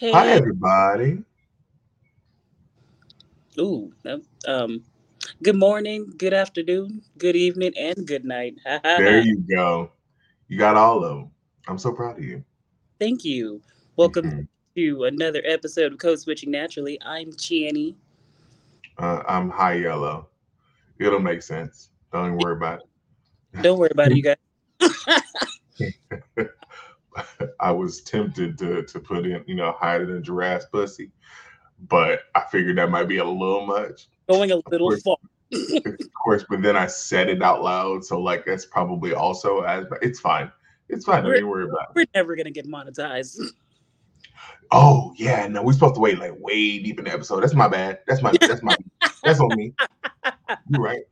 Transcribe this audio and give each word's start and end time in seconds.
Hey. 0.00 0.12
Hi, 0.12 0.28
everybody. 0.28 1.22
Ooh. 3.58 3.92
Um. 4.48 4.82
Good 5.42 5.56
morning. 5.56 6.10
Good 6.16 6.32
afternoon. 6.32 7.02
Good 7.18 7.36
evening, 7.36 7.74
and 7.76 8.06
good 8.06 8.24
night. 8.24 8.54
there 8.64 9.20
you 9.20 9.36
go. 9.36 9.90
You 10.48 10.56
got 10.56 10.78
all 10.78 11.04
of 11.04 11.10
them. 11.10 11.30
I'm 11.68 11.76
so 11.76 11.92
proud 11.92 12.16
of 12.16 12.24
you. 12.24 12.42
Thank 12.98 13.26
you. 13.26 13.60
Welcome 13.96 14.24
mm-hmm. 14.24 14.40
to 14.76 15.04
another 15.04 15.42
episode 15.44 15.92
of 15.92 15.98
Code 15.98 16.18
Switching 16.18 16.50
Naturally. 16.50 16.98
I'm 17.04 17.30
Chiani. 17.32 17.94
Uh, 18.96 19.22
I'm 19.28 19.50
High 19.50 19.74
Yellow. 19.74 20.28
It'll 20.98 21.20
make 21.20 21.42
sense. 21.42 21.90
Don't 22.10 22.38
worry 22.38 22.56
about 22.56 22.80
it. 22.80 23.62
Don't 23.62 23.78
worry 23.78 23.90
about 23.92 24.12
it, 24.12 24.16
you 24.16 24.22
guys. 26.38 26.38
I 27.60 27.70
was 27.70 28.00
tempted 28.02 28.58
to 28.58 28.82
to 28.82 29.00
put 29.00 29.26
in, 29.26 29.44
you 29.46 29.54
know, 29.54 29.72
hide 29.72 30.02
it 30.02 30.10
in 30.10 30.22
giraffe's 30.22 30.66
pussy, 30.66 31.10
but 31.88 32.20
I 32.34 32.44
figured 32.50 32.78
that 32.78 32.90
might 32.90 33.08
be 33.08 33.18
a 33.18 33.24
little 33.24 33.66
much. 33.66 34.08
Going 34.28 34.52
a 34.52 34.60
little 34.70 34.96
far. 34.98 35.16
of 35.52 36.12
course, 36.22 36.44
but 36.48 36.62
then 36.62 36.76
I 36.76 36.86
said 36.86 37.28
it 37.28 37.42
out 37.42 37.62
loud, 37.62 38.04
so 38.04 38.20
like 38.20 38.44
that's 38.46 38.66
probably 38.66 39.14
also 39.14 39.62
as 39.62 39.86
it's 40.02 40.20
fine. 40.20 40.50
It's 40.88 41.04
fine. 41.04 41.24
Don't 41.24 41.48
worry 41.48 41.64
about 41.64 41.90
it. 41.90 41.94
We're 41.94 42.06
never 42.14 42.36
gonna 42.36 42.50
get 42.50 42.66
monetized. 42.66 43.40
Oh 44.72 45.12
yeah, 45.16 45.48
no, 45.48 45.64
we're 45.64 45.72
supposed 45.72 45.96
to 45.96 46.00
wait 46.00 46.20
like 46.20 46.32
way 46.38 46.78
deep 46.78 47.00
in 47.00 47.04
the 47.06 47.12
episode. 47.12 47.40
That's 47.40 47.54
my 47.54 47.66
bad. 47.66 47.98
That's 48.06 48.22
my 48.22 48.32
that's 48.40 48.62
my 48.62 48.76
that's 49.24 49.40
on 49.40 49.50
me. 49.56 49.74
You're 50.68 50.80
right. 50.80 51.02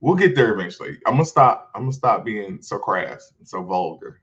We'll 0.00 0.14
get 0.14 0.34
there 0.34 0.54
eventually. 0.54 0.98
I'm 1.06 1.14
gonna 1.14 1.24
stop. 1.24 1.70
I'm 1.74 1.82
gonna 1.82 1.92
stop 1.92 2.24
being 2.24 2.60
so 2.62 2.78
crass 2.78 3.32
and 3.38 3.48
so 3.48 3.62
vulgar. 3.62 4.20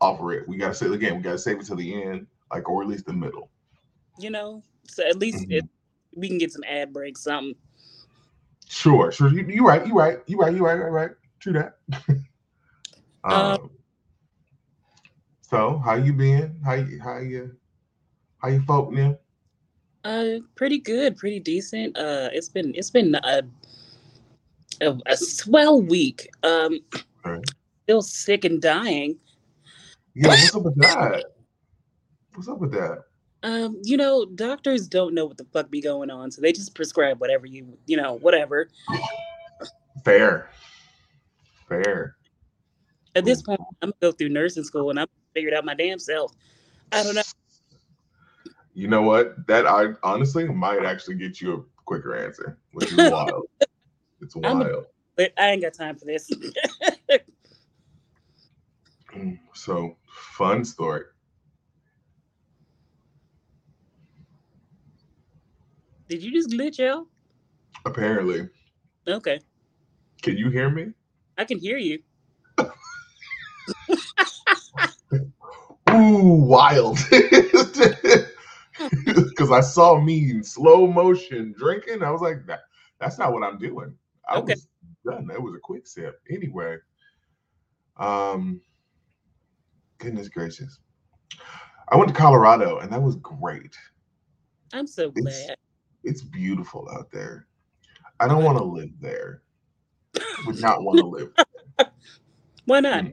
Offer 0.00 0.32
it. 0.32 0.48
We 0.48 0.56
gotta 0.56 0.74
say 0.74 0.86
it 0.86 0.92
again. 0.92 1.16
We 1.16 1.22
gotta 1.22 1.38
save 1.38 1.60
it 1.60 1.66
to 1.66 1.74
the 1.74 2.02
end, 2.02 2.26
like 2.52 2.68
or 2.68 2.82
at 2.82 2.88
least 2.88 3.06
the 3.06 3.12
middle. 3.12 3.50
You 4.18 4.30
know, 4.30 4.62
so 4.86 5.06
at 5.06 5.18
least 5.18 5.44
mm-hmm. 5.44 5.52
it, 5.52 5.64
we 6.14 6.28
can 6.28 6.38
get 6.38 6.52
some 6.52 6.64
ad 6.68 6.92
breaks, 6.92 7.22
something. 7.22 7.54
Sure, 8.68 9.10
sure. 9.10 9.28
You, 9.28 9.44
you 9.46 9.66
right. 9.66 9.86
You 9.86 9.94
right. 9.94 10.18
You 10.26 10.38
right. 10.38 10.54
You 10.54 10.64
right. 10.64 10.78
Right. 10.78 10.90
Right. 10.90 11.10
True 11.40 11.52
that. 11.54 11.78
um, 13.24 13.32
um, 13.32 13.70
so 15.42 15.78
how 15.84 15.94
you 15.94 16.12
been? 16.12 16.56
How 16.64 16.74
you 16.74 17.00
how 17.00 17.18
you 17.18 17.56
how 18.38 18.48
you 18.48 18.62
folk 18.62 18.92
now? 18.92 19.18
Uh, 20.04 20.38
pretty 20.54 20.78
good, 20.78 21.16
pretty 21.16 21.40
decent. 21.40 21.96
Uh, 21.96 22.30
it's 22.32 22.48
been 22.48 22.74
it's 22.74 22.90
been 22.90 23.14
a 23.16 23.42
a, 24.80 24.98
a 25.06 25.16
swell 25.16 25.80
week. 25.80 26.30
Um, 26.42 26.80
right. 27.24 27.42
still 27.84 28.02
sick 28.02 28.44
and 28.44 28.60
dying. 28.60 29.16
Yeah, 30.14 30.28
what's 30.28 30.54
up 30.54 30.62
with 30.62 30.76
that? 30.76 31.24
What's 32.34 32.48
up 32.48 32.58
with 32.58 32.72
that? 32.72 33.04
Um, 33.42 33.80
you 33.84 33.96
know, 33.96 34.26
doctors 34.26 34.86
don't 34.86 35.14
know 35.14 35.24
what 35.24 35.38
the 35.38 35.46
fuck 35.52 35.70
be 35.70 35.80
going 35.80 36.10
on, 36.10 36.30
so 36.30 36.42
they 36.42 36.52
just 36.52 36.74
prescribe 36.74 37.20
whatever 37.20 37.46
you, 37.46 37.78
you 37.86 37.96
know, 37.96 38.14
whatever. 38.14 38.68
Fair. 40.04 40.50
Fair. 41.68 42.16
At 43.14 43.24
this 43.24 43.42
point, 43.42 43.60
I'm 43.82 43.90
gonna 43.90 43.94
go 44.00 44.12
through 44.12 44.28
nursing 44.28 44.64
school 44.64 44.90
and 44.90 45.00
I'm 45.00 45.06
figured 45.34 45.54
out 45.54 45.64
my 45.64 45.74
damn 45.74 45.98
self. 45.98 46.32
I 46.92 47.02
don't 47.02 47.14
know. 47.14 47.22
You 48.74 48.88
know 48.88 49.02
what? 49.02 49.46
That 49.46 49.66
I 49.66 49.88
honestly 50.02 50.44
might 50.46 50.84
actually 50.84 51.16
get 51.16 51.40
you 51.40 51.54
a 51.54 51.62
quicker 51.84 52.14
answer, 52.14 52.58
which 52.72 52.92
is 52.92 52.96
wild. 53.10 53.46
It's 54.20 54.36
wild. 54.36 54.62
A, 54.62 54.84
but 55.16 55.32
I 55.38 55.50
ain't 55.50 55.62
got 55.62 55.74
time 55.74 55.96
for 55.96 56.04
this. 56.04 56.30
so 59.54 59.96
fun 60.36 60.64
story. 60.64 61.04
Did 66.08 66.22
you 66.22 66.32
just 66.32 66.50
glitch 66.50 66.84
out? 66.84 67.06
Apparently. 67.84 68.48
Okay. 69.06 69.40
Can 70.22 70.36
you 70.36 70.50
hear 70.50 70.68
me? 70.68 70.92
I 71.38 71.44
can 71.44 71.58
hear 71.58 71.78
you. 71.78 72.00
Ooh, 75.90 76.34
wild. 76.34 76.98
Because 79.04 79.50
I 79.50 79.60
saw 79.60 80.00
me 80.00 80.30
in 80.30 80.42
slow 80.42 80.86
motion 80.86 81.54
drinking. 81.56 82.02
I 82.02 82.10
was 82.10 82.22
like, 82.22 82.46
that, 82.46 82.60
that's 82.98 83.18
not 83.18 83.32
what 83.32 83.42
I'm 83.42 83.58
doing. 83.58 83.94
I 84.30 84.38
okay. 84.38 84.54
was 84.54 84.68
done. 85.04 85.26
That 85.26 85.42
was 85.42 85.54
a 85.54 85.60
quick 85.60 85.86
sip. 85.86 86.20
Anyway. 86.30 86.76
Um 87.96 88.60
goodness 89.98 90.28
gracious. 90.28 90.78
I 91.88 91.96
went 91.96 92.08
to 92.08 92.14
Colorado 92.14 92.78
and 92.78 92.92
that 92.92 93.02
was 93.02 93.16
great. 93.16 93.76
I'm 94.72 94.86
so 94.86 95.10
glad. 95.10 95.56
It's, 96.04 96.04
it's 96.04 96.22
beautiful 96.22 96.88
out 96.92 97.10
there. 97.10 97.46
I 98.20 98.28
don't 98.28 98.44
want 98.44 98.58
to 98.58 98.64
live 98.64 98.92
there. 99.00 99.42
Would 100.46 100.60
not 100.60 100.82
want 100.82 100.98
to 100.98 101.06
live 101.06 101.32
there. 101.36 101.90
Why 102.66 102.80
not? 102.80 103.04
Hmm. 103.04 103.10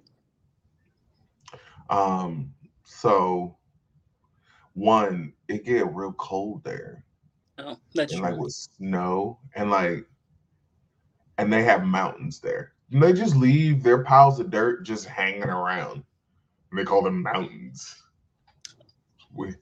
Um, 1.89 2.53
so 2.83 3.57
one, 4.73 5.33
it 5.47 5.65
get 5.65 5.93
real 5.93 6.13
cold 6.13 6.63
there. 6.63 7.03
Oh, 7.57 7.77
that's 7.95 8.13
and, 8.13 8.21
like 8.21 8.37
with 8.37 8.53
snow 8.53 9.39
and 9.55 9.71
like 9.71 10.05
and 11.37 11.51
they 11.51 11.63
have 11.63 11.83
mountains 11.83 12.39
there. 12.39 12.73
And 12.91 13.01
they 13.01 13.13
just 13.13 13.35
leave 13.35 13.83
their 13.83 14.03
piles 14.03 14.39
of 14.39 14.49
dirt 14.49 14.83
just 14.83 15.05
hanging 15.05 15.43
around. 15.43 16.03
And 16.71 16.79
they 16.79 16.83
call 16.83 17.01
them 17.01 17.21
mountains. 17.21 17.95
It's 19.47 19.57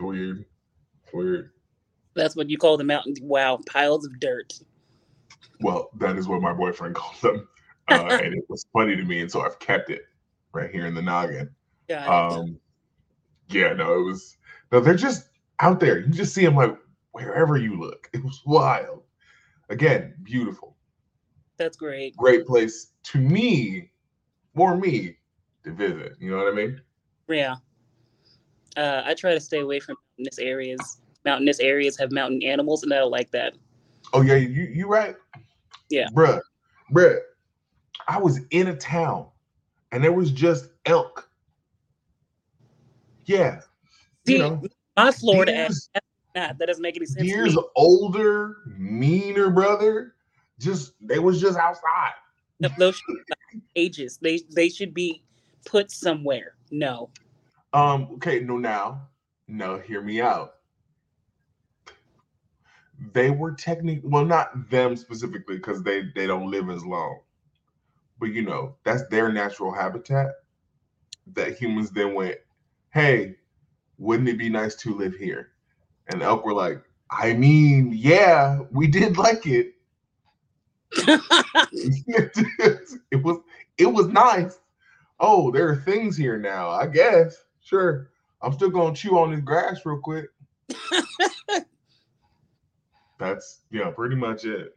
weird. 0.00 0.44
It's 1.02 1.12
weird. 1.12 1.50
That's 2.14 2.36
what 2.36 2.50
you 2.50 2.58
call 2.58 2.76
the 2.76 2.84
mountains. 2.84 3.20
Wow, 3.20 3.60
piles 3.66 4.04
of 4.04 4.18
dirt. 4.20 4.52
Well, 5.60 5.90
that 5.98 6.16
is 6.16 6.28
what 6.28 6.40
my 6.40 6.52
boyfriend 6.52 6.94
called 6.96 7.20
them. 7.20 7.48
Uh, 7.88 8.20
and 8.22 8.34
it 8.34 8.44
was 8.48 8.66
funny 8.72 8.96
to 8.96 9.04
me. 9.04 9.20
And 9.20 9.30
so 9.30 9.40
I've 9.40 9.58
kept 9.58 9.90
it 9.90 10.02
right 10.52 10.70
here 10.70 10.86
in 10.86 10.94
the 10.94 11.02
noggin. 11.02 11.50
Yeah. 11.88 12.06
Um, 12.06 12.58
yeah, 13.48 13.72
no, 13.72 13.98
it 13.98 14.04
was, 14.04 14.36
no, 14.70 14.80
they're 14.80 14.94
just 14.94 15.28
out 15.58 15.80
there. 15.80 16.00
You 16.00 16.08
just 16.08 16.34
see 16.34 16.44
them 16.44 16.54
like 16.54 16.76
wherever 17.12 17.56
you 17.56 17.78
look. 17.78 18.08
It 18.12 18.24
was 18.24 18.42
wild. 18.46 19.02
Again, 19.68 20.14
beautiful. 20.22 20.69
That's 21.60 21.76
great. 21.76 22.16
Great 22.16 22.46
place 22.46 22.92
to 23.02 23.18
me, 23.18 23.90
for 24.56 24.78
me, 24.78 25.18
to 25.62 25.72
visit. 25.72 26.14
You 26.18 26.30
know 26.30 26.38
what 26.38 26.50
I 26.50 26.56
mean? 26.56 26.80
Yeah. 27.28 27.56
Uh, 28.78 29.02
I 29.04 29.12
try 29.12 29.34
to 29.34 29.40
stay 29.40 29.58
away 29.60 29.78
from 29.78 29.96
mountainous 30.16 30.38
areas. 30.38 31.02
Mountainous 31.26 31.60
areas 31.60 31.98
have 31.98 32.12
mountain 32.12 32.42
animals, 32.42 32.82
and 32.82 32.94
I 32.94 32.96
don't 32.96 33.10
like 33.10 33.30
that. 33.32 33.52
Oh 34.14 34.22
yeah, 34.22 34.36
you 34.36 34.62
you 34.72 34.88
right. 34.88 35.16
Yeah, 35.90 36.08
bruh, 36.14 36.40
bruh. 36.90 37.18
I 38.08 38.18
was 38.18 38.40
in 38.52 38.68
a 38.68 38.76
town, 38.76 39.26
and 39.92 40.02
there 40.02 40.12
was 40.12 40.30
just 40.30 40.70
elk. 40.86 41.28
Yeah, 43.26 43.60
See, 44.26 44.32
you 44.32 44.38
know, 44.38 44.62
my 44.96 45.12
Florida 45.12 45.52
years, 45.52 45.90
that 46.34 46.58
doesn't 46.58 46.80
make 46.80 46.96
any 46.96 47.04
sense. 47.04 47.28
Years 47.28 47.54
older, 47.76 48.56
meaner 48.78 49.50
brother 49.50 50.14
just 50.60 50.92
they 51.00 51.18
was 51.18 51.40
just 51.40 51.58
outside. 51.58 52.12
Those 52.78 53.00
ages. 53.74 54.18
They 54.20 54.40
they 54.50 54.68
should 54.68 54.94
be 54.94 55.22
put 55.64 55.90
somewhere. 55.90 56.54
No. 56.70 57.10
Um, 57.72 58.08
okay, 58.14 58.40
no 58.40 58.58
now. 58.58 59.08
No, 59.48 59.78
hear 59.78 60.02
me 60.02 60.20
out. 60.20 60.54
They 63.12 63.30
were 63.30 63.52
technically 63.52 64.08
well, 64.08 64.26
not 64.26 64.70
them 64.70 64.96
specifically, 64.96 65.56
because 65.56 65.82
they 65.82 66.02
they 66.14 66.26
don't 66.26 66.50
live 66.50 66.68
as 66.68 66.84
long. 66.84 67.20
But 68.18 68.26
you 68.26 68.42
know, 68.42 68.76
that's 68.84 69.08
their 69.08 69.32
natural 69.32 69.72
habitat. 69.72 70.34
That 71.32 71.56
humans 71.56 71.90
then 71.90 72.14
went, 72.14 72.36
hey, 72.90 73.36
wouldn't 73.98 74.28
it 74.28 74.38
be 74.38 74.50
nice 74.50 74.74
to 74.76 74.94
live 74.94 75.14
here? 75.14 75.52
And 76.08 76.22
elk 76.22 76.44
were 76.44 76.52
like, 76.52 76.82
I 77.10 77.32
mean, 77.32 77.92
yeah, 77.94 78.60
we 78.70 78.86
did 78.86 79.16
like 79.16 79.46
it 79.46 79.74
it 81.72 83.22
was 83.22 83.38
it 83.78 83.86
was 83.86 84.08
nice. 84.08 84.58
Oh, 85.18 85.50
there 85.50 85.68
are 85.68 85.76
things 85.76 86.16
here 86.16 86.38
now. 86.38 86.68
I 86.68 86.86
guess. 86.86 87.44
Sure. 87.62 88.10
I'm 88.42 88.52
still 88.52 88.70
gonna 88.70 88.94
chew 88.94 89.18
on 89.18 89.30
this 89.30 89.40
grass 89.40 89.80
real 89.84 89.98
quick. 89.98 90.30
That's 93.18 93.60
yeah, 93.70 93.90
pretty 93.90 94.16
much 94.16 94.44
it. 94.44 94.76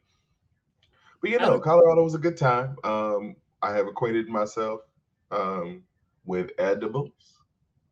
But 1.22 1.32
you 1.32 1.40
know, 1.40 1.60
Colorado 1.60 2.04
was 2.04 2.16
a 2.16 2.20
good 2.20 2.36
time. 2.36 2.76
Um, 2.84 3.38
I 3.62 3.72
have 3.74 3.88
acquainted 3.88 4.28
myself 4.28 4.82
um, 5.32 5.84
with 6.26 6.52
edibles. 6.60 7.12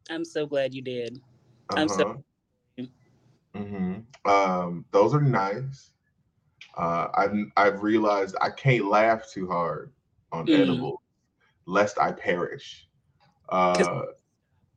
I'm 0.09 0.25
so 0.25 0.45
glad 0.45 0.73
you 0.73 0.81
did. 0.81 1.21
Uh-huh. 1.69 1.81
I'm 1.81 1.87
so. 1.87 2.09
Uh-huh. 2.09 2.17
Mm-hmm. 3.55 4.29
Um, 4.29 4.85
those 4.91 5.13
are 5.13 5.21
nice. 5.21 5.90
Uh, 6.77 7.07
I've 7.15 7.35
I've 7.57 7.81
realized 7.83 8.35
I 8.41 8.49
can't 8.49 8.85
laugh 8.85 9.29
too 9.29 9.47
hard 9.47 9.91
on 10.31 10.47
mm. 10.47 10.57
edible, 10.57 11.01
lest 11.65 11.99
I 11.99 12.11
perish. 12.11 12.87
Uh, 13.49 14.03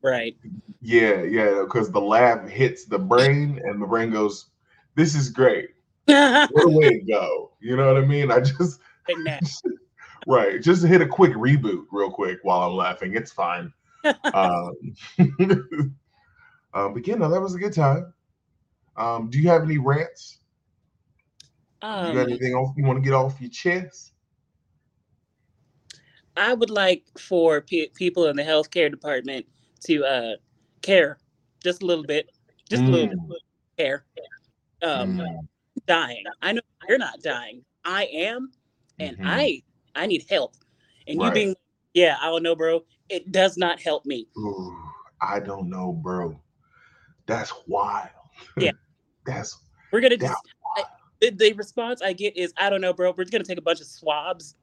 Right. 0.05 0.37
Yeah, 0.83 1.23
yeah, 1.23 1.63
because 1.63 1.91
the 1.91 2.01
laugh 2.01 2.47
hits 2.47 2.85
the 2.85 2.99
brain 2.99 3.59
and 3.65 3.81
the 3.81 3.87
brain 3.87 4.11
goes, 4.11 4.51
This 4.97 5.15
is 5.15 5.31
great. 5.31 5.71
Where 6.05 6.69
way 6.69 6.91
to 6.91 7.01
go? 7.01 7.53
You 7.61 7.77
know 7.77 7.87
what 7.87 8.03
I 8.03 8.07
mean? 8.07 8.31
I 8.31 8.41
just 8.41 8.81
right, 10.27 10.61
just 10.61 10.85
hit 10.85 11.01
a 11.01 11.07
quick 11.07 11.33
reboot 11.33 11.87
real 11.91 12.11
quick 12.11 12.41
while 12.43 12.69
I'm 12.69 12.77
laughing. 12.77 13.15
It's 13.17 13.33
fine. 13.33 13.73
um, 14.35 14.75
um, 16.75 16.93
but 16.93 17.07
yeah, 17.07 17.15
no, 17.15 17.31
that 17.31 17.41
was 17.41 17.55
a 17.55 17.59
good 17.59 17.73
time. 17.73 18.13
Um, 18.99 19.31
do 19.31 19.41
you 19.41 19.49
have 19.49 19.63
any 19.63 19.79
rants? 19.79 20.41
Um, 21.85 22.07
you 22.07 22.15
got 22.15 22.29
anything 22.31 22.55
else 22.55 22.71
you 22.79 22.85
want 22.85 22.97
to 22.97 23.05
get 23.05 23.13
off 23.13 23.39
your 23.41 23.51
chest? 23.51 24.13
I 26.35 26.55
would 26.55 26.71
like 26.71 27.05
for 27.19 27.61
pe- 27.61 27.91
people 27.95 28.27
in 28.27 28.37
the 28.37 28.43
healthcare 28.43 28.91
department 28.91 29.45
to 29.85 30.03
uh, 30.03 30.37
care 30.81 31.19
just 31.63 31.83
a 31.83 31.87
little 31.87 32.05
bit, 32.05 32.31
just 32.71 32.83
mm. 32.83 32.89
a 32.89 32.91
little 32.91 33.09
bit 33.09 33.19
mm. 33.19 33.77
care. 33.77 34.05
Um, 34.83 35.19
mm. 35.19 35.39
Dying. 35.87 36.25
I 36.41 36.53
know 36.53 36.63
you're 36.89 36.97
not 36.97 37.21
dying. 37.23 37.63
I 37.85 38.05
am, 38.07 38.51
and 38.99 39.19
mm-hmm. 39.19 39.29
I 39.29 39.63
I 39.95 40.07
need 40.07 40.25
help. 40.31 40.55
And 41.07 41.19
right. 41.19 41.27
you 41.27 41.33
being, 41.35 41.57
yeah, 41.93 42.17
I 42.23 42.31
don't 42.31 42.43
know, 42.43 42.57
bro. 42.57 42.83
It 43.11 43.31
does 43.31 43.59
not 43.59 43.79
help 43.79 44.07
me. 44.07 44.27
Ooh, 44.39 44.75
I 45.21 45.39
don't 45.39 45.69
know, 45.69 45.93
bro. 45.93 46.41
That's 47.27 47.53
wild. 47.67 48.09
Yeah, 48.57 48.73
that's 49.27 49.59
we're 49.93 50.01
gonna 50.01 50.17
just. 50.17 50.35
The, 51.25 51.31
the 51.31 51.53
response 51.55 52.03
I 52.03 52.13
get 52.13 52.37
is, 52.37 52.53
I 52.57 52.69
don't 52.69 52.81
know, 52.81 52.93
bro. 52.93 53.15
We're 53.17 53.25
just 53.25 53.33
gonna 53.33 53.45
take 53.45 53.59
a 53.59 53.63
bunch 53.63 53.81
of 53.81 53.87
swabs, 53.87 54.57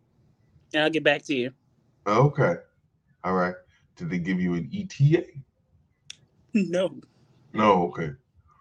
and 0.73 0.83
I'll 0.83 0.89
get 0.89 1.03
back 1.03 1.23
to 1.23 1.35
you. 1.35 1.51
Okay, 2.05 2.55
all 3.23 3.33
right. 3.33 3.55
Did 3.95 4.09
they 4.09 4.19
give 4.19 4.39
you 4.39 4.53
an 4.53 4.69
ETA? 4.73 5.25
No. 6.53 6.99
No, 7.53 7.87
okay. 7.87 8.11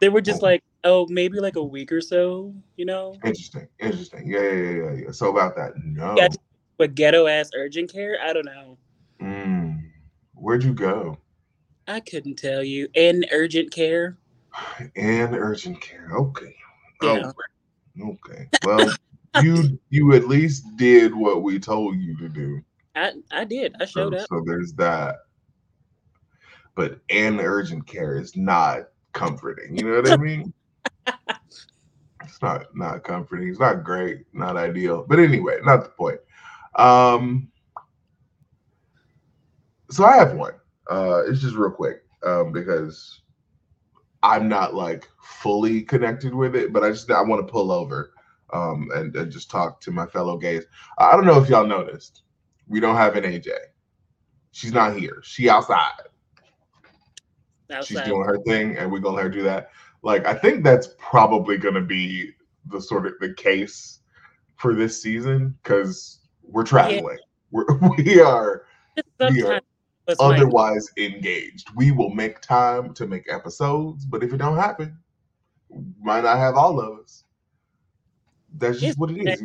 They 0.00 0.08
were 0.08 0.20
just 0.20 0.42
like, 0.42 0.62
oh, 0.84 1.06
maybe 1.10 1.40
like 1.40 1.56
a 1.56 1.62
week 1.62 1.92
or 1.92 2.00
so, 2.00 2.54
you 2.76 2.84
know? 2.84 3.14
Interesting. 3.24 3.68
Interesting. 3.78 4.28
Yeah, 4.28 4.40
yeah, 4.40 4.70
yeah, 4.70 4.92
yeah. 5.04 5.10
So 5.10 5.30
about 5.30 5.56
that, 5.56 5.72
no. 5.84 6.14
Yeah, 6.16 6.28
but 6.78 6.94
ghetto 6.94 7.26
ass 7.26 7.50
urgent 7.54 7.92
care, 7.92 8.18
I 8.22 8.32
don't 8.32 8.46
know. 8.46 8.78
Mm. 9.20 9.90
Where'd 10.34 10.64
you 10.64 10.72
go? 10.72 11.18
I 11.86 12.00
couldn't 12.00 12.36
tell 12.36 12.62
you. 12.62 12.88
In 12.94 13.24
urgent 13.30 13.70
care. 13.72 14.16
In 14.94 15.34
urgent 15.34 15.80
care. 15.80 16.08
Okay. 16.12 16.54
Yeah. 17.02 17.22
Oh, 17.24 17.32
okay. 17.98 18.48
Well, 18.64 18.92
you 19.42 19.78
you 19.90 20.12
at 20.14 20.28
least 20.28 20.64
did 20.76 21.14
what 21.14 21.42
we 21.42 21.58
told 21.58 21.96
you 21.98 22.16
to 22.18 22.28
do. 22.28 22.62
I 22.96 23.12
I 23.30 23.44
did. 23.44 23.74
I 23.80 23.84
showed 23.84 24.14
so, 24.14 24.20
up. 24.20 24.28
So 24.28 24.42
there's 24.46 24.72
that. 24.74 25.16
But 26.74 27.00
in 27.08 27.40
urgent 27.40 27.86
care 27.86 28.18
is 28.18 28.36
not 28.36 28.84
comforting. 29.12 29.76
You 29.76 29.84
know 29.84 29.96
what 29.96 30.10
I 30.10 30.16
mean? 30.18 30.52
it's 32.22 32.42
not 32.42 32.74
not 32.74 33.04
comforting. 33.04 33.48
It's 33.48 33.60
not 33.60 33.84
great. 33.84 34.24
Not 34.32 34.56
ideal. 34.56 35.04
But 35.08 35.18
anyway, 35.18 35.58
not 35.62 35.84
the 35.84 35.90
point. 35.90 36.20
Um. 36.76 37.50
So 39.90 40.04
I 40.04 40.16
have 40.16 40.34
one. 40.34 40.54
Uh, 40.88 41.22
it's 41.26 41.40
just 41.40 41.56
real 41.56 41.70
quick 41.70 42.02
um, 42.24 42.52
because 42.52 43.19
I'm 44.22 44.48
not 44.48 44.74
like 44.74 45.08
fully 45.22 45.82
connected 45.82 46.34
with 46.34 46.54
it, 46.54 46.72
but 46.72 46.84
I 46.84 46.90
just 46.90 47.10
I 47.10 47.22
want 47.22 47.46
to 47.46 47.50
pull 47.50 47.72
over 47.72 48.12
um, 48.52 48.88
and, 48.94 49.14
and 49.16 49.32
just 49.32 49.50
talk 49.50 49.80
to 49.82 49.90
my 49.90 50.06
fellow 50.06 50.36
gays. 50.36 50.64
I 50.98 51.12
don't 51.12 51.24
know 51.24 51.40
if 51.40 51.48
y'all 51.48 51.66
noticed, 51.66 52.22
we 52.68 52.80
don't 52.80 52.96
have 52.96 53.16
an 53.16 53.24
AyJay. 53.24 53.58
She's 54.52 54.72
not 54.72 54.96
here. 54.96 55.20
She 55.24 55.48
outside. 55.48 55.92
outside. 57.70 57.84
She's 57.84 58.00
doing 58.02 58.24
her 58.24 58.38
thing, 58.46 58.76
and 58.76 58.90
we're 58.90 58.98
gonna 58.98 59.16
let 59.16 59.24
her 59.24 59.30
do 59.30 59.42
that. 59.44 59.70
Like 60.02 60.26
I 60.26 60.34
think 60.34 60.64
that's 60.64 60.88
probably 60.98 61.56
gonna 61.56 61.80
be 61.80 62.32
the 62.66 62.80
sort 62.80 63.06
of 63.06 63.14
the 63.20 63.32
case 63.34 64.00
for 64.56 64.74
this 64.74 65.00
season 65.00 65.56
because 65.62 66.20
we're 66.42 66.64
traveling. 66.64 67.18
Yeah. 67.18 67.24
We're 67.50 67.64
we 67.96 68.20
are 68.20 68.66
we 69.20 69.42
are 69.42 69.60
otherwise 70.18 70.88
engaged. 70.96 71.68
We 71.76 71.90
will 71.90 72.10
make 72.10 72.40
time 72.40 72.94
to 72.94 73.06
make 73.06 73.32
episodes, 73.32 74.04
but 74.04 74.22
if 74.22 74.32
it 74.32 74.38
don't 74.38 74.56
happen, 74.56 74.98
might 76.00 76.24
not 76.24 76.38
have 76.38 76.56
all 76.56 76.80
of 76.80 76.98
us. 77.00 77.24
That's 78.58 78.80
just 78.80 78.98
what 78.98 79.10
it 79.10 79.28
is. 79.28 79.42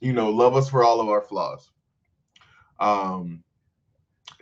You 0.00 0.12
know, 0.12 0.30
love 0.30 0.56
us 0.56 0.68
for 0.68 0.84
all 0.84 1.00
of 1.00 1.08
our 1.08 1.22
flaws. 1.22 1.70
Um, 2.80 3.44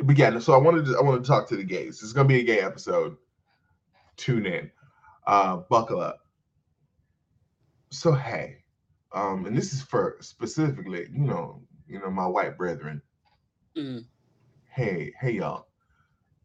but 0.00 0.16
yeah, 0.16 0.38
so 0.38 0.52
I 0.52 0.58
wanted 0.58 0.86
to 0.86 0.98
I 0.98 1.02
wanted 1.02 1.22
to 1.22 1.28
talk 1.28 1.48
to 1.48 1.56
the 1.56 1.64
gays. 1.64 2.02
It's 2.02 2.12
gonna 2.12 2.28
be 2.28 2.40
a 2.40 2.44
gay 2.44 2.60
episode. 2.60 3.16
Tune 4.16 4.46
in. 4.46 4.70
Uh, 5.26 5.58
buckle 5.68 6.00
up. 6.00 6.20
So 7.90 8.12
hey, 8.12 8.58
um, 9.12 9.46
and 9.46 9.56
this 9.56 9.72
is 9.72 9.82
for 9.82 10.16
specifically, 10.20 11.08
you 11.12 11.24
know, 11.24 11.62
you 11.88 11.98
know, 11.98 12.10
my 12.10 12.26
white 12.26 12.56
brethren. 12.56 13.00
Mm. 13.76 14.04
Hey, 14.76 15.14
hey 15.18 15.30
y'all. 15.30 15.68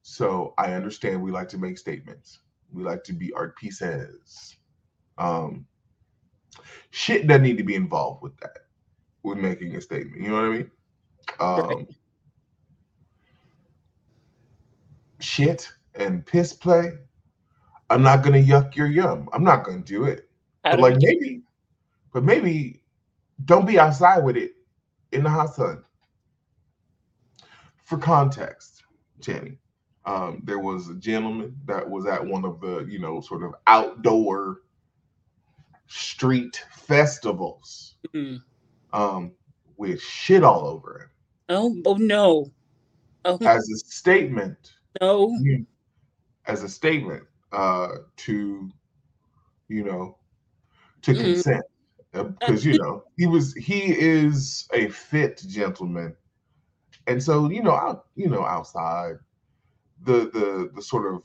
So 0.04 0.54
I 0.58 0.72
understand 0.72 1.22
we 1.22 1.32
like 1.32 1.50
to 1.50 1.58
make 1.58 1.78
statements. 1.78 2.40
We 2.72 2.82
like 2.82 3.04
to 3.04 3.14
be 3.14 3.34
art 3.34 3.58
pieces. 3.58 4.56
Um, 5.18 5.66
shit 6.92 7.28
doesn't 7.28 7.44
need 7.44 7.58
to 7.58 7.66
be 7.66 7.76
involved 7.76 8.24
with 8.24 8.38
that. 8.38 8.60
With 9.24 9.38
making 9.38 9.76
a 9.76 9.82
statement. 9.82 10.22
You 10.22 10.30
know 10.30 10.36
what 10.36 10.46
I 10.46 10.50
mean? 10.50 10.72
Um, 11.42 11.88
shit 15.20 15.70
and 15.96 16.26
piss 16.26 16.54
play. 16.54 16.94
I'm 17.90 18.02
not 18.02 18.24
gonna 18.24 18.38
yuck 18.38 18.78
your 18.78 18.88
yum. 18.88 19.28
I'm 19.34 19.44
not 19.44 19.66
gonna 19.66 19.80
do 19.82 20.06
it. 20.06 20.30
But 20.64 20.80
like 20.80 20.96
maybe, 21.02 21.42
but 22.14 22.24
maybe 22.24 22.82
don't 23.44 23.68
be 23.68 23.78
outside 23.78 24.24
with 24.24 24.38
it 24.38 24.54
in 25.12 25.26
the 25.26 25.30
hot 25.30 25.54
sun. 25.54 25.84
For 27.92 27.98
context, 27.98 28.86
Jenny, 29.20 29.58
um, 30.06 30.42
there 30.46 30.60
was 30.60 30.88
a 30.88 30.94
gentleman 30.94 31.54
that 31.66 31.90
was 31.90 32.06
at 32.06 32.26
one 32.26 32.46
of 32.46 32.62
the, 32.62 32.86
you 32.90 33.00
know, 33.00 33.20
sort 33.20 33.44
of 33.44 33.54
outdoor 33.68 34.62
street 35.88 36.64
festivals 36.74 37.96
mm-hmm. 38.16 38.38
um, 38.98 39.34
with 39.76 40.02
shit 40.02 40.42
all 40.42 40.66
over 40.66 41.02
him. 41.02 41.10
Oh, 41.50 41.82
oh 41.86 41.96
no. 41.96 42.50
Oh. 43.26 43.38
As 43.46 43.70
a 43.70 43.78
statement. 43.80 44.72
No. 45.02 45.38
As 46.46 46.64
a 46.64 46.70
statement 46.70 47.24
uh, 47.52 47.90
to, 48.16 48.72
you 49.68 49.84
know, 49.84 50.18
to 51.02 51.12
mm. 51.12 51.20
consent. 51.20 51.66
Because, 52.14 52.66
uh, 52.66 52.70
you 52.70 52.78
know, 52.78 53.04
he 53.18 53.28
was, 53.28 53.54
he 53.56 54.00
is 54.00 54.70
a 54.72 54.88
fit 54.88 55.44
gentleman. 55.46 56.16
And 57.08 57.22
so, 57.22 57.50
you 57.50 57.64
know, 57.64 57.72
out, 57.72 58.06
you 58.16 58.30
know, 58.30 58.46
outside, 58.46 59.16
the, 60.04 60.30
the, 60.34 60.72
the 60.76 60.82
sort 60.82 61.14
of 61.14 61.24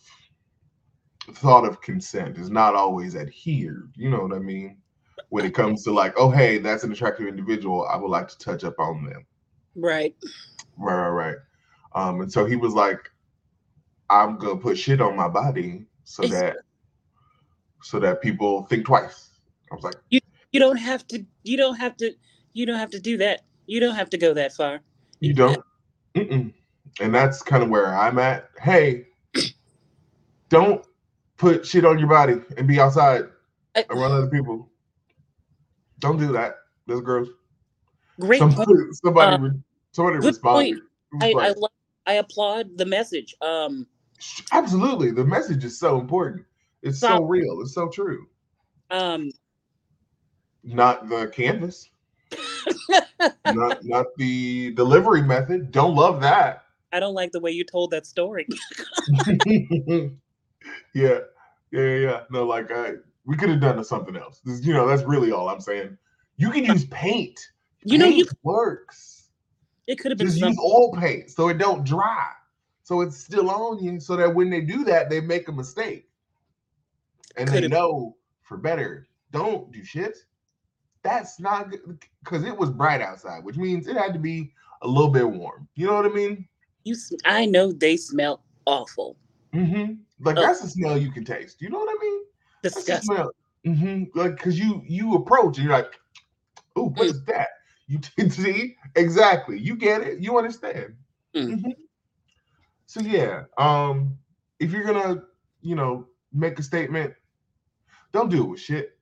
thought 1.37 1.64
of 1.64 1.80
consent 1.80 2.38
is 2.38 2.50
not 2.50 2.75
always 2.75 3.16
adhered. 3.16 3.92
You 3.97 4.11
know 4.11 4.21
what 4.21 4.35
I 4.35 4.38
mean? 4.38 4.78
When 5.30 5.45
it 5.45 5.54
comes 5.54 5.83
to 5.85 5.92
like, 5.92 6.14
oh, 6.16 6.30
hey, 6.30 6.59
that's 6.59 6.85
an 6.85 6.92
attractive 6.92 7.26
individual. 7.26 7.87
I 7.87 7.97
would 7.97 8.11
like 8.11 8.28
to 8.28 8.38
touch 8.38 8.64
up 8.64 8.78
on 8.78 9.04
them. 9.04 9.26
Right. 9.75 10.14
Right, 10.76 11.09
right, 11.09 11.09
right. 11.09 11.37
Um, 11.95 12.21
and 12.21 12.33
so 12.33 12.45
he 12.45 12.56
was 12.56 12.75
like, 12.75 13.11
I'm 14.09 14.37
gonna 14.38 14.56
put 14.56 14.78
shit 14.78 15.00
on 15.00 15.16
my 15.16 15.28
body 15.28 15.87
so 16.04 16.26
that 16.28 16.56
so 17.83 17.99
that 18.00 18.23
people 18.23 18.64
think 18.66 18.87
twice. 18.87 19.30
I 19.73 19.75
was 19.75 19.85
like, 19.85 19.97
you 20.11 20.21
you 20.52 20.61
don't 20.61 20.76
have 20.76 21.06
to 21.09 21.25
you 21.42 21.56
don't 21.56 21.76
have 21.76 21.97
to 21.99 22.12
you 22.52 22.66
don't 22.66 22.78
have 22.78 22.90
to 22.90 23.00
do 23.00 23.16
that. 23.18 23.42
You 23.66 23.80
don't 23.80 23.97
have 23.97 24.11
to 24.11 24.18
go 24.18 24.33
that 24.35 24.52
far. 24.52 24.80
You 25.20 25.35
don't. 25.35 25.62
Mm-mm. 26.14 26.52
And 27.00 27.14
that's 27.14 27.42
kind 27.42 27.62
of 27.62 27.68
where 27.68 27.96
I'm 27.96 28.18
at. 28.18 28.50
Hey, 28.61 29.06
don't 30.49 30.85
put 31.37 31.66
shit 31.66 31.85
on 31.85 31.99
your 31.99 32.08
body 32.08 32.40
and 32.56 32.66
be 32.66 32.80
outside 32.80 33.25
I, 33.75 33.85
around 33.90 34.12
other 34.12 34.28
people. 34.28 34.70
Don't 35.99 36.18
do 36.18 36.32
that. 36.32 36.56
That's 36.87 37.00
gross. 37.00 37.28
Great. 38.20 38.38
Somebody, 38.38 38.73
somebody, 38.92 39.44
uh, 39.44 39.50
somebody 39.92 40.18
responded. 40.18 40.80
I, 41.20 41.32
like, 41.32 41.56
I, 42.06 42.12
I 42.12 42.14
applaud 42.14 42.78
the 42.78 42.87
message. 42.87 43.35
Um, 43.40 43.87
absolutely, 44.52 45.11
the 45.11 45.25
message 45.25 45.64
is 45.64 45.78
so 45.78 46.00
important. 46.00 46.44
It's 46.82 47.00
so, 47.00 47.08
so 47.08 47.25
real. 47.25 47.61
It's 47.61 47.75
so 47.75 47.88
true. 47.88 48.26
Um, 48.90 49.32
not 50.62 51.08
the 51.08 51.28
canvas. 51.28 51.90
not 53.46 53.85
not 53.85 54.06
the 54.16 54.73
delivery 54.73 55.23
method. 55.23 55.70
Don't 55.70 55.94
love 55.94 56.20
that. 56.20 56.64
I 56.92 57.00
don't 57.00 57.14
like 57.14 57.32
the 57.32 57.40
way 57.40 57.50
you 57.50 57.64
told 57.64 57.90
that 57.90 58.06
story. 58.06 58.46
yeah, 59.46 60.11
yeah, 60.94 61.18
yeah. 61.73 62.20
No, 62.30 62.44
like 62.44 62.70
I, 62.70 62.94
we 63.25 63.37
could 63.37 63.50
have 63.50 63.61
done 63.61 63.82
something 63.85 64.16
else. 64.16 64.40
This, 64.44 64.64
you 64.64 64.73
know, 64.73 64.87
that's 64.87 65.02
really 65.02 65.32
all 65.32 65.49
I'm 65.49 65.61
saying. 65.61 65.96
You 66.37 66.50
can 66.50 66.64
use 66.64 66.85
paint. 66.87 67.38
You 67.82 67.99
know, 67.99 68.06
you 68.06 68.26
works. 68.42 69.28
It 69.87 69.96
could 69.96 70.11
have 70.11 70.18
been 70.18 70.26
just 70.26 70.40
use 70.40 70.58
oil 70.58 70.92
paint 70.92 71.30
so 71.30 71.49
it 71.49 71.58
don't 71.58 71.85
dry. 71.85 72.26
So 72.82 73.00
it's 73.00 73.16
still 73.16 73.50
on 73.50 73.82
you, 73.82 73.99
so 73.99 74.14
that 74.16 74.32
when 74.32 74.49
they 74.49 74.61
do 74.61 74.85
that, 74.85 75.11
they 75.11 75.20
make 75.20 75.49
a 75.49 75.52
mistake, 75.52 76.08
and 77.37 77.49
they 77.49 77.54
Could've- 77.54 77.70
know 77.70 78.16
for 78.42 78.56
better. 78.56 79.08
Don't 79.32 79.73
do 79.73 79.85
shit. 79.85 80.18
That's 81.06 81.38
not 81.38 81.70
good 81.70 81.80
because 82.25 82.42
it 82.44 82.56
was 82.56 82.70
bright 82.70 83.00
outside, 83.00 83.44
which 83.44 83.56
means 83.56 83.86
it 83.86 83.96
had 83.96 84.12
to 84.12 84.18
be 84.18 84.52
a 84.82 84.88
little 84.88 85.10
bit 85.10 85.28
warm. 85.30 85.68
You 85.76 85.86
know 85.86 85.94
what 85.94 86.04
I 86.06 86.08
mean? 86.08 86.48
You, 86.82 86.96
I 87.25 87.46
know 87.46 87.72
they 87.72 87.96
smell 87.96 88.42
awful, 88.66 89.16
Mm-hmm. 89.54 89.94
Like 90.20 90.36
Ugh. 90.36 90.42
that's 90.42 90.64
a 90.64 90.68
smell 90.68 90.98
you 90.98 91.10
can 91.12 91.25
taste. 91.25 91.62
You 91.62 91.70
know 91.70 91.78
what 91.78 91.88
I 91.90 92.04
mean? 92.04 92.20
Disgusting. 92.62 93.14
smell. 93.14 93.30
Mm-hmm. 93.66 94.18
Like 94.18 94.36
because 94.36 94.58
you 94.58 94.82
you 94.86 95.14
approach 95.14 95.58
and 95.58 95.66
you're 95.66 95.76
like, 95.76 95.92
"Ooh, 96.78 96.90
what 96.96 97.06
Mm. 97.06 97.10
is 97.10 97.25
that?" 97.26 97.48
You 97.86 98.00
see 98.30 98.76
exactly. 98.96 99.58
You 99.60 99.76
get 99.76 100.02
it. 100.02 100.18
You 100.20 100.36
understand. 100.36 100.96
Mm. 101.34 101.60
Mhm. 101.62 101.72
So 102.86 103.00
yeah, 103.00 103.44
um, 103.58 104.18
if 104.58 104.72
you're 104.72 104.84
gonna, 104.84 105.22
you 105.60 105.76
know, 105.76 106.06
make 106.32 106.58
a 106.58 106.62
statement, 106.62 107.14
don't 108.12 108.28
do 108.30 108.42
it 108.44 108.48
with 108.48 108.60
shit. 108.60 108.95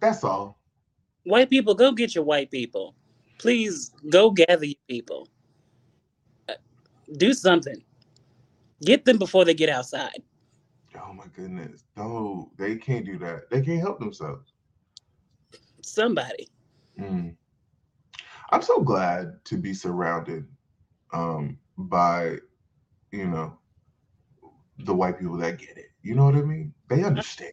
That's 0.00 0.24
all. 0.24 0.58
White 1.24 1.50
people, 1.50 1.74
go 1.74 1.92
get 1.92 2.14
your 2.14 2.24
white 2.24 2.50
people. 2.50 2.94
Please 3.38 3.92
go 4.10 4.30
gather 4.30 4.64
your 4.64 4.74
people. 4.88 5.28
Uh, 6.48 6.54
Do 7.16 7.32
something. 7.34 7.82
Get 8.82 9.04
them 9.04 9.18
before 9.18 9.44
they 9.44 9.54
get 9.54 9.68
outside. 9.68 10.22
Oh 10.96 11.12
my 11.12 11.26
goodness. 11.36 11.84
No, 11.96 12.50
they 12.56 12.76
can't 12.76 13.04
do 13.04 13.18
that. 13.18 13.50
They 13.50 13.60
can't 13.62 13.80
help 13.80 13.98
themselves. 13.98 14.52
Somebody. 15.82 16.48
Mm. 16.98 17.34
I'm 18.50 18.62
so 18.62 18.80
glad 18.80 19.44
to 19.44 19.56
be 19.56 19.74
surrounded 19.74 20.46
um 21.12 21.58
by 21.76 22.36
you 23.10 23.26
know 23.26 23.58
the 24.80 24.94
white 24.94 25.18
people 25.18 25.36
that 25.38 25.58
get 25.58 25.76
it. 25.76 25.90
You 26.02 26.14
know 26.14 26.24
what 26.24 26.34
I 26.34 26.42
mean? 26.42 26.72
They 26.88 27.04
understand. 27.04 27.52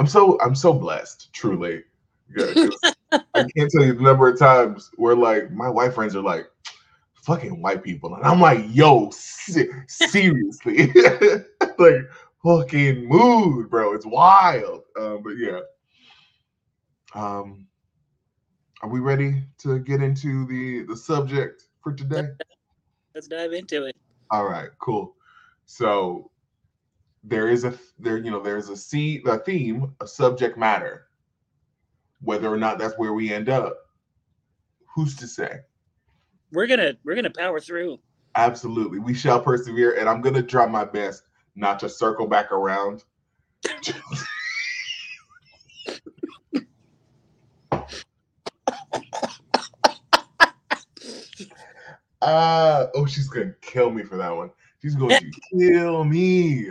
I'm 0.00 0.06
so 0.06 0.40
I'm 0.40 0.54
so 0.54 0.72
blessed, 0.72 1.30
truly. 1.34 1.82
Yeah, 2.34 2.54
I 3.12 3.44
can't 3.54 3.70
tell 3.70 3.84
you 3.84 3.92
the 3.92 4.02
number 4.02 4.30
of 4.30 4.38
times 4.38 4.90
where 4.96 5.14
like 5.14 5.50
my 5.50 5.68
white 5.68 5.92
friends 5.92 6.16
are 6.16 6.22
like 6.22 6.46
fucking 7.22 7.60
white 7.60 7.82
people, 7.82 8.14
and 8.14 8.24
I'm 8.24 8.40
like, 8.40 8.64
yo, 8.70 9.10
se- 9.10 9.68
seriously, 9.88 10.90
like 11.78 12.08
fucking 12.42 13.06
mood, 13.10 13.68
bro. 13.68 13.92
It's 13.92 14.06
wild. 14.06 14.84
Um, 14.98 15.22
but 15.22 15.34
yeah. 15.36 15.60
Um, 17.14 17.66
are 18.80 18.88
we 18.88 19.00
ready 19.00 19.42
to 19.58 19.80
get 19.80 20.00
into 20.02 20.46
the 20.46 20.84
the 20.84 20.96
subject 20.96 21.64
for 21.82 21.92
today? 21.92 22.28
Let's 23.14 23.26
dive 23.26 23.52
into 23.52 23.84
it. 23.84 23.96
All 24.30 24.46
right, 24.46 24.70
cool. 24.78 25.14
So 25.66 26.29
there 27.22 27.48
is 27.48 27.64
a 27.64 27.78
there, 27.98 28.18
you 28.18 28.30
know, 28.30 28.40
there's 28.40 28.68
a 28.68 28.76
see 28.76 29.22
a 29.26 29.38
theme, 29.38 29.94
a 30.00 30.06
subject 30.06 30.56
matter. 30.56 31.06
Whether 32.22 32.52
or 32.52 32.56
not 32.56 32.78
that's 32.78 32.98
where 32.98 33.12
we 33.12 33.32
end 33.32 33.48
up, 33.48 33.88
who's 34.94 35.16
to 35.16 35.26
say? 35.26 35.60
We're 36.52 36.66
gonna 36.66 36.94
we're 37.04 37.14
gonna 37.14 37.30
power 37.30 37.60
through. 37.60 37.98
Absolutely, 38.36 38.98
we 38.98 39.14
shall 39.14 39.40
persevere, 39.40 39.98
and 39.98 40.08
I'm 40.08 40.20
gonna 40.20 40.42
try 40.42 40.66
my 40.66 40.84
best 40.84 41.24
not 41.56 41.78
to 41.80 41.88
circle 41.88 42.26
back 42.26 42.52
around. 42.52 43.04
Uh 52.22 52.88
oh, 52.94 53.06
she's 53.06 53.28
gonna 53.28 53.54
kill 53.62 53.90
me 53.90 54.02
for 54.02 54.18
that 54.18 54.36
one. 54.36 54.50
She's 54.82 54.94
going 54.94 55.18
to 55.18 55.30
kill 55.58 56.04
me. 56.04 56.66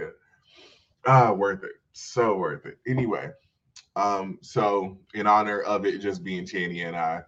Ah, 1.05 1.31
worth 1.31 1.63
it. 1.63 1.71
So 1.93 2.37
worth 2.37 2.65
it. 2.65 2.77
Anyway, 2.87 3.31
um, 3.95 4.37
so 4.41 4.97
in 5.13 5.27
honor 5.27 5.61
of 5.61 5.85
it 5.85 5.99
just 5.99 6.23
being 6.23 6.45
Channy 6.45 6.85
and 6.85 6.95
I, 6.95 7.21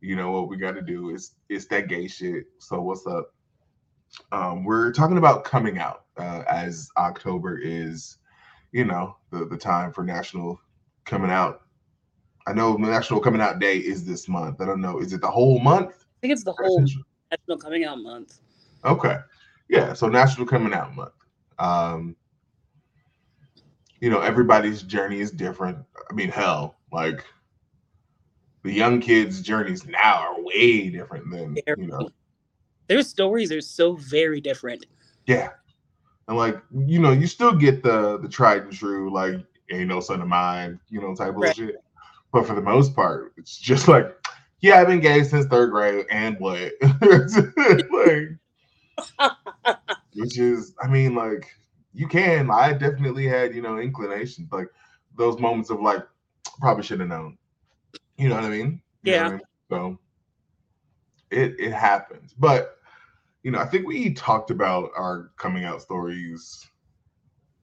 you 0.00 0.16
know 0.16 0.30
what 0.30 0.48
we 0.48 0.56
got 0.56 0.72
to 0.72 0.82
do 0.82 1.10
is 1.10 1.32
it's 1.48 1.66
that 1.66 1.88
gay 1.88 2.06
shit. 2.06 2.44
So 2.58 2.80
what's 2.82 3.06
up? 3.06 3.32
Um, 4.32 4.64
we're 4.64 4.92
talking 4.92 5.18
about 5.18 5.44
coming 5.44 5.78
out 5.78 6.04
uh, 6.16 6.42
as 6.48 6.88
October 6.96 7.58
is, 7.58 8.18
you 8.72 8.84
know, 8.84 9.16
the 9.30 9.46
the 9.46 9.56
time 9.56 9.92
for 9.92 10.04
National 10.04 10.60
Coming 11.04 11.30
Out. 11.30 11.62
I 12.46 12.52
know 12.52 12.76
National 12.76 13.20
Coming 13.20 13.40
Out 13.40 13.58
Day 13.58 13.78
is 13.78 14.04
this 14.04 14.28
month. 14.28 14.60
I 14.60 14.66
don't 14.66 14.80
know. 14.80 14.98
Is 14.98 15.12
it 15.12 15.20
the 15.20 15.30
whole 15.30 15.58
month? 15.58 15.90
I 15.90 16.20
think 16.20 16.32
it's 16.32 16.44
the 16.44 16.52
whole 16.52 16.84
National 17.30 17.58
Coming 17.58 17.84
Out 17.84 18.02
Month. 18.02 18.40
Okay. 18.84 19.16
Yeah, 19.68 19.94
so 19.94 20.08
National 20.08 20.46
Coming 20.46 20.74
Out 20.74 20.94
Month. 20.94 21.14
Um, 21.58 22.16
you 24.04 24.10
know, 24.10 24.20
everybody's 24.20 24.82
journey 24.82 25.20
is 25.20 25.30
different. 25.30 25.78
I 26.10 26.12
mean, 26.12 26.28
hell, 26.28 26.76
like 26.92 27.24
the 28.62 28.70
young 28.70 29.00
kids' 29.00 29.40
journeys 29.40 29.86
now 29.86 30.16
are 30.16 30.42
way 30.42 30.90
different 30.90 31.30
than 31.30 31.56
you 31.78 31.86
know. 31.86 32.10
Their 32.86 33.00
stories 33.00 33.50
are 33.50 33.62
so 33.62 33.94
very 33.94 34.42
different. 34.42 34.84
Yeah. 35.24 35.52
And 36.28 36.36
like, 36.36 36.60
you 36.70 37.00
know, 37.00 37.12
you 37.12 37.26
still 37.26 37.54
get 37.54 37.82
the 37.82 38.18
the 38.18 38.28
tried 38.28 38.64
and 38.64 38.72
true, 38.72 39.10
like, 39.10 39.36
ain't 39.70 39.88
no 39.88 40.00
son 40.00 40.20
of 40.20 40.28
mine, 40.28 40.78
you 40.90 41.00
know, 41.00 41.14
type 41.14 41.34
of 41.34 41.54
shit. 41.54 41.76
But 42.30 42.46
for 42.46 42.54
the 42.54 42.60
most 42.60 42.94
part, 42.94 43.32
it's 43.38 43.56
just 43.56 43.88
like, 43.88 44.14
yeah, 44.60 44.82
I've 44.82 44.86
been 44.86 45.00
gay 45.00 45.24
since 45.24 45.46
third 45.46 45.70
grade, 45.70 46.04
and 46.10 46.38
what? 46.40 46.72
like, 49.16 49.38
which 50.14 50.38
is, 50.38 50.74
I 50.82 50.88
mean, 50.88 51.14
like, 51.14 51.46
you 51.94 52.08
can. 52.08 52.50
I 52.50 52.72
definitely 52.72 53.26
had, 53.26 53.54
you 53.54 53.62
know, 53.62 53.78
inclinations, 53.78 54.52
like 54.52 54.68
those 55.16 55.38
moments 55.38 55.70
of 55.70 55.80
like, 55.80 56.02
probably 56.60 56.82
should 56.82 57.00
have 57.00 57.08
known. 57.08 57.38
You 58.18 58.28
know 58.28 58.34
what 58.34 58.44
I 58.44 58.48
mean? 58.48 58.82
You 59.02 59.12
what 59.12 59.26
I 59.26 59.30
mean? 59.30 59.40
So 59.70 59.98
it 61.30 61.58
it 61.58 61.72
happens, 61.72 62.34
but 62.38 62.78
you 63.42 63.50
know, 63.50 63.58
I 63.58 63.66
think 63.66 63.86
we 63.86 64.12
talked 64.14 64.50
about 64.50 64.90
our 64.96 65.30
coming 65.36 65.64
out 65.64 65.82
stories 65.82 66.68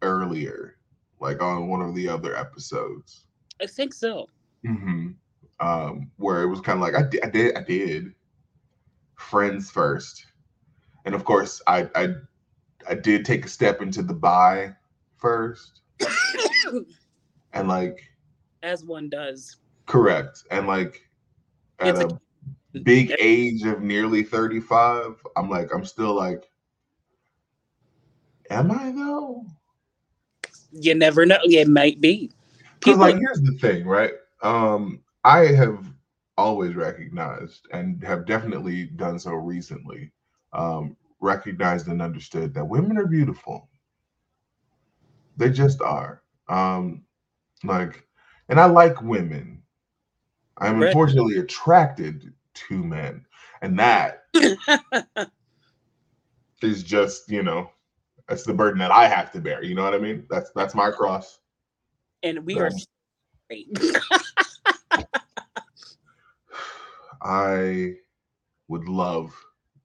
earlier, 0.01 0.77
like 1.19 1.41
on 1.41 1.67
one 1.67 1.81
of 1.81 1.95
the 1.95 2.07
other 2.07 2.35
episodes. 2.35 3.25
I 3.61 3.65
think 3.65 3.93
so. 3.93 4.27
Mm-hmm. 4.65 5.09
Um, 5.59 6.11
where 6.17 6.41
it 6.41 6.47
was 6.47 6.61
kind 6.61 6.77
of 6.77 6.81
like 6.81 6.95
I 6.95 7.07
did, 7.07 7.23
I 7.23 7.29
did, 7.29 7.57
I 7.57 7.61
did 7.61 8.13
friends 9.15 9.69
first, 9.69 10.25
and 11.05 11.15
of 11.15 11.23
course, 11.23 11.61
I 11.67 11.89
I 11.95 12.13
I 12.89 12.95
did 12.95 13.25
take 13.25 13.45
a 13.45 13.49
step 13.49 13.81
into 13.81 14.01
the 14.01 14.13
buy 14.13 14.75
first, 15.17 15.81
and 17.53 17.67
like 17.67 18.01
As 18.63 18.83
one 18.83 19.09
does. 19.09 19.57
correct, 19.85 20.43
and 20.51 20.67
like 20.67 21.01
at 21.79 21.95
It's 21.95 22.13
a 22.75 22.79
big 22.79 23.13
age 23.19 23.63
of 23.63 23.81
nearly 23.81 24.23
thirty 24.23 24.59
five, 24.59 25.15
I'm 25.35 25.49
like 25.49 25.73
I'm 25.73 25.85
still 25.85 26.13
like, 26.13 26.49
am 28.49 28.71
I 28.71 28.91
though? 28.91 29.45
You 30.71 30.95
never 30.95 31.25
know. 31.25 31.39
It 31.43 31.67
might 31.67 31.99
be. 31.99 32.31
Because 32.79 32.97
like 32.97 33.17
here's 33.17 33.41
the 33.41 33.57
thing, 33.59 33.85
right? 33.85 34.13
Um, 34.41 35.01
I 35.23 35.47
have 35.47 35.85
always 36.37 36.75
recognized 36.75 37.67
and 37.71 38.03
have 38.03 38.25
definitely 38.25 38.85
done 38.85 39.19
so 39.19 39.33
recently, 39.33 40.11
um, 40.53 40.97
recognized 41.21 41.87
and 41.87 42.01
understood 42.01 42.53
that 42.53 42.67
women 42.67 42.97
are 42.97 43.05
beautiful. 43.07 43.69
They 45.37 45.49
just 45.49 45.81
are. 45.81 46.21
Um, 46.49 47.05
like, 47.63 48.05
and 48.49 48.59
I 48.59 48.65
like 48.65 49.01
women. 49.01 49.61
I'm 50.57 50.79
Right. 50.79 50.87
unfortunately 50.87 51.37
attracted 51.37 52.33
to 52.53 52.83
men, 52.83 53.25
and 53.61 53.79
that 53.79 54.25
is 56.61 56.83
just, 56.83 57.29
you 57.31 57.43
know, 57.43 57.71
that's 58.27 58.43
the 58.43 58.53
burden 58.53 58.79
that 58.79 58.91
I 58.91 59.07
have 59.07 59.31
to 59.31 59.39
bear. 59.39 59.63
You 59.63 59.75
know 59.75 59.83
what 59.83 59.93
I 59.93 59.99
mean? 59.99 60.25
That's 60.29 60.51
that's 60.51 60.75
my 60.75 60.91
cross. 60.91 61.39
and 62.23 62.45
we 62.45 62.59
are 62.59 62.69
straight. 63.49 63.69
I 67.23 67.95
would 68.67 68.87
love 68.87 69.33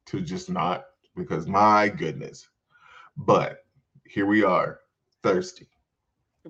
to 0.07 0.21
just 0.21 0.51
not 0.51 0.87
because 1.17 1.47
my 1.47 1.89
goodness. 1.89 2.49
But 3.17 3.65
here 4.05 4.27
we 4.27 4.45
are, 4.45 4.81
thirsty. 5.23 5.67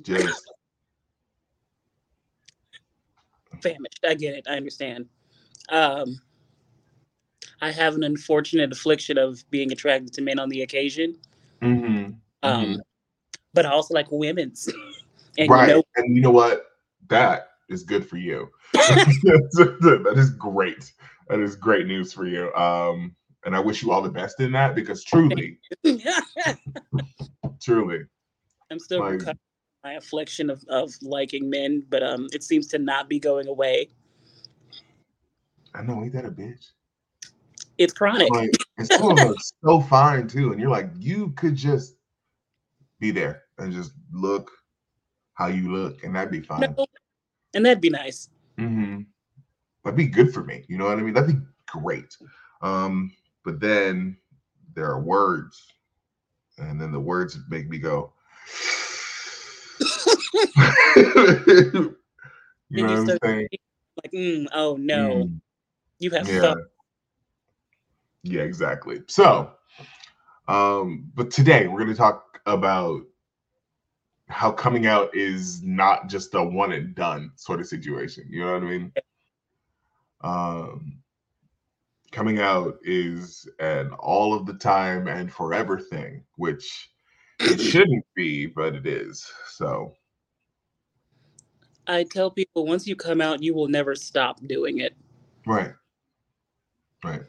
Just 0.02 0.52
famished. 3.62 4.04
I 4.06 4.14
get 4.14 4.34
it. 4.34 4.46
I 4.48 4.56
understand. 4.56 5.06
Um, 5.70 6.20
I 7.62 7.70
have 7.70 7.94
an 7.94 8.04
unfortunate 8.04 8.72
affliction 8.72 9.16
of 9.16 9.48
being 9.50 9.72
attracted 9.72 10.12
to 10.14 10.22
men 10.22 10.38
on 10.38 10.48
the 10.48 10.62
occasion. 10.62 11.16
mhm, 11.62 12.16
Um, 12.42 12.64
Mhm. 12.64 12.78
but 13.54 13.64
I 13.64 13.70
also 13.70 13.94
like 13.94 14.10
women's. 14.10 14.68
And 15.38 15.50
right. 15.50 15.68
you 15.68 15.74
know, 15.74 15.82
and 15.96 16.16
you 16.16 16.22
know 16.22 16.30
what? 16.30 16.64
That 17.08 17.50
is 17.68 17.82
good 17.82 18.08
for 18.08 18.16
you. 18.16 18.50
that 18.72 20.14
is 20.16 20.30
great. 20.30 20.90
That 21.28 21.40
is 21.40 21.56
great 21.56 21.86
news 21.86 22.10
for 22.10 22.26
you. 22.26 22.50
Um, 22.54 23.14
and 23.46 23.54
I 23.54 23.60
wish 23.60 23.82
you 23.82 23.92
all 23.92 24.02
the 24.02 24.10
best 24.10 24.40
in 24.40 24.52
that 24.52 24.74
because 24.74 25.04
truly, 25.04 25.58
truly, 27.62 28.00
I'm 28.70 28.78
still 28.78 29.00
Like- 29.00 29.12
recovering 29.12 29.38
my 29.84 29.92
affliction 29.94 30.50
of, 30.50 30.64
of 30.68 30.92
liking 31.00 31.48
men, 31.48 31.84
but 31.88 32.02
um, 32.02 32.26
it 32.32 32.42
seems 32.42 32.66
to 32.66 32.78
not 32.78 33.08
be 33.08 33.20
going 33.20 33.46
away. 33.46 33.88
I 35.74 35.82
know, 35.82 36.02
ain't 36.02 36.12
that 36.14 36.24
a 36.24 36.30
bitch? 36.30 36.72
It's 37.78 37.92
chronic. 37.92 38.30
Like, 38.30 38.50
and 38.78 38.88
some 38.88 39.10
of 39.10 39.16
them 39.16 39.34
so 39.64 39.80
fine 39.80 40.26
too, 40.26 40.50
and 40.50 40.60
you're 40.60 40.70
like, 40.70 40.90
you 40.98 41.30
could 41.36 41.54
just 41.54 41.94
be 42.98 43.12
there 43.12 43.42
and 43.58 43.72
just 43.72 43.92
look 44.12 44.50
how 45.34 45.46
you 45.46 45.70
look, 45.70 46.02
and 46.02 46.16
that'd 46.16 46.32
be 46.32 46.40
fine. 46.40 46.60
No, 46.60 46.86
and 47.54 47.64
that'd 47.64 47.80
be 47.80 47.90
nice. 47.90 48.28
Mm-hmm. 48.58 49.02
That'd 49.84 49.96
be 49.96 50.08
good 50.08 50.34
for 50.34 50.42
me. 50.42 50.64
You 50.68 50.78
know 50.78 50.86
what 50.86 50.98
I 50.98 51.02
mean? 51.02 51.14
That'd 51.14 51.36
be 51.36 51.46
great. 51.68 52.16
Um, 52.62 53.12
but 53.46 53.60
then 53.60 54.18
there 54.74 54.86
are 54.86 55.00
words, 55.00 55.72
and 56.58 56.78
then 56.80 56.90
the 56.90 57.00
words 57.00 57.38
make 57.48 57.68
me 57.70 57.78
go. 57.78 58.12
you 60.96 61.04
know 61.04 61.94
you 62.70 62.84
what 62.84 62.90
I'm 62.90 63.18
saying? 63.22 63.48
Like, 64.02 64.12
mm, 64.12 64.46
oh 64.52 64.76
no, 64.76 65.08
Mm, 65.08 65.40
you 66.00 66.10
have 66.10 66.28
yeah. 66.28 66.54
Yeah, 68.24 68.42
exactly. 68.42 69.02
So, 69.06 69.52
um, 70.48 71.10
but 71.14 71.30
today 71.30 71.68
we're 71.68 71.78
going 71.78 71.90
to 71.90 71.94
talk 71.94 72.40
about 72.46 73.02
how 74.28 74.50
coming 74.50 74.88
out 74.88 75.14
is 75.14 75.62
not 75.62 76.08
just 76.08 76.34
a 76.34 76.42
one 76.42 76.72
and 76.72 76.96
done 76.96 77.30
sort 77.36 77.60
of 77.60 77.68
situation. 77.68 78.26
You 78.28 78.44
know 78.44 78.54
what 78.54 78.62
I 78.64 78.66
mean? 78.66 78.92
Um, 80.22 80.98
coming 82.12 82.40
out 82.40 82.76
is 82.82 83.48
an 83.58 83.90
all 83.98 84.34
of 84.34 84.46
the 84.46 84.54
time 84.54 85.08
and 85.08 85.32
forever 85.32 85.78
thing, 85.78 86.22
which 86.36 86.90
it 87.40 87.60
shouldn't 87.60 88.04
be, 88.14 88.46
but 88.46 88.74
it 88.74 88.86
is. 88.86 89.30
So, 89.48 89.94
I 91.86 92.04
tell 92.04 92.30
people 92.30 92.66
once 92.66 92.86
you 92.86 92.96
come 92.96 93.20
out, 93.20 93.42
you 93.42 93.54
will 93.54 93.68
never 93.68 93.94
stop 93.94 94.44
doing 94.46 94.78
it. 94.78 94.96
right, 95.46 95.72
right. 97.04 97.22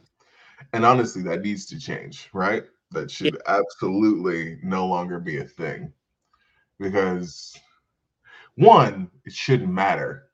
And 0.73 0.85
honestly, 0.85 1.21
that 1.23 1.41
needs 1.41 1.65
to 1.67 1.79
change, 1.79 2.29
right? 2.33 2.63
That 2.91 3.11
should 3.11 3.37
absolutely 3.47 4.59
no 4.63 4.87
longer 4.87 5.19
be 5.19 5.37
a 5.37 5.43
thing 5.43 5.91
because 6.79 7.55
one, 8.55 9.09
it 9.25 9.33
shouldn't 9.33 9.71
matter 9.71 10.26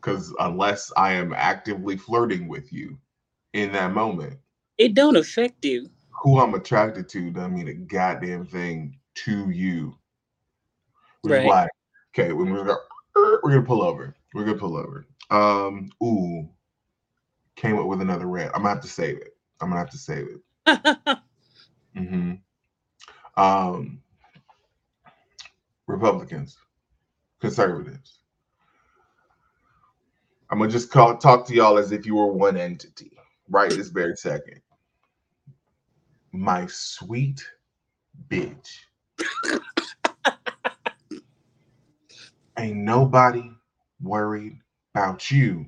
because 0.00 0.34
unless 0.38 0.90
I 0.96 1.12
am 1.12 1.32
actively 1.32 1.96
flirting 1.96 2.48
with 2.48 2.72
you 2.72 2.98
in 3.52 3.72
that 3.72 3.92
moment, 3.92 4.38
It 4.78 4.94
don't 4.94 5.16
affect 5.16 5.64
you. 5.64 5.90
who 6.22 6.38
I'm 6.38 6.54
attracted 6.54 7.08
to 7.10 7.30
doesn't 7.30 7.54
mean 7.54 7.68
a 7.68 7.74
goddamn 7.74 8.46
thing 8.46 8.98
to 9.14 9.50
you. 9.50 9.96
Which 11.22 11.32
Right. 11.32 11.46
why, 11.46 11.68
okay, 12.14 12.32
when 12.32 12.50
we're 12.50 12.64
gonna, 12.64 12.78
we're 13.42 13.50
gonna 13.50 13.62
pull 13.62 13.82
over. 13.82 14.14
We're 14.34 14.44
gonna 14.44 14.58
pull 14.58 14.76
over. 14.76 15.06
Um, 15.30 15.90
ooh, 16.02 16.48
came 17.56 17.78
up 17.78 17.86
with 17.86 18.00
another 18.00 18.26
rant. 18.26 18.52
I'm 18.54 18.62
gonna 18.62 18.74
have 18.74 18.82
to 18.82 18.88
save 18.88 19.18
it. 19.18 19.36
I'm 19.60 19.68
gonna 19.68 19.80
have 19.80 19.90
to 19.90 19.98
save 19.98 20.28
it. 20.28 20.40
mm-hmm. 21.96 22.32
Um, 23.36 24.02
Republicans, 25.86 26.56
conservatives. 27.40 28.19
I'm 30.50 30.58
gonna 30.58 30.70
just 30.70 30.90
call, 30.90 31.16
talk 31.16 31.46
to 31.46 31.54
y'all 31.54 31.78
as 31.78 31.92
if 31.92 32.04
you 32.04 32.16
were 32.16 32.32
one 32.32 32.56
entity, 32.56 33.12
right 33.48 33.70
this 33.70 33.88
very 33.88 34.16
second. 34.16 34.60
My 36.32 36.66
sweet 36.66 37.44
bitch. 38.28 38.68
Ain't 42.58 42.76
nobody 42.76 43.50
worried 44.02 44.58
about 44.94 45.30
you 45.30 45.66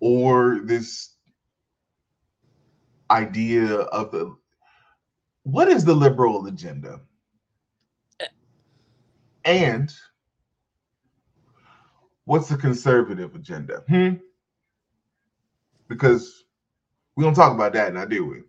or 0.00 0.60
this 0.64 1.14
idea 3.10 3.74
of 3.74 4.10
the 4.12 4.34
what 5.42 5.68
is 5.68 5.84
the 5.84 5.94
liberal 5.94 6.46
agenda 6.46 7.00
eh. 8.20 8.26
and 9.44 9.92
what's 12.30 12.48
the 12.48 12.56
conservative 12.56 13.34
agenda? 13.34 13.82
Hmm? 13.88 14.14
because 15.88 16.44
we 17.16 17.24
don't 17.24 17.34
talk 17.34 17.52
about 17.52 17.72
that 17.72 17.92
now 17.92 18.04
do 18.04 18.24
we? 18.24 18.42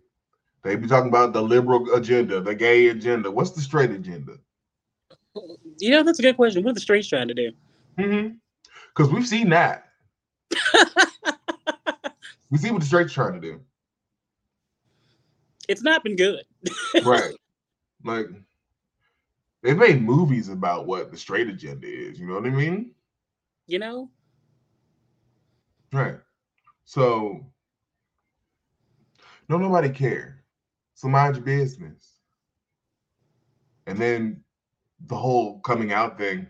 They 0.62 0.76
be 0.76 0.86
talking 0.86 1.08
about 1.08 1.32
the 1.32 1.42
liberal 1.42 1.92
agenda 1.92 2.40
the 2.40 2.54
gay 2.54 2.88
agenda. 2.88 3.28
What's 3.28 3.50
the 3.50 3.60
straight 3.60 3.90
agenda? 3.90 4.38
You 5.78 5.90
know, 5.90 6.04
that's 6.04 6.20
a 6.20 6.22
good 6.22 6.36
question. 6.36 6.62
What 6.62 6.70
are 6.70 6.74
the 6.74 6.80
straights 6.80 7.08
trying 7.08 7.28
to 7.28 7.34
do? 7.34 7.50
because 7.96 9.12
we've 9.12 9.26
seen 9.26 9.50
that. 9.50 9.88
We 12.50 12.58
see 12.58 12.70
what 12.70 12.80
the 12.80 12.86
straights 12.86 13.14
trying 13.14 13.32
to 13.32 13.40
do. 13.40 13.62
It's 15.68 15.80
not 15.80 16.04
been 16.04 16.16
good. 16.16 16.44
right. 17.02 17.32
Like 18.04 18.26
they've 19.62 19.76
made 19.76 20.02
movies 20.02 20.50
about 20.50 20.86
what 20.86 21.10
the 21.10 21.16
straight 21.16 21.48
agenda 21.48 21.86
is 21.86 22.18
you 22.20 22.26
know 22.26 22.34
what 22.34 22.46
i 22.46 22.50
mean 22.50 22.90
You 23.72 23.78
know, 23.78 24.10
right 25.94 26.18
so 26.84 27.40
no 29.48 29.56
nobody 29.56 29.88
care 29.88 30.44
so 30.92 31.08
mind 31.08 31.36
your 31.36 31.44
business 31.46 32.18
and 33.86 33.98
then 33.98 34.44
the 35.06 35.16
whole 35.16 35.58
coming 35.60 35.90
out 35.90 36.18
thing 36.18 36.46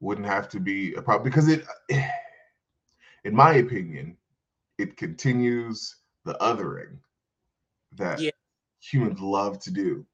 wouldn't 0.00 0.26
have 0.26 0.48
to 0.48 0.58
be 0.58 0.94
a 0.94 1.02
problem 1.02 1.22
because 1.22 1.48
it 1.48 1.66
in 3.24 3.34
my 3.34 3.56
opinion 3.56 4.16
it 4.78 4.96
continues 4.96 5.96
the 6.24 6.32
othering 6.40 6.96
that 7.92 8.18
Yeah. 8.20 8.30
humans 8.80 9.20
love 9.20 9.58
to 9.58 9.70
do 9.70 10.06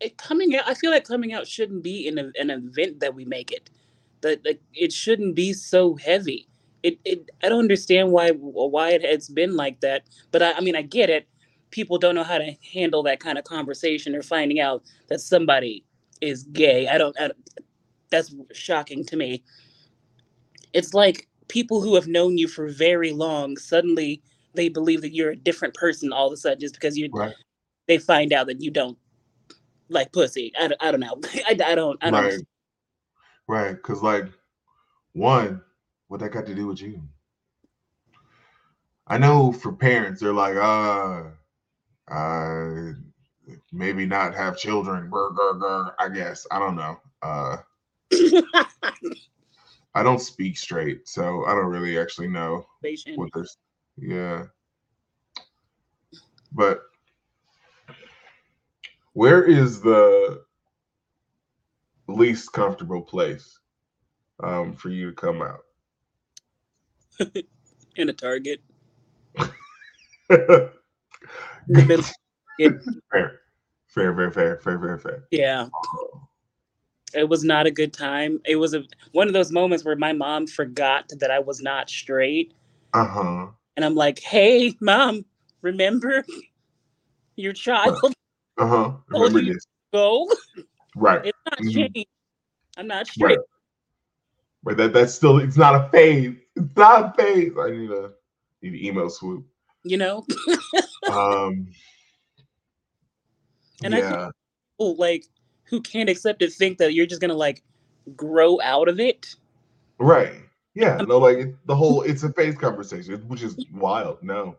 it 0.00 0.18
coming 0.18 0.56
out. 0.56 0.64
I 0.66 0.74
feel 0.74 0.90
like 0.90 1.04
coming 1.04 1.32
out 1.32 1.46
shouldn't 1.46 1.84
be 1.84 2.08
an 2.08 2.18
an 2.18 2.50
event 2.50 2.98
that 2.98 3.14
we 3.14 3.24
make 3.24 3.52
it. 3.52 3.70
That 4.26 4.44
like, 4.44 4.60
it 4.74 4.92
shouldn't 4.92 5.36
be 5.36 5.52
so 5.54 5.96
heavy. 5.96 6.48
It, 6.82 6.98
it 7.04 7.30
I 7.42 7.48
don't 7.48 7.60
understand 7.60 8.12
why 8.12 8.30
why 8.32 8.90
it 8.92 9.04
has 9.04 9.28
been 9.28 9.56
like 9.56 9.80
that. 9.80 10.04
But 10.32 10.42
I, 10.42 10.52
I 10.54 10.60
mean 10.60 10.76
I 10.76 10.82
get 10.82 11.10
it. 11.10 11.28
People 11.70 11.98
don't 11.98 12.14
know 12.16 12.24
how 12.24 12.38
to 12.38 12.52
handle 12.74 13.02
that 13.04 13.20
kind 13.20 13.38
of 13.38 13.44
conversation 13.44 14.14
or 14.16 14.22
finding 14.22 14.60
out 14.60 14.84
that 15.08 15.20
somebody 15.20 15.84
is 16.20 16.44
gay. 16.44 16.88
I 16.88 16.98
don't. 16.98 17.18
I 17.20 17.28
don't 17.28 17.38
that's 18.10 18.34
shocking 18.52 19.04
to 19.06 19.16
me. 19.16 19.42
It's 20.72 20.94
like 20.94 21.28
people 21.48 21.80
who 21.82 21.94
have 21.94 22.08
known 22.08 22.38
you 22.38 22.48
for 22.48 22.68
very 22.68 23.12
long 23.12 23.56
suddenly 23.56 24.22
they 24.54 24.68
believe 24.68 25.02
that 25.02 25.14
you're 25.14 25.30
a 25.30 25.36
different 25.36 25.74
person 25.74 26.12
all 26.12 26.26
of 26.28 26.32
a 26.32 26.36
sudden 26.36 26.60
just 26.60 26.74
because 26.74 26.96
you 26.98 27.08
Right. 27.12 27.34
they 27.88 27.98
find 27.98 28.32
out 28.32 28.46
that 28.48 28.60
you 28.62 28.70
don't 28.70 28.98
like 29.88 30.12
pussy. 30.12 30.52
I, 30.58 30.68
don't- 30.68 30.82
I 30.82 30.90
don't 30.90 31.00
know. 31.00 31.20
I, 31.46 31.56
I 31.64 31.74
don't. 31.76 31.98
I 32.02 32.10
don't. 32.10 32.24
right 32.24 32.55
right 33.48 33.74
because 33.74 34.02
like 34.02 34.26
one 35.12 35.62
what 36.08 36.20
that 36.20 36.30
got 36.32 36.46
to 36.46 36.54
do 36.54 36.66
with 36.68 36.80
you? 36.80 37.02
I 39.06 39.18
know 39.18 39.52
for 39.52 39.72
parents 39.72 40.20
they're 40.20 40.32
like 40.32 40.56
uh 40.56 41.24
uh 42.10 42.92
maybe 43.72 44.06
not 44.06 44.34
have 44.34 44.56
children. 44.56 45.08
Brr, 45.10 45.32
brr, 45.32 45.54
brr, 45.54 45.94
i 45.98 46.08
guess 46.08 46.46
i 46.50 46.58
don't 46.58 46.76
know 46.76 46.98
uh 47.22 47.56
i 49.94 50.02
don't 50.02 50.20
speak 50.20 50.56
straight 50.58 51.08
so 51.08 51.44
i 51.46 51.54
don't 51.54 51.66
really 51.66 51.98
actually 51.98 52.28
know 52.28 52.64
what 53.16 53.30
there's 53.34 53.56
yeah. 53.98 54.44
But 56.52 56.82
where 59.14 59.44
is 59.44 59.80
the 59.80 60.44
least 62.08 62.52
comfortable 62.52 63.02
place 63.02 63.58
um, 64.42 64.74
for 64.74 64.90
you 64.90 65.10
to 65.10 65.16
come 65.16 65.42
out. 65.42 65.60
In 67.96 68.08
a 68.08 68.12
Target. 68.12 68.60
fair 69.36 69.50
In 71.68 71.74
the 71.74 71.84
middle- 71.84 72.04
fair 73.10 73.40
fair 73.88 74.30
fair 74.30 74.30
fair 74.30 74.78
fair 74.78 74.98
fair 74.98 75.24
Yeah, 75.30 75.68
it 77.14 77.28
was 77.28 77.44
not 77.44 77.66
a 77.66 77.70
good 77.70 77.92
time. 77.92 78.40
It 78.44 78.56
was 78.56 78.74
a 78.74 78.84
one 79.12 79.28
of 79.28 79.34
those 79.34 79.50
moments 79.50 79.84
where 79.84 79.96
my 79.96 80.12
mom 80.12 80.46
forgot 80.46 81.08
that 81.18 81.30
I 81.30 81.38
was 81.38 81.62
not 81.62 81.88
straight, 81.88 82.52
uh-huh. 82.92 83.48
And 83.76 83.84
I'm 83.84 83.94
like, 83.94 84.20
"Hey, 84.20 84.74
mom, 84.80 85.24
remember 85.62 86.24
your 87.36 87.52
child? 87.52 87.98
uh-huh. 88.58 88.92
Remember 89.08 89.42
this. 89.42 89.66
Go. 89.92 90.30
right 90.96 91.32
not 91.46 91.58
Mhm. 91.60 91.72
changed. 91.74 92.08
I'm 92.76 92.86
not 92.86 93.06
straight." 93.06 93.38
right 93.38 93.46
but 94.64 94.76
that 94.76 94.92
that's 94.92 95.14
still 95.14 95.38
it's 95.38 95.56
not 95.56 95.74
a 95.76 95.88
phase 95.90 96.34
it's 96.56 96.76
not 96.76 97.04
a 97.18 97.22
phase 97.22 97.52
i 97.60 97.70
need 97.70 97.90
a 97.90 98.10
Need 98.62 98.72
an 98.72 98.84
email 98.86 99.10
swoop. 99.10 99.46
You 99.84 99.98
know, 99.98 100.26
Um. 101.10 101.68
And 103.84 103.94
I 103.94 103.98
yeah. 103.98 104.30
people 104.78 104.96
like 104.96 105.26
who 105.64 105.80
can't 105.82 106.08
accept 106.08 106.40
it 106.42 106.52
think 106.52 106.78
that 106.78 106.94
you're 106.94 107.06
just 107.06 107.20
gonna 107.20 107.34
like 107.34 107.62
grow 108.16 108.58
out 108.62 108.88
of 108.88 108.98
it. 108.98 109.36
Right. 109.98 110.40
Yeah. 110.74 110.96
No, 111.06 111.18
like 111.18 111.36
it- 111.38 111.66
the 111.66 111.76
whole 111.76 112.02
it's 112.02 112.22
a 112.22 112.32
phase 112.32 112.56
conversation, 112.56 113.20
which 113.28 113.42
is 113.42 113.64
wild. 113.72 114.22
No. 114.22 114.56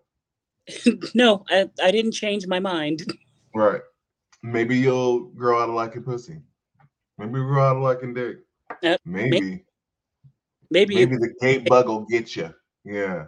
no, 1.15 1.43
I, 1.49 1.69
I 1.83 1.91
didn't 1.91 2.11
change 2.11 2.45
my 2.47 2.59
mind. 2.59 3.11
Right. 3.55 3.81
Maybe 4.43 4.77
you'll 4.77 5.21
grow 5.29 5.59
out 5.61 5.69
of 5.69 5.75
liking 5.75 6.03
pussy. 6.03 6.39
Maybe 7.17 7.33
you'll 7.33 7.47
grow 7.47 7.63
out 7.63 7.77
of 7.77 7.83
liking 7.83 8.13
dick. 8.13 8.37
Uh, 8.83 8.97
maybe. 9.05 9.65
Maybe, 10.69 10.95
Maybe 10.95 11.15
the 11.15 11.33
gay 11.39 11.59
bug 11.59 11.87
will 11.87 12.05
get 12.05 12.35
you. 12.35 12.53
Yeah. 12.83 13.25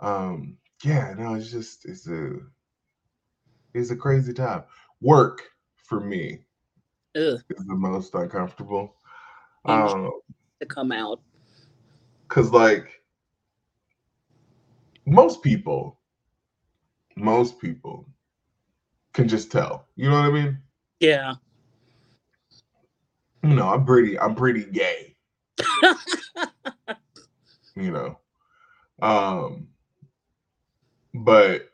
Um. 0.00 0.56
Yeah. 0.84 1.14
No. 1.18 1.34
It's 1.34 1.50
just 1.50 1.84
it's 1.84 2.08
a 2.08 2.36
it's 3.74 3.90
a 3.90 3.96
crazy 3.96 4.32
time. 4.32 4.62
Work 5.00 5.42
for 5.76 6.00
me 6.00 6.40
ugh, 7.16 7.40
is 7.50 7.66
the 7.66 7.74
most 7.74 8.14
uncomfortable. 8.14 8.94
Um. 9.64 10.12
to 10.60 10.66
come 10.66 10.92
out. 10.92 11.20
Cause 12.28 12.50
like 12.52 13.02
most 15.06 15.42
people, 15.42 15.98
most 17.16 17.58
people 17.58 18.06
can 19.18 19.26
just 19.26 19.50
tell. 19.50 19.84
You 19.96 20.08
know 20.08 20.14
what 20.14 20.26
I 20.26 20.30
mean? 20.30 20.58
Yeah. 21.00 21.34
You 23.42 23.50
know, 23.50 23.68
I'm 23.68 23.84
pretty, 23.84 24.16
I'm 24.18 24.36
pretty 24.36 24.64
gay. 24.64 25.16
You 27.76 27.92
know, 27.92 28.18
um, 29.00 29.68
but 31.14 31.68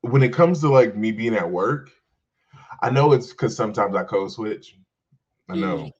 when 0.00 0.22
it 0.22 0.32
comes 0.32 0.60
to 0.62 0.70
like 0.70 0.96
me 0.96 1.12
being 1.12 1.34
at 1.34 1.50
work, 1.50 1.90
I 2.80 2.88
know 2.88 3.12
it's 3.12 3.28
because 3.28 3.54
sometimes 3.54 3.94
I 3.94 4.04
code 4.04 4.32
switch. 4.32 4.78
I 5.50 5.56
know, 5.56 5.76
Mm. 5.76 5.92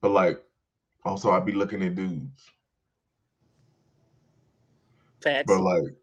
but 0.00 0.12
like 0.12 0.42
also 1.04 1.30
I'd 1.30 1.44
be 1.44 1.52
looking 1.52 1.82
at 1.82 1.94
dudes. 1.94 2.42
Facts. 5.22 5.44
but 5.46 5.60
like 5.60 5.94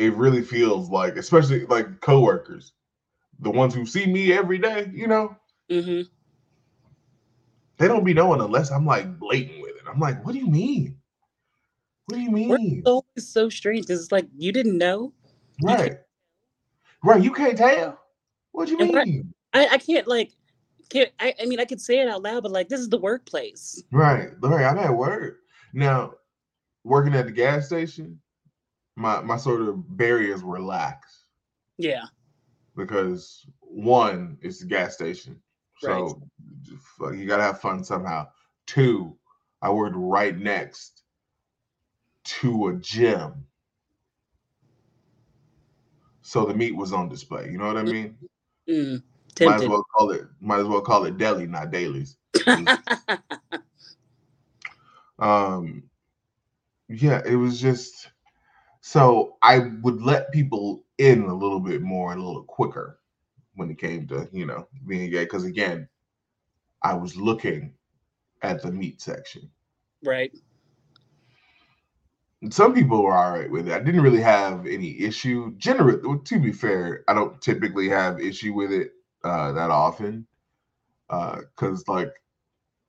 it 0.00 0.14
really 0.14 0.42
feels 0.42 0.88
like 0.90 1.16
especially 1.16 1.66
like 1.66 2.00
coworkers. 2.00 2.72
The 3.40 3.50
ones 3.50 3.74
who 3.74 3.86
see 3.86 4.06
me 4.06 4.32
every 4.32 4.58
day 4.58 4.90
you 4.92 5.06
know? 5.06 5.36
Hmm 5.70 6.02
they 7.80 7.88
don't 7.88 8.04
be 8.04 8.12
knowing 8.12 8.42
unless 8.42 8.70
i'm 8.70 8.84
like 8.84 9.18
blatant 9.18 9.62
with 9.62 9.70
it. 9.74 9.82
I'm 9.90 9.98
like 9.98 10.24
what 10.24 10.32
do 10.32 10.38
you 10.38 10.46
mean? 10.46 10.96
What 12.06 12.16
do 12.16 12.20
you 12.22 12.30
Work 12.30 12.60
mean? 12.60 12.78
is 12.80 12.84
always 12.86 13.28
so 13.28 13.48
strange. 13.48 13.88
It's 13.88 14.12
like 14.12 14.26
you 14.36 14.52
didn't 14.52 14.76
know. 14.76 15.12
you 15.60 15.68
right. 15.68 15.98
right 17.02 17.22
you 17.22 17.32
can't 17.32 17.56
tell? 17.56 17.98
What 18.52 18.66
do 18.66 18.72
you 18.72 18.80
And 18.80 18.92
mean? 18.92 19.34
I, 19.54 19.66
I 19.68 19.78
can't 19.78 20.06
like 20.06 20.32
can't 20.90 21.10
I, 21.18 21.34
I 21.40 21.46
mean 21.46 21.58
I 21.60 21.64
could 21.64 21.80
say 21.80 22.00
it 22.00 22.08
out 22.08 22.22
loud, 22.22 22.42
but 22.42 22.52
like 22.52 22.68
this 22.68 22.80
is 22.80 22.88
the 22.90 22.98
workplace. 22.98 23.82
right 23.92 24.30
right 24.40 24.64
i'm 24.66 24.78
at 24.78 24.94
work. 24.94 25.38
Now 25.72 26.14
working 26.84 27.14
at 27.14 27.26
the 27.26 27.32
gas 27.32 27.66
station 27.66 28.20
my 28.96 29.20
my 29.20 29.36
sort 29.36 29.62
of 29.62 29.96
barriers 29.96 30.42
were 30.42 30.60
lax 30.60 31.24
Yeah. 31.78 32.04
because 32.76 33.46
one, 33.60 34.38
it's 34.42 34.60
the 34.60 34.66
gas 34.66 34.94
station, 34.94 35.40
so 35.78 36.20
fuck, 36.98 37.14
you 37.14 37.26
gotta 37.26 37.42
have 37.42 37.60
fun 37.60 37.84
somehow. 37.84 38.28
Two, 38.66 39.16
I 39.62 39.70
worked 39.70 39.96
right 39.96 40.36
next 40.36 41.02
to 42.24 42.68
a 42.68 42.74
gym, 42.74 43.46
so 46.22 46.44
the 46.44 46.54
meat 46.54 46.76
was 46.76 46.92
on 46.92 47.08
display. 47.08 47.50
You 47.50 47.58
know 47.58 47.66
what 47.66 47.76
I 47.76 47.82
mean? 47.82 48.16
Mm. 48.68 49.02
Might 49.40 49.62
as 49.62 49.68
well 49.68 49.84
call 49.96 50.10
it. 50.10 50.22
Might 50.40 50.60
as 50.60 50.66
well 50.66 50.82
call 50.82 51.04
it 51.04 51.16
deli, 51.16 51.46
not 51.46 51.70
dailies. 51.70 52.16
Um, 55.20 55.84
yeah, 56.88 57.20
it 57.24 57.36
was 57.36 57.60
just 57.60 58.08
so 58.90 59.36
I 59.40 59.60
would 59.82 60.02
let 60.02 60.32
people 60.32 60.82
in 60.98 61.22
a 61.22 61.32
little 61.32 61.60
bit 61.60 61.80
more 61.80 62.10
and 62.10 62.20
a 62.20 62.24
little 62.24 62.42
quicker 62.42 62.98
when 63.54 63.70
it 63.70 63.78
came 63.78 64.08
to 64.08 64.28
you 64.32 64.46
know 64.46 64.66
being 64.84 65.08
gay 65.12 65.22
because 65.22 65.44
again, 65.44 65.88
I 66.82 66.94
was 66.94 67.14
looking 67.16 67.72
at 68.42 68.62
the 68.62 68.72
meat 68.72 69.00
section. 69.00 69.48
right. 70.02 70.32
And 72.42 72.52
some 72.52 72.74
people 72.74 73.04
were 73.04 73.16
all 73.16 73.30
right 73.30 73.48
with 73.48 73.68
it. 73.68 73.74
I 73.74 73.78
didn't 73.78 74.00
really 74.00 74.22
have 74.22 74.66
any 74.66 74.98
issue. 74.98 75.54
Generally, 75.56 76.22
to 76.24 76.40
be 76.40 76.50
fair, 76.50 77.04
I 77.06 77.14
don't 77.14 77.40
typically 77.40 77.88
have 77.90 78.18
issue 78.18 78.54
with 78.54 78.72
it 78.72 78.90
uh, 79.22 79.52
that 79.52 79.70
often 79.70 80.26
because 81.08 81.86
like 81.86 82.12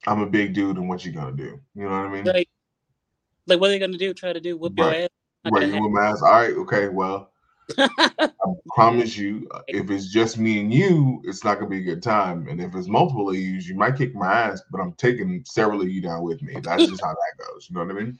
I'm 0.07 0.21
a 0.21 0.25
big 0.25 0.55
dude, 0.55 0.77
and 0.77 0.89
what 0.89 1.05
you 1.05 1.11
gonna 1.11 1.37
do? 1.37 1.61
You 1.75 1.83
know 1.83 1.91
what 1.91 2.07
I 2.07 2.09
mean? 2.09 2.25
Like, 2.25 2.49
like 3.45 3.59
what 3.59 3.69
are 3.69 3.73
they 3.73 3.77
gonna 3.77 3.99
do? 3.99 4.15
Try 4.15 4.33
to 4.33 4.41
do 4.41 4.57
whoop 4.57 4.73
your 4.75 4.95
ass? 4.95 5.09
Right, 5.45 5.67
you 5.67 5.89
my 5.89 6.05
ass. 6.05 6.21
All 6.21 6.31
right, 6.31 6.53
okay, 6.53 6.87
well. 6.89 7.31
I 8.43 8.53
promise 8.75 9.15
you, 9.17 9.47
if 9.67 9.91
it's 9.91 10.07
just 10.07 10.37
me 10.37 10.59
and 10.61 10.73
you, 10.73 11.21
it's 11.25 11.43
not 11.43 11.55
gonna 11.55 11.69
be 11.69 11.77
a 11.77 11.83
good 11.83 12.01
time. 12.01 12.47
And 12.47 12.59
if 12.59 12.73
it's 12.75 12.87
multiple 12.87 13.29
of 13.29 13.35
you, 13.35 13.53
you 13.53 13.75
might 13.75 13.97
kick 13.97 14.15
my 14.15 14.31
ass, 14.31 14.61
but 14.71 14.81
I'm 14.81 14.93
taking 14.93 15.43
several 15.45 15.81
of 15.81 15.89
you 15.89 16.01
down 16.01 16.23
with 16.23 16.41
me. 16.41 16.55
That's 16.61 16.87
just 16.89 17.03
how 17.03 17.13
that 17.13 17.45
goes. 17.45 17.67
You 17.69 17.75
know 17.75 17.85
what 17.85 17.95
I 17.95 17.99
mean? 17.99 18.19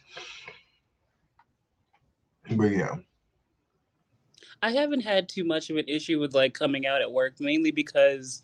But 2.51 2.71
yeah, 2.71 2.95
I 4.61 4.71
haven't 4.71 5.01
had 5.01 5.27
too 5.27 5.43
much 5.43 5.69
of 5.69 5.77
an 5.77 5.85
issue 5.87 6.19
with 6.19 6.35
like 6.35 6.53
coming 6.53 6.85
out 6.85 7.01
at 7.01 7.11
work, 7.11 7.39
mainly 7.39 7.71
because 7.71 8.43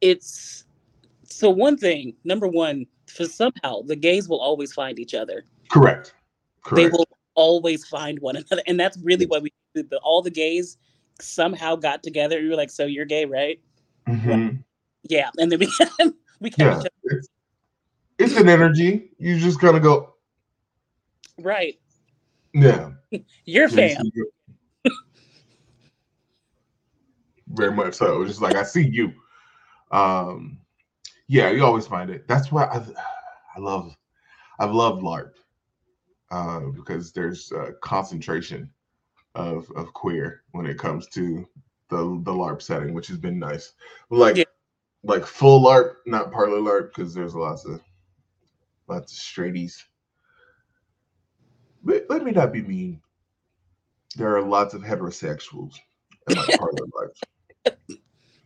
it's 0.00 0.64
so 1.24 1.50
one 1.50 1.76
thing. 1.76 2.14
Number 2.24 2.48
one, 2.48 2.86
for 3.06 3.26
somehow 3.26 3.82
the 3.82 3.96
gays 3.96 4.28
will 4.28 4.40
always 4.40 4.72
find 4.72 4.98
each 4.98 5.14
other. 5.14 5.44
correct. 5.68 6.14
They 6.72 6.86
Correct. 6.86 6.92
will 6.92 7.08
always 7.40 7.86
find 7.86 8.18
one 8.20 8.36
another, 8.36 8.62
and 8.66 8.78
that's 8.78 8.98
really 8.98 9.26
what 9.26 9.42
we 9.42 9.52
did. 9.74 9.90
The, 9.90 9.98
all 9.98 10.22
the 10.22 10.30
gays 10.30 10.76
somehow 11.20 11.76
got 11.76 12.02
together. 12.02 12.40
We 12.40 12.48
were 12.48 12.56
like, 12.56 12.70
"So 12.70 12.84
you're 12.84 13.06
gay, 13.06 13.24
right?" 13.24 13.60
Mhm. 14.06 14.62
Yeah, 15.04 15.30
and 15.38 15.50
then 15.50 15.58
we 15.58 15.66
we 16.40 16.50
kept 16.50 16.60
Yeah, 16.60 16.72
each 16.80 16.86
other 16.86 17.16
it's, 17.16 17.28
it's 18.18 18.36
an 18.36 18.48
energy. 18.48 19.10
You 19.18 19.38
just 19.38 19.60
kind 19.60 19.76
of 19.76 19.82
go, 19.82 20.14
right. 21.38 21.78
yeah. 22.52 22.90
You're 23.44 23.68
yeah, 23.68 24.02
you 24.02 24.26
fam. 24.84 24.92
Very 27.48 27.72
much 27.72 27.94
so. 27.94 28.22
It's 28.22 28.30
just 28.30 28.42
like 28.42 28.54
I 28.54 28.62
see 28.62 28.86
you. 28.86 29.12
Um, 29.90 30.60
yeah, 31.26 31.50
you 31.50 31.64
always 31.64 31.86
find 31.86 32.10
it. 32.10 32.28
That's 32.28 32.52
why 32.52 32.64
I, 32.66 32.76
I 33.56 33.60
love, 33.60 33.96
I've 34.60 34.72
loved 34.72 35.02
LARP 35.02 35.32
uh, 36.30 36.60
because 36.60 37.12
there's 37.12 37.50
a 37.52 37.72
concentration 37.80 38.70
of 39.34 39.70
of 39.76 39.92
queer 39.92 40.42
when 40.52 40.66
it 40.66 40.78
comes 40.78 41.06
to 41.08 41.46
the 41.88 42.20
the 42.24 42.32
LARP 42.32 42.62
setting, 42.62 42.94
which 42.94 43.06
has 43.08 43.18
been 43.18 43.38
nice. 43.38 43.72
Like 44.10 44.36
Yeah. 44.36 44.44
like 45.02 45.24
full 45.26 45.62
LARP, 45.62 45.96
not 46.06 46.32
parlor 46.32 46.58
LARP, 46.60 46.88
because 46.94 47.14
there's 47.14 47.34
lots 47.34 47.64
of 47.64 47.80
lots 48.88 49.12
of 49.12 49.18
straighties. 49.18 49.74
But 51.82 52.06
let 52.10 52.22
me 52.24 52.32
not 52.32 52.52
be 52.52 52.62
mean. 52.62 53.00
There 54.16 54.36
are 54.36 54.42
lots 54.42 54.74
of 54.74 54.82
heterosexuals 54.82 55.76
in 56.28 56.36
like 56.36 56.48
parlor 56.58 56.86
LARPs. 56.96 57.98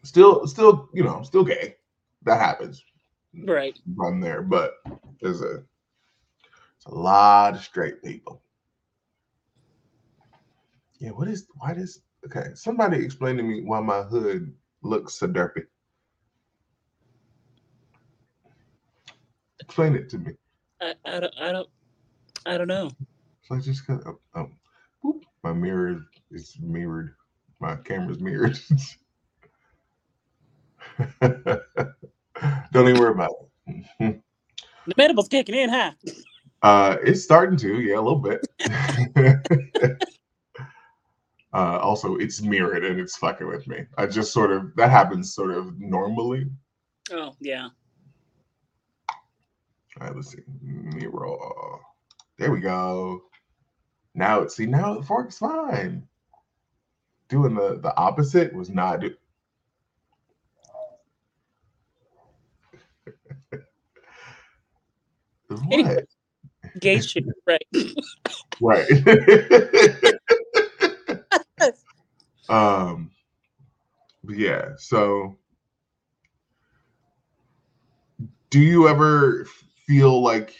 Still, 0.03 0.47
still, 0.47 0.91
you 0.93 1.03
know, 1.03 1.23
still 1.23 1.45
gay. 1.45 1.77
That 2.25 2.39
happens 2.39 2.85
Right. 3.35 3.79
from 3.97 4.21
there, 4.21 4.43
but 4.43 4.75
there's 5.21 5.41
a, 5.41 5.63
there's 6.87 6.95
a 6.97 6.99
lot 6.99 7.55
of 7.55 7.63
straight 7.63 8.03
people. 8.03 8.43
Yeah, 10.99 11.11
what 11.11 11.29
is 11.29 11.47
why 11.59 11.75
does 11.75 12.03
okay? 12.27 12.51
Somebody 12.55 13.05
explain 13.05 13.37
to 13.37 13.43
me 13.43 13.63
why 13.63 13.81
my 13.81 14.03
hood 14.03 14.55
looks 14.83 15.15
so 15.15 15.29
derpy. 15.29 15.65
Explain 19.61 19.95
it 19.97 20.09
to 20.11 20.19
me. 20.19 20.33
I, 20.81 20.95
I 21.05 21.21
don't 21.21 21.35
I 21.41 21.53
don't 21.53 21.69
I 22.47 22.59
don't 22.59 22.69
know. 22.69 22.91
So 23.43 23.57
I 23.57 23.61
just 23.61 23.87
got 23.87 24.07
of 24.07 24.17
um, 24.35 24.57
whoop, 25.03 25.25
my 25.43 25.53
mirror 25.53 26.07
is 26.31 26.57
mirrored. 26.61 27.15
My 27.61 27.77
camera's 27.77 28.21
mirrored. 28.21 28.59
Don't 31.21 32.89
even 32.89 32.99
worry 32.99 33.13
about 33.13 33.31
it. 34.01 34.21
The 34.87 34.95
medical's 34.99 35.29
kicking 35.29 35.55
in, 35.55 35.71
huh? 35.71 35.93
Uh, 36.65 36.97
it's 37.05 37.23
starting 37.23 37.57
to, 37.59 37.81
yeah, 37.83 37.99
a 37.99 38.01
little 38.01 38.19
bit. 38.19 38.41
uh, 41.53 41.55
also, 41.79 42.17
it's 42.17 42.41
mirrored 42.41 42.87
and 42.87 42.99
it's 42.99 43.19
fucking 43.19 43.47
with 43.47 43.69
me. 43.69 43.81
I 43.99 44.07
just 44.07 44.33
sort 44.33 44.51
of 44.51 44.75
that 44.77 44.91
happens 44.91 45.35
sort 45.35 45.51
of 45.51 45.79
normally. 45.79 46.47
Oh 47.13 47.35
yeah. 47.39 47.69
All 50.01 50.07
right, 50.07 50.17
let's 50.17 50.33
see. 50.33 50.39
Mirror. 50.63 51.37
There 52.39 52.51
we 52.51 52.61
go. 52.61 53.21
Now, 54.15 54.41
it's 54.41 54.57
see, 54.57 54.65
now 54.65 54.95
the 54.95 55.03
fork's 55.03 55.37
fine. 55.37 56.09
Doing 57.29 57.55
the 57.55 57.79
the 57.83 57.95
opposite 57.99 58.55
was 58.55 58.71
not. 58.71 59.01
Do- 59.01 59.15
what? 65.67 66.07
Gay 66.81 67.01
shit, 67.01 67.25
right? 67.47 67.65
Right. 68.61 68.89
um. 72.49 73.11
but 74.23 74.37
Yeah. 74.37 74.71
So, 74.77 75.37
do 78.51 78.61
you 78.61 78.89
ever 78.89 79.47
feel 79.87 80.23
like 80.23 80.57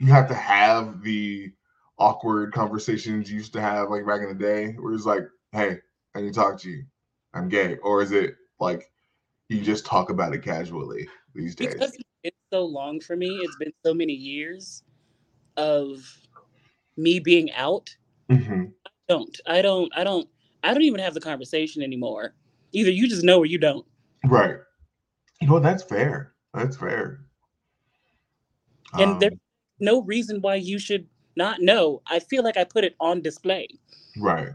you 0.00 0.08
have 0.08 0.28
to 0.28 0.34
have 0.34 1.02
the 1.02 1.52
awkward 1.98 2.52
conversations 2.52 3.30
you 3.30 3.38
used 3.38 3.52
to 3.52 3.60
have 3.60 3.90
like 3.90 4.06
back 4.06 4.22
in 4.22 4.28
the 4.28 4.34
day, 4.34 4.72
where 4.72 4.94
it's 4.94 5.06
like, 5.06 5.26
"Hey, 5.52 5.78
I 6.14 6.20
need 6.20 6.34
to 6.34 6.40
talk 6.40 6.60
to 6.60 6.70
you. 6.70 6.84
I'm 7.34 7.48
gay," 7.48 7.76
or 7.82 8.02
is 8.02 8.12
it 8.12 8.34
like 8.60 8.90
you 9.48 9.60
just 9.60 9.86
talk 9.86 10.10
about 10.10 10.34
it 10.34 10.42
casually 10.42 11.08
these 11.34 11.54
days? 11.54 11.74
because 11.74 11.96
it's 12.24 12.36
so 12.52 12.64
long 12.64 13.00
for 13.00 13.16
me. 13.16 13.28
It's 13.28 13.56
been 13.56 13.72
so 13.84 13.94
many 13.94 14.12
years 14.12 14.82
of 15.58 16.00
me 16.96 17.20
being 17.20 17.52
out. 17.52 17.94
hmm 18.30 18.64
Don't 19.08 19.38
I 19.46 19.60
don't 19.62 19.92
I 19.96 20.04
don't 20.04 20.28
I 20.62 20.72
don't 20.72 20.82
even 20.82 21.00
have 21.00 21.14
the 21.14 21.20
conversation 21.20 21.82
anymore. 21.82 22.34
Either 22.72 22.90
you 22.90 23.08
just 23.08 23.24
know 23.24 23.38
or 23.38 23.46
you 23.46 23.58
don't. 23.58 23.86
Right. 24.24 24.56
You 25.40 25.48
know? 25.48 25.58
That's 25.60 25.82
fair. 25.82 26.34
That's 26.54 26.76
fair. 26.76 27.20
And 28.98 29.22
Um, 29.22 29.30
No 29.80 30.02
reason 30.02 30.40
why 30.40 30.56
you 30.56 30.78
should 30.78 31.06
not 31.36 31.60
know. 31.60 32.02
I 32.06 32.18
feel 32.18 32.42
like 32.42 32.56
I 32.56 32.64
put 32.64 32.84
it 32.84 32.96
on 33.00 33.22
display. 33.22 33.68
Right. 34.18 34.50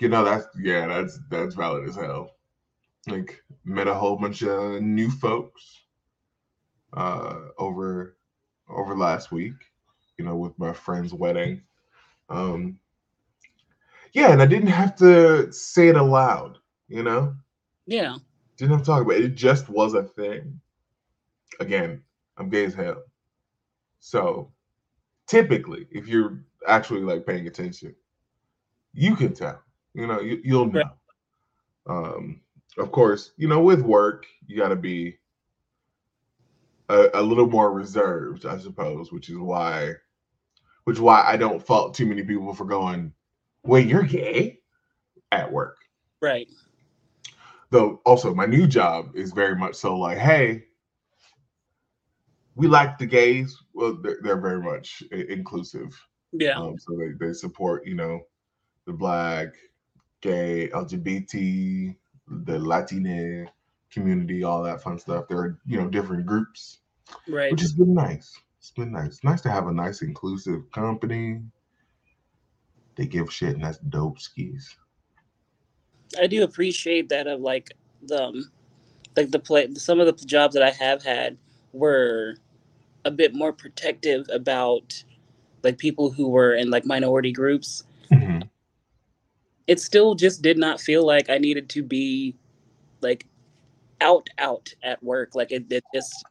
You 0.00 0.08
know, 0.08 0.24
that's 0.24 0.46
yeah, 0.58 0.86
that's 0.86 1.18
that's 1.30 1.54
valid 1.54 1.88
as 1.88 1.96
hell. 1.96 2.30
Like 3.06 3.42
met 3.64 3.86
a 3.86 3.94
whole 3.94 4.16
bunch 4.16 4.42
of 4.42 4.80
new 4.82 5.10
folks 5.10 5.82
uh 6.94 7.48
over 7.58 8.16
over 8.68 8.96
last 8.96 9.32
week, 9.32 9.54
you 10.18 10.24
know, 10.24 10.36
with 10.36 10.58
my 10.58 10.72
friend's 10.72 11.14
wedding. 11.14 11.62
Um 12.28 12.78
yeah, 14.12 14.30
and 14.30 14.40
I 14.40 14.46
didn't 14.46 14.68
have 14.68 14.94
to 14.96 15.52
say 15.52 15.88
it 15.88 15.96
aloud, 15.96 16.58
you 16.88 17.02
know? 17.02 17.34
Yeah. 17.86 18.16
Didn't 18.56 18.70
have 18.70 18.80
to 18.82 18.86
talk 18.86 19.02
about 19.02 19.16
it. 19.16 19.24
It 19.24 19.34
just 19.34 19.68
was 19.68 19.94
a 19.94 20.04
thing. 20.04 20.60
Again, 21.58 22.00
I'm 22.36 22.48
gay 22.48 22.64
as 22.64 22.74
hell. 22.74 23.02
So 23.98 24.52
typically, 25.26 25.88
if 25.90 26.06
you're 26.06 26.44
actually 26.68 27.00
like 27.00 27.26
paying 27.26 27.46
attention, 27.46 27.94
you 28.92 29.16
can 29.16 29.34
tell. 29.34 29.60
You 29.94 30.06
know, 30.06 30.20
you, 30.20 30.40
you'll 30.44 30.66
know. 30.66 30.82
Right. 31.86 31.96
Um, 31.96 32.40
of 32.78 32.92
course, 32.92 33.32
you 33.36 33.48
know, 33.48 33.60
with 33.60 33.82
work, 33.82 34.26
you 34.46 34.56
got 34.56 34.68
to 34.68 34.76
be 34.76 35.18
a, 36.94 37.20
a 37.20 37.22
little 37.22 37.48
more 37.48 37.72
reserved, 37.72 38.46
I 38.46 38.58
suppose, 38.58 39.12
which 39.12 39.28
is 39.28 39.38
why, 39.38 39.92
which 40.84 40.96
is 40.96 41.00
why 41.00 41.24
I 41.26 41.36
don't 41.36 41.64
fault 41.64 41.94
too 41.94 42.06
many 42.06 42.22
people 42.22 42.54
for 42.54 42.64
going, 42.64 43.12
"Wait, 43.64 43.86
you're 43.86 44.02
gay?" 44.02 44.60
at 45.32 45.50
work. 45.50 45.78
Right. 46.20 46.48
Though, 47.70 48.00
also, 48.06 48.32
my 48.34 48.46
new 48.46 48.66
job 48.68 49.16
is 49.16 49.32
very 49.32 49.56
much 49.56 49.74
so 49.74 49.96
like, 49.98 50.18
"Hey, 50.18 50.64
we 52.54 52.68
like 52.68 52.98
the 52.98 53.06
gays." 53.06 53.56
Well, 53.72 53.98
they're, 54.00 54.18
they're 54.22 54.40
very 54.40 54.62
much 54.62 55.02
inclusive. 55.10 55.98
Yeah. 56.32 56.58
Um, 56.58 56.78
so 56.78 56.96
they, 56.96 57.26
they 57.26 57.32
support, 57.32 57.86
you 57.86 57.94
know, 57.94 58.20
the 58.86 58.92
black, 58.92 59.54
gay, 60.20 60.68
LGBT, 60.68 61.94
the 62.28 62.58
Latina 62.58 63.46
community, 63.90 64.42
all 64.42 64.62
that 64.62 64.82
fun 64.82 64.98
stuff. 64.98 65.28
There 65.28 65.38
are, 65.38 65.58
you 65.66 65.78
know, 65.80 65.88
different 65.88 66.26
groups, 66.26 66.78
right. 67.28 67.50
which 67.50 67.60
has 67.60 67.72
been 67.72 67.94
nice. 67.94 68.32
It's 68.58 68.70
been 68.70 68.92
nice. 68.92 69.20
Nice 69.22 69.40
to 69.42 69.50
have 69.50 69.66
a 69.66 69.72
nice 69.72 70.02
inclusive 70.02 70.70
company. 70.72 71.42
They 72.96 73.06
give 73.06 73.32
shit, 73.32 73.54
and 73.54 73.64
that's 73.64 73.78
dope 73.78 74.20
skis. 74.20 74.74
I 76.18 76.26
do 76.26 76.44
appreciate 76.44 77.08
that 77.08 77.26
of 77.26 77.40
like 77.40 77.72
the 78.02 78.22
um, 78.22 78.50
like 79.16 79.30
the 79.30 79.38
play 79.38 79.72
some 79.74 80.00
of 80.00 80.06
the 80.06 80.24
jobs 80.24 80.54
that 80.54 80.62
I 80.62 80.70
have 80.70 81.02
had 81.02 81.36
were 81.72 82.36
a 83.04 83.10
bit 83.10 83.34
more 83.34 83.52
protective 83.52 84.26
about 84.32 85.04
like 85.62 85.78
people 85.78 86.10
who 86.10 86.28
were 86.28 86.54
in 86.54 86.70
like 86.70 86.86
minority 86.86 87.32
groups. 87.32 87.84
Mhm. 88.10 88.48
It 89.66 89.80
still 89.80 90.14
just 90.14 90.42
did 90.42 90.58
not 90.58 90.80
feel 90.80 91.04
like 91.04 91.30
I 91.30 91.38
needed 91.38 91.68
to 91.70 91.82
be 91.82 92.36
like 93.00 93.26
out 94.00 94.28
out 94.38 94.72
at 94.82 95.02
work. 95.02 95.34
Like 95.34 95.52
it, 95.52 95.70
it 95.70 95.84
just 95.94 96.24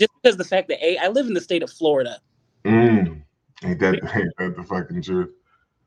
just 0.00 0.10
because 0.20 0.36
the 0.36 0.44
fact 0.44 0.68
that 0.68 0.84
a 0.84 0.96
I 0.98 1.08
live 1.08 1.26
in 1.26 1.34
the 1.34 1.40
state 1.40 1.62
of 1.62 1.70
Florida. 1.70 2.18
Mm. 2.64 3.22
Ain't 3.62 3.78
that 3.78 3.94
ain't 4.14 4.32
that 4.38 4.56
the 4.56 4.64
fucking 4.64 5.02
truth? 5.02 5.32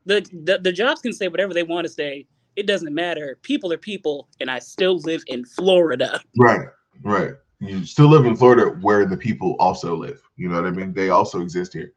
The, 0.06 0.20
the 0.44 0.58
the 0.58 0.72
jobs 0.72 1.00
can 1.00 1.12
say 1.12 1.28
whatever 1.28 1.52
they 1.52 1.64
want 1.64 1.86
to 1.86 1.92
say. 1.92 2.26
It 2.56 2.66
doesn't 2.66 2.94
matter. 2.94 3.38
People 3.42 3.72
are 3.72 3.78
people, 3.78 4.28
and 4.40 4.48
I 4.48 4.60
still 4.60 4.98
live 5.00 5.24
in 5.26 5.44
Florida. 5.44 6.20
Right, 6.38 6.68
right. 7.02 7.32
You 7.58 7.84
still 7.84 8.08
live 8.08 8.26
in 8.26 8.36
Florida 8.36 8.76
where 8.80 9.04
the 9.06 9.16
people 9.16 9.56
also 9.58 9.96
live. 9.96 10.22
You 10.36 10.48
know 10.48 10.56
what 10.62 10.66
I 10.66 10.70
mean? 10.70 10.92
They 10.92 11.10
also 11.10 11.40
exist 11.40 11.72
here. 11.72 11.92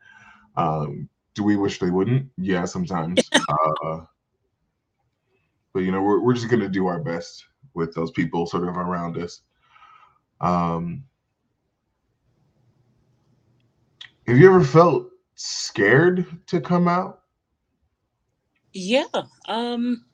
Um, 0.56 1.08
do 1.36 1.44
we 1.44 1.58
wish 1.58 1.78
they 1.80 1.92
wouldn't? 1.92 2.28
Yeah, 2.38 2.66
sometimes. 2.66 3.30
uh, 3.84 4.00
but 5.74 5.84
you 5.84 5.92
know, 5.92 6.02
we're 6.02 6.22
we're 6.22 6.34
just 6.34 6.50
gonna 6.50 6.70
do 6.70 6.88
our 6.88 7.00
best 7.00 7.46
with 7.76 7.94
those 7.94 8.10
people 8.10 8.48
sort 8.48 8.68
of 8.68 8.78
around 8.78 9.18
us. 9.18 9.42
Um, 10.42 11.04
have 14.28 14.38
you 14.38 14.48
ever 14.48 14.64
felt 14.64 15.08
scared 15.36 16.26
to 16.48 16.62
come 16.62 16.88
out? 16.88 17.22
Yeah. 18.74 19.06
Um 19.48 20.06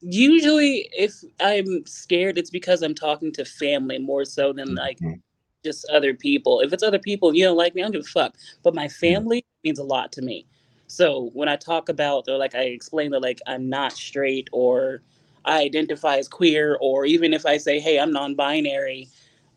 usually 0.00 0.88
if 0.96 1.14
I'm 1.40 1.86
scared 1.86 2.38
it's 2.38 2.50
because 2.50 2.82
I'm 2.82 2.94
talking 2.94 3.32
to 3.32 3.44
family 3.44 3.98
more 3.98 4.24
so 4.24 4.52
than 4.52 4.74
like 4.74 5.00
Mhm. 5.00 5.22
just 5.64 5.86
other 5.90 6.14
people. 6.14 6.60
If 6.60 6.72
it's 6.72 6.82
other 6.82 6.98
people 6.98 7.34
you 7.34 7.44
don't 7.44 7.56
like 7.56 7.74
me, 7.74 7.82
I 7.82 7.86
don't 7.86 7.92
give 7.92 8.02
a 8.02 8.04
fuck. 8.04 8.36
But 8.62 8.74
my 8.74 8.88
family 8.88 9.44
means 9.64 9.78
a 9.78 9.84
lot 9.84 10.12
to 10.12 10.22
me. 10.22 10.46
So 10.88 11.30
when 11.34 11.48
I 11.48 11.56
talk 11.56 11.88
about 11.88 12.28
or 12.28 12.36
like 12.38 12.54
I 12.54 12.64
explain 12.64 13.10
that 13.12 13.22
like 13.22 13.40
I'm 13.46 13.68
not 13.68 13.92
straight 13.92 14.48
or 14.52 15.02
I 15.44 15.62
identify 15.62 16.18
as 16.18 16.28
queer 16.28 16.78
or 16.80 17.06
even 17.06 17.32
if 17.34 17.46
I 17.46 17.56
say, 17.58 17.80
hey, 17.80 17.98
I'm 18.00 18.12
non-binary, 18.12 19.08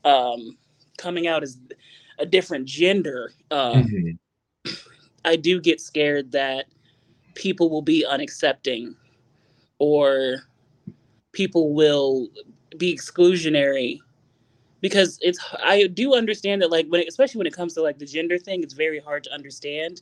um, 0.06 0.58
coming 0.98 1.28
out 1.28 1.44
as 1.44 1.58
a 2.20 2.26
different 2.26 2.66
gender, 2.66 3.32
um, 3.52 3.84
Mhm. 3.86 4.18
I 5.26 5.36
do 5.36 5.60
get 5.60 5.82
scared 5.82 6.32
that 6.34 6.66
people 7.34 7.70
will 7.70 7.82
be 7.82 8.06
unaccepting 8.08 8.96
or 9.80 10.44
people 11.32 11.74
will 11.74 12.30
be 12.78 12.94
exclusionary 12.96 14.00
because 14.82 15.18
it's 15.22 15.40
I 15.62 15.88
do 15.88 16.14
understand 16.16 16.62
that 16.62 16.70
like 16.72 16.88
when 16.88 17.02
it, 17.02 17.08
especially 17.08 17.40
when 17.40 17.48
it 17.48 17.54
comes 17.54 17.74
to 17.74 17.82
like 17.82 17.98
the 17.98 18.06
gender 18.06 18.38
thing 18.38 18.64
it's 18.64 18.74
very 18.74 19.00
hard 19.00 19.24
to 19.26 19.34
understand 19.34 20.02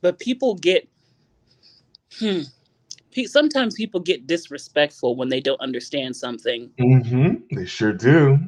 but 0.00 0.18
people 0.18 0.54
get 0.54 0.88
hmm 2.18 2.42
pe- 3.10 3.24
sometimes 3.24 3.74
people 3.74 4.00
get 4.00 4.26
disrespectful 4.26 5.16
when 5.16 5.28
they 5.28 5.40
don't 5.40 5.60
understand 5.60 6.14
something 6.16 6.70
Mhm. 6.80 7.42
They 7.54 7.66
sure 7.66 7.92
do. 7.92 8.38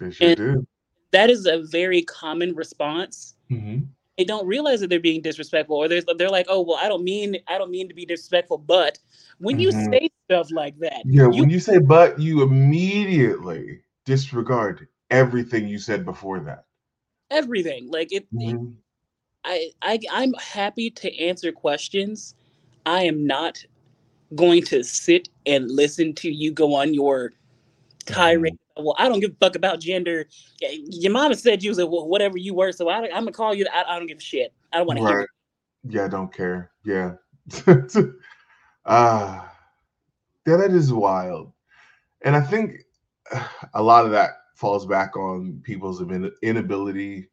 They 0.00 0.10
sure 0.10 0.28
And- 0.28 0.36
do. 0.36 0.66
That 1.12 1.30
is 1.30 1.46
a 1.46 1.62
very 1.64 2.02
common 2.02 2.54
response 2.54 3.34
Mhm. 3.50 3.86
they 4.18 4.24
don't 4.24 4.46
realize 4.46 4.80
that 4.80 4.88
they're 4.90 5.00
being 5.00 5.22
disrespectful 5.22 5.76
or 5.76 5.88
they're, 5.88 6.02
they're 6.18 6.28
like 6.30 6.46
oh 6.48 6.60
well 6.60 6.78
i 6.80 6.88
don't 6.88 7.04
mean 7.04 7.36
i 7.48 7.58
don't 7.58 7.70
mean 7.70 7.88
to 7.88 7.94
be 7.94 8.04
disrespectful 8.06 8.58
but 8.58 8.98
when 9.38 9.58
you 9.58 9.70
Mhm. 9.70 9.90
say 9.92 10.10
stuff 10.28 10.50
like 10.52 10.78
that 10.78 11.02
Yeah, 11.06 11.24
you, 11.24 11.30
when 11.40 11.50
you 11.50 11.58
say 11.60 11.78
but, 11.78 12.18
you 12.18 12.42
immediately 12.42 13.80
disregard 14.04 14.86
everything 15.10 15.66
you 15.68 15.78
said 15.78 16.04
before 16.04 16.40
that. 16.40 16.64
everything 17.30 17.90
like 17.90 18.12
it 18.12 18.26
Mhm. 18.34 18.74
I, 19.44 19.70
I 19.82 19.98
i'm 20.10 20.34
happy 20.34 20.90
to 20.90 21.18
answer 21.18 21.50
questions 21.52 22.34
i 22.86 23.02
am 23.04 23.26
not 23.26 23.64
going 24.34 24.62
to 24.64 24.82
sit 24.84 25.28
and 25.46 25.70
listen 25.70 26.12
to 26.14 26.30
you 26.30 26.52
go 26.52 26.74
on 26.74 26.92
your 26.94 27.32
tirade 28.06 28.56
well 28.76 28.94
i 28.98 29.08
don't 29.08 29.20
give 29.20 29.30
a 29.30 29.34
fuck 29.34 29.56
about 29.56 29.80
gender 29.80 30.26
your 30.60 31.12
mama 31.12 31.34
said 31.34 31.62
you 31.62 31.70
was 31.70 31.78
a 31.78 31.86
wh- 31.86 32.06
whatever 32.06 32.38
you 32.38 32.54
were 32.54 32.72
so 32.72 32.88
I, 32.88 33.04
i'm 33.04 33.24
gonna 33.24 33.32
call 33.32 33.54
you 33.54 33.66
I, 33.72 33.84
I 33.86 33.98
don't 33.98 34.06
give 34.06 34.18
a 34.18 34.22
shit 34.22 34.52
i 34.72 34.78
don't 34.78 34.86
want 34.86 34.98
to 34.98 35.06
hear 35.06 35.20
it. 35.20 35.30
Yeah, 35.88 36.04
I 36.04 36.08
don't 36.08 36.32
care. 36.32 36.72
Yeah. 36.84 37.14
Ah, 38.86 39.54
yeah, 40.46 40.56
that 40.56 40.70
is 40.70 40.90
wild. 40.90 41.52
And 42.22 42.34
I 42.34 42.40
think 42.40 42.80
uh, 43.30 43.46
a 43.74 43.82
lot 43.82 44.06
of 44.06 44.10
that 44.12 44.30
falls 44.56 44.86
back 44.86 45.16
on 45.16 45.60
people's 45.62 46.02
inability 46.42 47.28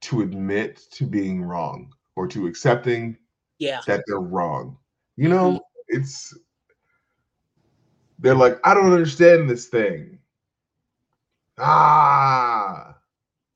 to 0.00 0.22
admit 0.22 0.80
to 0.92 1.06
being 1.06 1.42
wrong 1.42 1.92
or 2.14 2.28
to 2.28 2.46
accepting 2.46 3.18
yeah 3.58 3.80
that 3.88 4.04
they're 4.06 4.20
wrong. 4.20 4.78
You 5.16 5.28
know, 5.28 5.50
mm-hmm. 5.50 5.98
it's 5.98 6.32
they're 8.18 8.34
like, 8.34 8.58
I 8.64 8.74
don't 8.74 8.92
understand 8.92 9.48
this 9.48 9.66
thing. 9.66 10.18
Ah. 11.58 12.94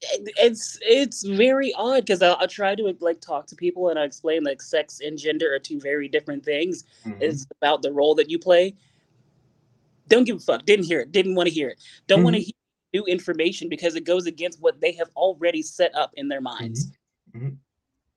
It's 0.01 0.79
it's 0.83 1.25
very 1.25 1.73
odd 1.75 2.01
because 2.01 2.23
I, 2.23 2.35
I 2.41 2.47
try 2.47 2.75
to 2.75 2.97
like 3.01 3.21
talk 3.21 3.47
to 3.47 3.55
people 3.55 3.89
and 3.89 3.99
I 3.99 4.03
explain 4.03 4.43
like 4.43 4.61
sex 4.61 5.01
and 5.01 5.17
gender 5.17 5.55
are 5.55 5.61
two 5.61 5.79
very 5.81 6.09
different 6.09 6.45
things. 6.45 6.85
Mm-hmm. 7.07 7.23
It's 7.23 7.47
about 7.57 7.83
the 7.83 7.93
role 7.93 8.17
that 8.17 8.29
you 8.29 8.39
play. 8.39 8.75
Don't 10.09 10.25
give 10.25 10.37
a 10.37 10.41
fuck. 10.41 10.65
Didn't 10.65 10.87
hear 10.87 11.01
it. 11.01 11.13
Didn't 11.13 11.37
want 11.37 11.49
to 11.49 11.55
hear 11.55 11.69
it. 11.69 11.79
Don't 12.09 12.19
mm-hmm. 12.19 12.25
want 12.25 12.37
to 12.37 12.43
hear 12.43 12.53
new 12.93 13.05
information 13.07 13.69
because 13.69 13.95
it 13.95 14.05
goes 14.05 14.27
against 14.27 14.61
what 14.61 14.81
they 14.81 14.93
have 14.93 15.09
already 15.17 15.63
set 15.63 15.95
up 15.95 16.11
in 16.15 16.29
their 16.29 16.41
minds. 16.41 16.91
Mm-hmm. 17.35 17.47
mm-hmm. 17.47 17.55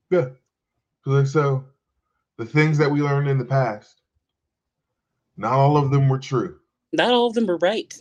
Yeah. 0.10 0.30
Like 1.06 1.28
so, 1.28 1.64
the 2.38 2.46
things 2.46 2.80
that 2.80 2.90
we 2.90 3.02
learned 3.02 3.28
in 3.28 3.38
the 3.38 3.46
past, 3.46 4.02
not 5.38 5.54
all 5.54 5.78
of 5.78 5.92
them 5.92 6.10
were 6.10 6.20
true. 6.20 6.58
Not 6.94 7.14
all 7.14 7.28
of 7.28 7.34
them 7.34 7.48
were 7.48 7.58
right. 7.58 7.94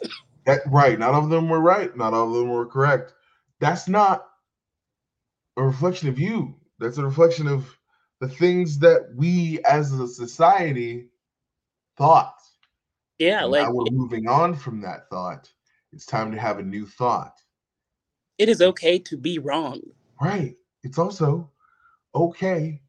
That 0.47 0.61
right. 0.67 0.99
Not 0.99 1.15
all 1.15 1.25
of 1.25 1.31
them 1.31 1.49
were 1.49 1.61
right. 1.61 1.97
Not 1.97 2.15
all 2.15 2.29
of 2.29 2.35
them 2.35 2.51
were 2.51 2.67
correct. 2.67 3.15
That's 3.61 3.89
not 3.89 4.27
a 5.57 5.63
reflection 5.63 6.09
of 6.09 6.19
you. 6.19 6.55
That's 6.79 6.99
a 6.99 7.05
reflection 7.05 7.47
of 7.47 7.77
the 8.21 8.29
things 8.29 8.79
that 8.81 9.11
we 9.17 9.61
as 9.65 9.93
a 9.93 10.07
society 10.07 11.09
thought. 11.97 12.37
Yeah, 13.19 13.43
and 13.43 13.51
like 13.53 13.73
we're 13.73 13.91
moving 13.91 14.29
on 14.29 14.55
from 14.55 14.81
that 14.83 15.09
thought. 15.09 15.51
It's 15.93 16.07
time 16.07 16.33
to 16.33 16.41
have 16.41 16.59
a 16.59 16.63
new 16.63 16.87
thought. 16.87 17.41
It 18.39 18.49
is 18.49 18.61
okay 18.61 18.99
to 18.99 19.17
be 19.17 19.39
wrong. 19.39 19.81
Right. 20.21 20.57
It's 20.83 20.99
also 20.99 21.51
okay 22.15 22.81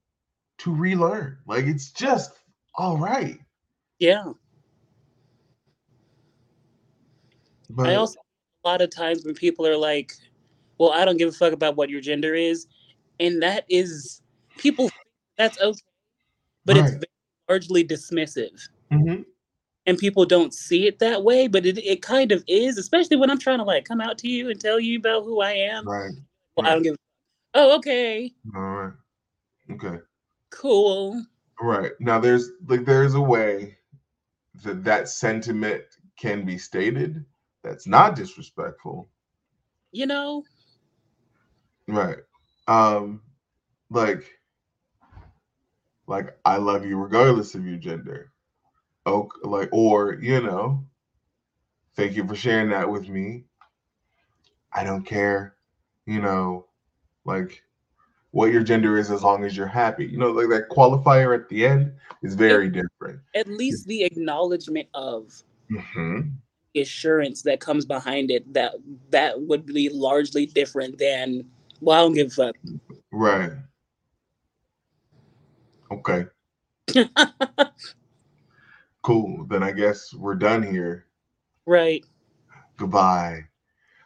to 0.59 0.73
relearn. 0.73 1.37
Like 1.45 1.65
it's 1.65 1.91
just 1.91 2.31
all 2.75 2.97
right. 2.97 3.39
Yeah. 3.99 4.33
But 7.69 7.89
I 7.89 7.95
also 7.95 8.19
a 8.63 8.67
lot 8.67 8.81
of 8.81 8.89
times 8.89 9.25
when 9.25 9.35
people 9.35 9.65
are 9.67 9.77
like, 9.77 10.13
"Well, 10.77 10.91
I 10.91 11.05
don't 11.05 11.17
give 11.17 11.29
a 11.29 11.31
fuck 11.31 11.53
about 11.53 11.75
what 11.75 11.89
your 11.89 12.01
gender 12.01 12.35
is," 12.35 12.67
and 13.19 13.41
that 13.41 13.65
is 13.69 14.21
people 14.57 14.89
that's 15.37 15.59
okay, 15.59 15.79
but 16.65 16.77
right. 16.77 16.93
it's 16.93 17.05
largely 17.49 17.83
dismissive. 17.83 18.67
Mm-hmm. 18.91 19.23
And 19.87 19.97
people 19.99 20.25
don't 20.25 20.51
see 20.51 20.87
it 20.87 20.97
that 20.97 21.23
way, 21.23 21.47
but 21.47 21.63
it, 21.65 21.77
it 21.77 22.01
kind 22.01 22.31
of 22.31 22.43
is, 22.47 22.79
especially 22.79 23.17
when 23.17 23.29
I'm 23.29 23.37
trying 23.37 23.59
to 23.59 23.63
like 23.63 23.85
come 23.85 24.01
out 24.01 24.17
to 24.19 24.27
you 24.27 24.49
and 24.49 24.59
tell 24.59 24.79
you 24.79 24.97
about 24.97 25.23
who 25.23 25.41
I 25.41 25.51
am. 25.51 25.87
Right. 25.87 26.11
Well, 26.55 26.63
right. 26.63 26.71
I 26.71 26.73
don't 26.73 26.83
give. 26.83 26.95
Oh, 27.53 27.75
okay. 27.77 28.33
All 28.55 28.61
right. 28.61 28.93
Okay. 29.71 29.97
Cool. 30.49 31.23
Right. 31.61 31.91
Now 31.99 32.19
there's 32.19 32.49
like 32.67 32.85
there's 32.85 33.13
a 33.13 33.21
way 33.21 33.77
that 34.63 34.83
that 34.83 35.09
sentiment 35.09 35.83
can 36.17 36.45
be 36.45 36.57
stated 36.57 37.25
that's 37.63 37.87
not 37.87 38.15
disrespectful. 38.15 39.09
You 39.91 40.05
know. 40.05 40.43
Right. 41.87 42.19
Um 42.67 43.21
like 43.89 44.23
like 46.07 46.37
I 46.45 46.57
love 46.57 46.85
you 46.85 46.97
regardless 46.97 47.55
of 47.55 47.65
your 47.65 47.77
gender. 47.77 48.31
Oh, 49.05 49.29
like 49.43 49.69
or 49.71 50.15
you 50.15 50.41
know, 50.41 50.85
thank 51.95 52.15
you 52.15 52.27
for 52.27 52.35
sharing 52.35 52.69
that 52.69 52.89
with 52.89 53.09
me. 53.09 53.45
I 54.73 54.83
don't 54.83 55.05
care, 55.05 55.55
you 56.05 56.21
know, 56.21 56.67
like 57.23 57.63
what 58.35 58.51
your 58.51 58.63
gender 58.63 58.97
is 58.97 59.09
as 59.11 59.23
long 59.23 59.45
as 59.45 59.55
you're 59.55 59.65
happy. 59.65 60.05
You 60.05 60.17
know, 60.17 60.29
like 60.29 60.49
that 60.49 60.67
qualifier 60.69 61.33
at 61.33 61.47
the 61.47 61.65
end 61.65 61.93
is 62.21 62.35
very 62.35 62.67
different. 62.69 63.21
At 63.33 63.47
least 63.47 63.87
the 63.87 64.03
acknowledgement 64.03 64.89
of 64.93 65.41
mm-hmm. 65.71 66.31
assurance 66.75 67.43
that 67.43 67.61
comes 67.61 67.85
behind 67.85 68.31
it 68.31 68.53
that 68.53 68.73
that 69.11 69.39
would 69.39 69.65
be 69.65 69.87
largely 69.87 70.47
different 70.47 70.97
than 70.97 71.45
well, 71.79 71.97
I 71.97 72.01
don't 72.01 72.13
give 72.13 72.27
a 72.27 72.29
fuck. 72.29 72.55
Right. 73.13 73.51
Okay. 75.91 76.25
cool. 79.01 79.45
Then 79.45 79.63
I 79.63 79.71
guess 79.71 80.13
we're 80.13 80.35
done 80.35 80.61
here. 80.61 81.05
Right. 81.65 82.03
Goodbye. 82.75 83.45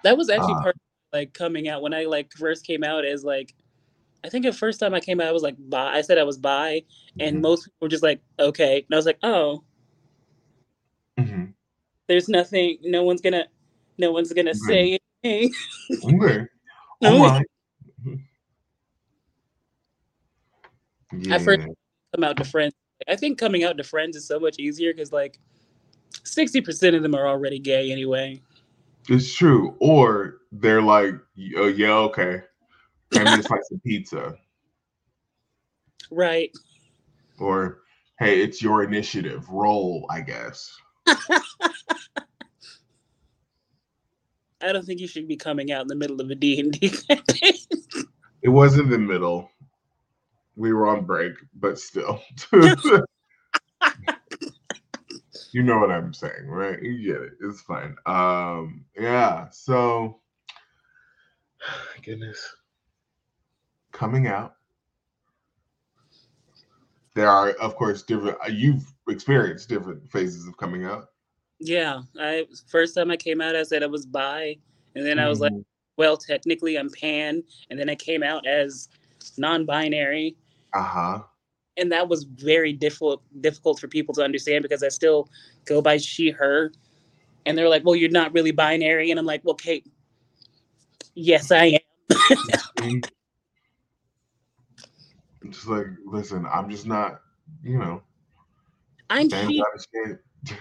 That 0.03 0.15
was 0.15 0.29
actually 0.29 0.53
uh, 0.53 0.61
part 0.61 0.75
of, 0.75 0.81
like 1.13 1.33
coming 1.33 1.67
out 1.67 1.81
when 1.81 1.95
I 1.95 2.03
like 2.03 2.31
first 2.33 2.63
came 2.63 2.83
out 2.83 3.05
as 3.05 3.23
like 3.23 3.55
I 4.23 4.29
think 4.29 4.45
the 4.45 4.53
first 4.53 4.79
time 4.79 4.93
I 4.93 4.99
came 4.99 5.21
out, 5.21 5.27
I 5.27 5.32
was 5.32 5.43
like, 5.43 5.55
bi. 5.58 5.97
I 5.97 6.01
said 6.01 6.17
I 6.17 6.23
was 6.23 6.38
bi, 6.38 6.84
and 7.19 7.36
mm-hmm. 7.36 7.41
most 7.41 7.65
people 7.65 7.77
were 7.82 7.88
just 7.88 8.03
like, 8.03 8.21
okay. 8.39 8.77
And 8.77 8.93
I 8.93 8.95
was 8.95 9.05
like, 9.05 9.19
oh, 9.23 9.63
mm-hmm. 11.17 11.45
there's 12.08 12.27
nothing. 12.27 12.77
No 12.84 13.03
one's 13.03 13.21
gonna, 13.21 13.45
no 13.97 14.12
one's 14.12 14.34
gonna 14.34 14.55
say 14.55 14.99
anything. 15.23 15.53
okay. 16.03 16.45
no. 17.01 17.25
Right. 17.25 17.45
Yeah. 21.12 21.36
I 21.36 21.39
first 21.39 21.67
come 22.13 22.23
out 22.23 22.38
to 22.38 22.43
friends. 22.43 22.73
I 23.08 23.15
think 23.15 23.39
coming 23.39 23.63
out 23.63 23.77
to 23.77 23.84
friends 23.84 24.15
is 24.15 24.27
so 24.27 24.39
much 24.39 24.60
easier 24.60 24.93
because 24.93 25.12
like 25.12 25.39
sixty 26.23 26.62
percent 26.62 26.95
of 26.95 27.03
them 27.03 27.15
are 27.15 27.27
already 27.27 27.58
gay 27.58 27.91
anyway. 27.91 28.41
It's 29.08 29.34
true, 29.34 29.75
or 29.79 30.41
they're 30.51 30.82
like, 30.82 31.15
oh 31.55 31.67
yeah, 31.67 31.93
okay 31.93 32.41
and 33.17 33.39
it's 33.39 33.50
like 33.50 33.62
some 33.67 33.80
pizza. 33.80 34.36
Right. 36.12 36.52
Or 37.39 37.80
hey, 38.19 38.41
it's 38.41 38.62
your 38.62 38.84
initiative. 38.84 39.50
Roll, 39.50 40.06
I 40.10 40.22
guess. 40.22 40.76
I 44.62 44.74
don't 44.74 44.86
think 44.86 45.00
you 45.00 45.08
should 45.08 45.28
be 45.28 45.38
coming 45.38 45.72
out 45.72 45.84
in 45.84 45.88
the 45.88 45.95
middle 45.95 46.19
of 46.19 46.30
a 46.30 46.36
D&D 46.36 46.89
campaign. 47.08 47.54
it 48.41 48.50
wasn't 48.50 48.89
the 48.89 48.98
middle. 48.98 49.50
We 50.58 50.74
were 50.74 50.88
on 50.88 51.06
break, 51.06 51.34
but 51.54 51.80
still. 51.80 52.22
you 52.52 53.06
know 55.63 55.80
what 55.80 55.91
I'm 55.91 56.13
saying, 56.13 56.48
right? 56.48 56.82
You 56.82 57.13
get 57.13 57.22
it. 57.22 57.34
It's 57.41 57.62
fine. 57.62 57.95
Um, 58.06 58.84
yeah, 58.98 59.48
so 59.52 60.19
goodness 62.04 62.56
coming 63.99 64.27
out. 64.27 64.55
There 67.15 67.29
are, 67.29 67.51
of 67.51 67.75
course, 67.75 68.01
different. 68.01 68.38
Uh, 68.43 68.49
you've 68.49 68.93
experienced 69.09 69.67
different 69.67 70.09
phases 70.09 70.47
of 70.47 70.55
coming 70.57 70.85
out. 70.85 71.09
Yeah, 71.59 72.01
I 72.17 72.47
first 72.67 72.95
time 72.95 73.12
I 73.12 73.17
came 73.17 73.41
out, 73.41 73.57
I 73.57 73.63
said 73.63 73.83
I 73.83 73.88
was 73.88 74.05
bi, 74.05 74.55
and 74.95 75.05
then 75.05 75.19
I 75.19 75.27
was 75.27 75.41
mm-hmm. 75.41 75.55
like, 75.55 75.65
well, 75.97 76.15
technically 76.15 76.77
I'm 76.77 76.89
pan, 76.89 77.43
and 77.69 77.77
then 77.77 77.89
I 77.89 77.95
came 77.95 78.23
out 78.23 78.47
as 78.47 78.88
non-binary. 79.38 80.38
Uh 80.73 80.83
huh. 80.83 81.19
And 81.75 81.91
that 81.91 82.07
was 82.07 82.23
very 82.23 82.71
difficult 82.71 83.21
difficult 83.41 83.79
for 83.79 83.89
people 83.89 84.13
to 84.15 84.23
understand 84.23 84.63
because 84.63 84.83
I 84.83 84.89
still 84.89 85.27
go 85.65 85.81
by 85.81 85.97
she 85.97 86.29
her, 86.29 86.71
and 87.45 87.57
they're 87.57 87.67
like, 87.67 87.83
well, 87.83 87.95
you're 87.95 88.09
not 88.09 88.33
really 88.33 88.51
binary, 88.51 89.12
and 89.12 89.19
I'm 89.19 89.25
like, 89.25 89.41
well, 89.43 89.55
Kate, 89.55 89.85
yes, 91.15 91.51
I 91.51 91.79
am. 92.79 93.01
Just 95.49 95.67
like, 95.67 95.88
listen, 96.05 96.45
I'm 96.51 96.69
just 96.69 96.85
not, 96.85 97.21
you 97.63 97.77
know. 97.77 98.01
I'm 99.09 99.29
she. 99.29 99.63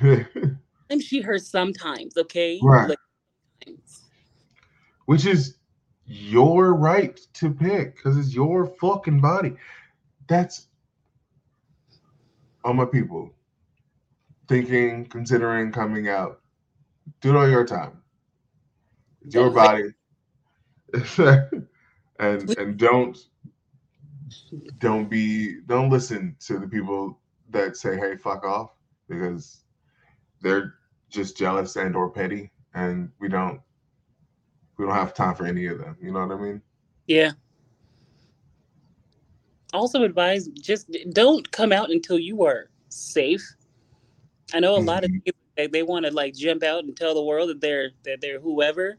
I'm 0.91 1.01
she 1.01 1.21
her 1.21 1.39
sometimes, 1.39 2.17
okay? 2.17 2.59
Right. 2.63 2.89
Like, 2.89 2.99
Which 5.05 5.27
is 5.27 5.57
your 6.07 6.75
right 6.75 7.21
to 7.35 7.51
pick 7.51 7.97
because 7.97 8.17
it's 8.17 8.35
your 8.35 8.67
fucking 8.67 9.21
body. 9.21 9.55
That's 10.27 10.69
all 12.65 12.73
my 12.73 12.87
people 12.87 13.31
thinking, 14.49 15.05
considering 15.07 15.71
coming 15.71 16.09
out. 16.09 16.41
Do 17.21 17.31
it 17.31 17.37
on 17.37 17.51
your 17.51 17.67
time. 17.67 18.03
It's 19.23 19.35
your 19.35 19.51
body. 19.51 19.91
and 22.19 22.59
and 22.59 22.79
don't 22.79 23.19
don't 24.79 25.09
be 25.09 25.61
don't 25.67 25.91
listen 25.91 26.37
to 26.41 26.59
the 26.59 26.67
people 26.67 27.19
that 27.51 27.77
say 27.77 27.97
hey 27.97 28.17
fuck 28.17 28.45
off 28.45 28.71
because 29.09 29.65
they're 30.41 30.75
just 31.11 31.37
jealous 31.37 31.77
and 31.77 31.97
or 31.97 32.11
petty 32.11 32.51
and 32.75 33.11
we 33.19 33.29
don't 33.29 33.61
we 34.77 34.85
don't 34.85 34.95
have 34.95 35.15
time 35.15 35.35
for 35.35 35.47
any 35.47 35.67
of 35.67 35.79
them 35.79 35.97
you 36.01 36.13
know 36.13 36.27
what 36.27 36.37
i 36.37 36.41
mean 36.41 36.61
yeah 37.07 37.31
also 39.73 40.03
advise 40.03 40.49
just 40.49 40.91
don't 41.13 41.51
come 41.51 41.73
out 41.73 41.91
until 41.91 42.19
you 42.19 42.45
are 42.45 42.71
safe 42.89 43.55
i 44.55 44.61
know 44.61 44.77
a 44.77 44.79
lot 44.79 45.05
of 45.05 45.11
mm-hmm. 45.11 45.21
people 45.21 45.41
Like 45.59 45.73
they 45.73 45.83
want 45.83 46.07
to 46.07 46.13
like 46.13 46.35
jump 46.35 46.63
out 46.63 46.85
and 46.85 46.97
tell 46.97 47.15
the 47.15 47.23
world 47.23 47.51
that 47.51 47.61
they're 47.61 47.91
that 48.05 48.21
they're 48.21 48.41
whoever. 48.41 48.97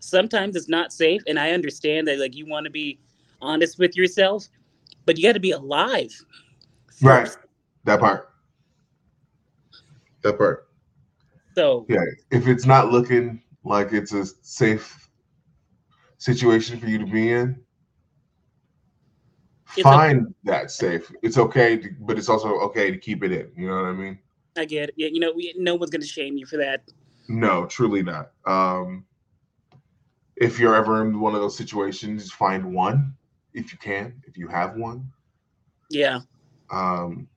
Sometimes 0.00 0.54
it's 0.54 0.68
not 0.68 0.92
safe, 0.92 1.22
and 1.26 1.38
I 1.38 1.50
understand 1.50 2.06
that 2.06 2.18
like 2.18 2.36
you 2.36 2.46
want 2.46 2.64
to 2.64 2.70
be 2.70 3.00
honest 3.42 3.78
with 3.78 3.96
yourself, 3.96 4.48
but 5.08 5.16
you 5.16 5.22
got 5.24 5.32
to 5.32 5.40
be 5.40 5.52
alive. 5.52 6.14
Right. 7.00 7.34
That 7.84 7.98
part. 7.98 8.28
That 10.22 10.36
part. 10.36 10.68
So 11.54 11.86
Yeah. 11.88 12.04
If 12.30 12.46
it's 12.46 12.66
not 12.66 12.92
looking 12.92 13.42
like 13.64 13.94
it's 13.94 14.12
a 14.12 14.26
safe 14.42 15.08
situation 16.18 16.78
for 16.78 16.88
you 16.88 16.98
to 16.98 17.06
be 17.06 17.32
in, 17.32 17.58
find 19.80 20.34
that 20.44 20.70
safe. 20.70 21.10
It's 21.22 21.38
okay, 21.38 21.78
to, 21.78 21.88
but 22.00 22.18
it's 22.18 22.28
also 22.28 22.58
okay 22.60 22.90
to 22.90 22.98
keep 22.98 23.24
it 23.24 23.32
in. 23.32 23.50
You 23.56 23.68
know 23.68 23.76
what 23.76 23.86
I 23.86 23.92
mean? 23.92 24.18
I 24.58 24.66
get 24.66 24.90
it. 24.90 24.94
Yeah, 24.98 25.08
you 25.10 25.20
know, 25.20 25.32
we, 25.34 25.54
no 25.56 25.74
one's 25.74 25.90
gonna 25.90 26.04
shame 26.04 26.36
you 26.36 26.44
for 26.44 26.58
that. 26.58 26.82
No, 27.28 27.64
truly 27.64 28.02
not. 28.02 28.32
Um, 28.44 29.06
if 30.36 30.58
you're 30.58 30.74
ever 30.74 31.00
in 31.00 31.18
one 31.18 31.34
of 31.34 31.40
those 31.40 31.56
situations, 31.56 32.30
find 32.30 32.74
one 32.74 33.14
if 33.58 33.72
you 33.72 33.78
can, 33.78 34.22
if 34.26 34.38
you 34.38 34.48
have 34.48 34.76
one. 34.76 35.12
Yeah, 35.90 36.20
Um, 36.70 37.28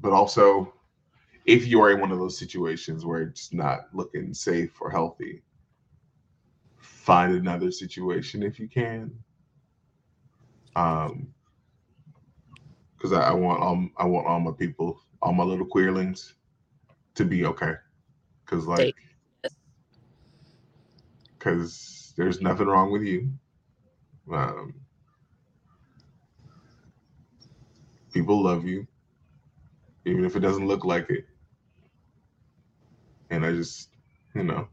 but 0.00 0.12
also, 0.12 0.74
if 1.46 1.66
you 1.66 1.80
are 1.80 1.90
in 1.90 2.00
one 2.00 2.12
of 2.12 2.18
those 2.18 2.38
situations 2.38 3.04
where 3.06 3.22
it's 3.22 3.52
not 3.52 3.88
looking 3.92 4.34
safe 4.34 4.80
or 4.80 4.90
healthy, 4.90 5.42
find 6.78 7.34
another 7.34 7.70
situation 7.70 8.42
if 8.42 8.60
you 8.60 8.68
can. 8.68 9.12
Um, 10.76 11.34
because 12.96 13.12
I, 13.12 13.30
I 13.30 13.32
want 13.32 13.62
all 13.62 13.88
I 13.96 14.04
want 14.06 14.26
all 14.26 14.40
my 14.40 14.52
people, 14.52 15.00
all 15.22 15.32
my 15.32 15.44
little 15.44 15.66
queerlings, 15.66 16.34
to 17.14 17.24
be 17.24 17.44
okay. 17.46 17.74
Because 18.44 18.66
like, 18.66 18.96
because 21.38 22.12
there's 22.16 22.40
nothing 22.40 22.66
wrong 22.66 22.92
with 22.92 23.02
you. 23.02 23.30
Um, 24.32 24.74
people 28.12 28.42
love 28.42 28.64
you, 28.64 28.86
even 30.04 30.24
if 30.24 30.36
it 30.36 30.40
doesn't 30.40 30.66
look 30.66 30.84
like 30.84 31.10
it. 31.10 31.26
And 33.30 33.44
I 33.44 33.52
just, 33.52 33.90
you 34.34 34.42
know, 34.44 34.68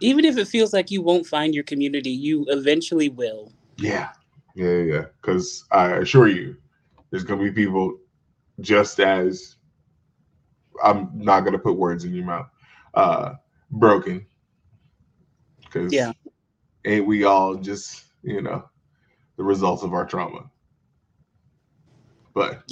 even 0.00 0.24
if 0.24 0.36
it 0.36 0.48
feels 0.48 0.72
like 0.72 0.90
you 0.90 1.02
won't 1.02 1.26
find 1.26 1.54
your 1.54 1.64
community, 1.64 2.10
you 2.10 2.44
eventually 2.48 3.08
will. 3.08 3.52
yeah, 3.78 4.10
yeah, 4.54 4.78
yeah. 4.78 5.04
Because 5.20 5.64
I 5.70 5.92
assure 5.96 6.28
you, 6.28 6.56
there's 7.10 7.24
gonna 7.24 7.42
be 7.42 7.50
people 7.50 7.98
just 8.60 9.00
as 9.00 9.56
I'm 10.82 11.10
not 11.14 11.40
gonna 11.40 11.58
put 11.58 11.76
words 11.76 12.04
in 12.04 12.14
your 12.14 12.24
mouth, 12.26 12.46
uh, 12.94 13.34
broken. 13.70 14.26
Because 15.60 15.92
Yeah. 15.92 16.12
ain't 16.84 17.06
we 17.06 17.24
all 17.24 17.54
just, 17.56 18.04
you 18.22 18.42
know, 18.42 18.68
the 19.36 19.44
results 19.44 19.82
of 19.82 19.92
our 19.92 20.06
trauma? 20.06 20.50
But 22.36 22.70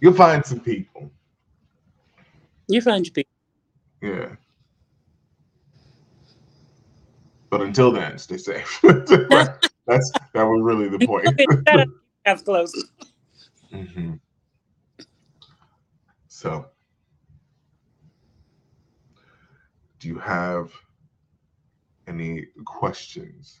you'll 0.00 0.14
find 0.14 0.46
some 0.46 0.60
people. 0.60 1.10
You 2.68 2.80
find 2.80 3.04
your 3.04 3.12
people. 3.12 3.32
Yeah. 4.00 4.36
But 7.50 7.62
until 7.62 7.90
then, 7.90 8.16
stay 8.18 8.36
safe. 8.36 8.78
That's 8.84 10.12
that 10.32 10.44
was 10.44 10.62
really 10.62 10.88
the 10.88 10.98
point. 11.04 11.26
That's 12.24 12.42
close. 12.42 12.72
Mhm. 13.72 14.20
So, 16.28 16.66
do 19.98 20.06
you 20.06 20.20
have 20.20 20.70
any 22.06 22.46
questions 22.64 23.60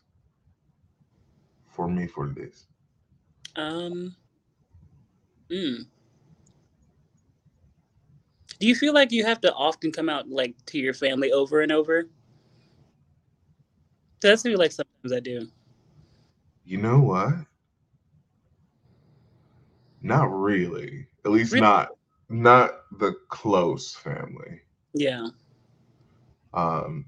for 1.66 1.88
me 1.88 2.06
for 2.06 2.28
this? 2.28 2.68
Um. 3.56 4.14
Mm. 5.50 5.86
Do 8.58 8.66
you 8.66 8.74
feel 8.74 8.94
like 8.94 9.12
you 9.12 9.24
have 9.24 9.40
to 9.42 9.52
often 9.54 9.92
come 9.92 10.08
out 10.08 10.28
like 10.28 10.54
to 10.66 10.78
your 10.78 10.94
family 10.94 11.32
over 11.32 11.60
and 11.60 11.72
over? 11.72 12.08
That's 14.20 14.42
feel 14.42 14.58
like 14.58 14.72
sometimes 14.72 15.12
I 15.12 15.20
do. 15.20 15.48
You 16.64 16.78
know 16.78 16.98
what? 17.00 17.34
Not 20.02 20.24
really. 20.26 21.06
At 21.24 21.32
least 21.32 21.52
Really? 21.52 21.62
not 21.62 21.88
not 22.28 22.70
the 22.98 23.14
close 23.28 23.94
family. 23.94 24.60
Yeah. 24.94 25.28
Um, 26.52 27.06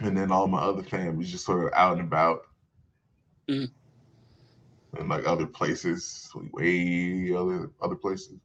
and 0.00 0.16
then 0.16 0.30
all 0.30 0.46
my 0.48 0.60
other 0.60 0.82
families 0.82 1.30
just 1.30 1.44
sort 1.46 1.66
of 1.66 1.72
out 1.74 1.92
and 1.98 2.06
about, 2.06 2.42
Mhm. 3.48 3.75
And 4.98 5.08
like 5.08 5.26
other 5.26 5.46
places, 5.46 6.30
way 6.52 7.32
other 7.36 7.70
other 7.80 7.96
places. 7.96 8.38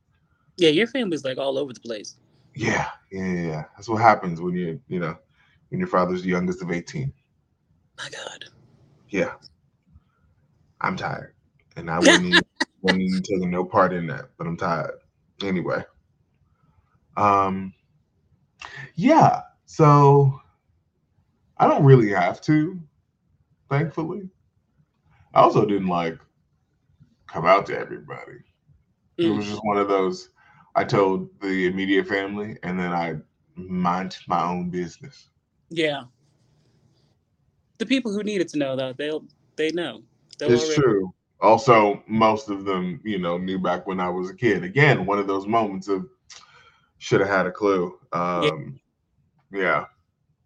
Yeah, 0.57 0.69
your 0.69 0.87
family's 0.87 1.23
like 1.23 1.37
all 1.37 1.57
over 1.57 1.73
the 1.73 1.79
place. 1.79 2.17
Yeah, 2.55 2.87
yeah, 3.11 3.33
yeah. 3.33 3.63
That's 3.75 3.89
what 3.89 4.01
happens 4.01 4.41
when 4.41 4.55
you 4.55 4.81
you 4.87 4.99
know 4.99 5.17
when 5.69 5.79
your 5.79 5.87
father's 5.87 6.23
the 6.23 6.29
youngest 6.29 6.61
of 6.61 6.71
eighteen. 6.71 7.13
My 7.97 8.09
God. 8.09 8.45
Yeah, 9.09 9.33
I'm 10.81 10.95
tired, 10.97 11.33
and 11.75 11.89
I 11.89 11.99
wouldn't 11.99 12.25
even, 12.25 12.43
wouldn't 12.81 13.03
even 13.03 13.23
take 13.23 13.49
no 13.49 13.65
part 13.65 13.93
in 13.93 14.07
that, 14.07 14.29
but 14.37 14.47
I'm 14.47 14.57
tired 14.57 14.99
anyway. 15.43 15.83
Um, 17.17 17.73
yeah. 18.95 19.41
So 19.65 20.39
I 21.57 21.67
don't 21.67 21.85
really 21.85 22.09
have 22.09 22.41
to, 22.41 22.79
thankfully. 23.69 24.29
I 25.33 25.41
also 25.41 25.65
didn't 25.65 25.87
like 25.87 26.17
come 27.31 27.45
out 27.45 27.65
to 27.67 27.77
everybody. 27.77 28.39
It 29.17 29.23
Mm. 29.25 29.37
was 29.37 29.45
just 29.47 29.63
one 29.63 29.77
of 29.77 29.87
those. 29.87 30.29
I 30.75 30.83
told 30.83 31.29
the 31.41 31.65
immediate 31.67 32.07
family, 32.07 32.57
and 32.63 32.79
then 32.79 32.91
I 32.91 33.15
mind 33.55 34.17
my 34.27 34.43
own 34.43 34.69
business. 34.69 35.29
Yeah. 35.69 36.03
The 37.77 37.85
people 37.85 38.11
who 38.13 38.23
needed 38.23 38.47
to 38.49 38.57
know 38.59 38.75
though, 38.75 38.93
they'll 38.93 39.25
they 39.55 39.71
know. 39.71 40.01
They'll 40.37 40.51
It's 40.51 40.63
already- 40.65 40.81
true. 40.81 41.13
Also, 41.41 42.03
most 42.07 42.49
of 42.49 42.65
them, 42.65 43.01
you 43.03 43.17
know, 43.17 43.37
knew 43.37 43.57
back 43.57 43.87
when 43.87 43.99
I 43.99 44.09
was 44.09 44.29
a 44.29 44.35
kid. 44.35 44.63
Again, 44.63 45.05
one 45.07 45.17
of 45.17 45.25
those 45.27 45.47
moments 45.47 45.87
of 45.87 46.07
should 46.99 47.19
have 47.19 47.29
had 47.29 47.47
a 47.47 47.51
clue. 47.51 47.97
Um, 48.13 48.79
yeah. 49.51 49.85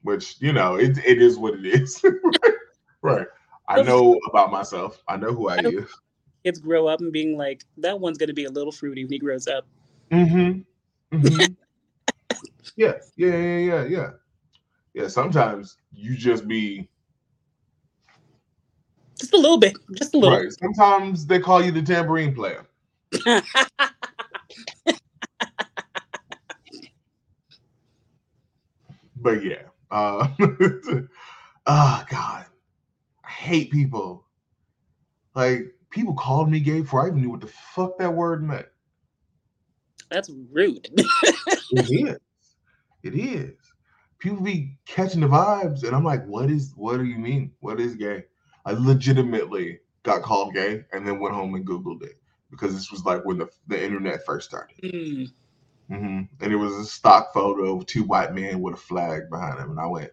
which 0.04 0.40
you 0.40 0.54
know, 0.54 0.76
it 0.76 0.98
it 1.00 1.20
is 1.22 1.38
what 1.38 1.56
it 1.56 1.66
is. 1.66 2.02
right. 3.02 3.28
I 3.68 3.82
know 3.82 4.20
about 4.30 4.52
myself. 4.52 5.02
I 5.08 5.18
know 5.18 5.34
who 5.34 5.50
I 5.50 5.58
is. 5.58 5.90
Kids 6.46 6.60
grow 6.60 6.88
up 6.88 7.02
and 7.02 7.12
being 7.12 7.36
like, 7.38 7.66
that 7.78 8.00
one's 8.00 8.20
gonna 8.20 8.34
be 8.34 8.46
a 8.46 8.52
little 8.52 8.72
fruity 8.72 9.04
when 9.04 9.12
he 9.12 9.20
grows 9.20 9.48
up. 9.48 9.66
Mm-hmm. 10.12 11.18
mm-hmm. 11.18 11.54
yeah, 12.76 12.94
yeah, 13.18 13.36
yeah, 13.36 13.58
yeah, 13.58 13.86
yeah. 13.86 14.10
Yeah, 14.94 15.08
sometimes 15.08 15.78
you 15.92 16.16
just 16.16 16.48
be 16.48 16.88
Just 19.20 19.34
a 19.34 19.38
little 19.38 19.58
bit. 19.58 19.76
Just 19.96 20.14
a 20.14 20.18
little. 20.18 20.38
right. 20.38 20.52
Sometimes 20.54 21.26
they 21.26 21.40
call 21.40 21.64
you 21.66 21.72
the 21.72 21.82
tambourine 21.82 22.34
player. 22.36 22.66
But 29.26 29.44
yeah. 29.44 29.64
Uh 29.90 30.28
oh 31.66 32.06
god. 32.12 32.46
I 33.24 33.28
hate 33.28 33.72
people. 33.72 34.24
Like 35.34 35.74
people 35.96 36.14
called 36.14 36.52
me 36.52 36.60
gay 36.60 36.82
before 36.82 37.06
I 37.06 37.08
even 37.08 37.22
knew 37.22 37.32
what 37.32 37.42
the 37.42 37.48
fuck 37.48 37.98
that 37.98 38.14
word 38.14 38.44
meant. 38.44 38.68
That's 40.12 40.30
rude. 40.52 40.88
It 41.72 41.88
is. 41.90 42.18
It 43.02 43.16
is. 43.16 43.56
People 44.20 44.42
be 44.42 44.78
catching 44.86 45.22
the 45.22 45.28
vibes, 45.28 45.84
and 45.84 45.96
I'm 45.96 46.04
like, 46.04 46.26
what 46.26 46.52
is 46.52 46.74
what 46.76 46.98
do 46.98 47.06
you 47.06 47.18
mean? 47.18 47.52
What 47.62 47.80
is 47.80 47.96
gay? 47.96 48.26
I 48.66 48.74
legitimately 48.74 49.80
got 50.04 50.22
called 50.22 50.54
gay 50.54 50.84
and 50.92 51.08
then 51.08 51.20
went 51.20 51.34
home 51.36 51.56
and 51.56 51.66
Googled 51.66 52.04
it 52.04 52.20
because 52.52 52.74
this 52.74 52.92
was 52.92 53.06
like 53.06 53.24
when 53.26 53.38
the, 53.38 53.48
the 53.68 53.82
internet 53.82 54.26
first 54.26 54.50
started. 54.50 54.78
Mm. 54.84 55.32
hmm 55.90 56.22
And 56.42 56.54
it 56.54 56.56
was 56.58 56.74
a 56.76 56.86
stock 56.86 57.34
photo 57.34 57.78
of 57.78 57.86
two 57.86 58.04
white 58.04 58.34
men 58.34 58.62
with 58.62 58.74
a 58.76 58.78
flag 58.78 59.30
behind 59.30 59.60
them. 59.60 59.72
And 59.72 59.80
I 59.80 59.86
went, 59.88 60.12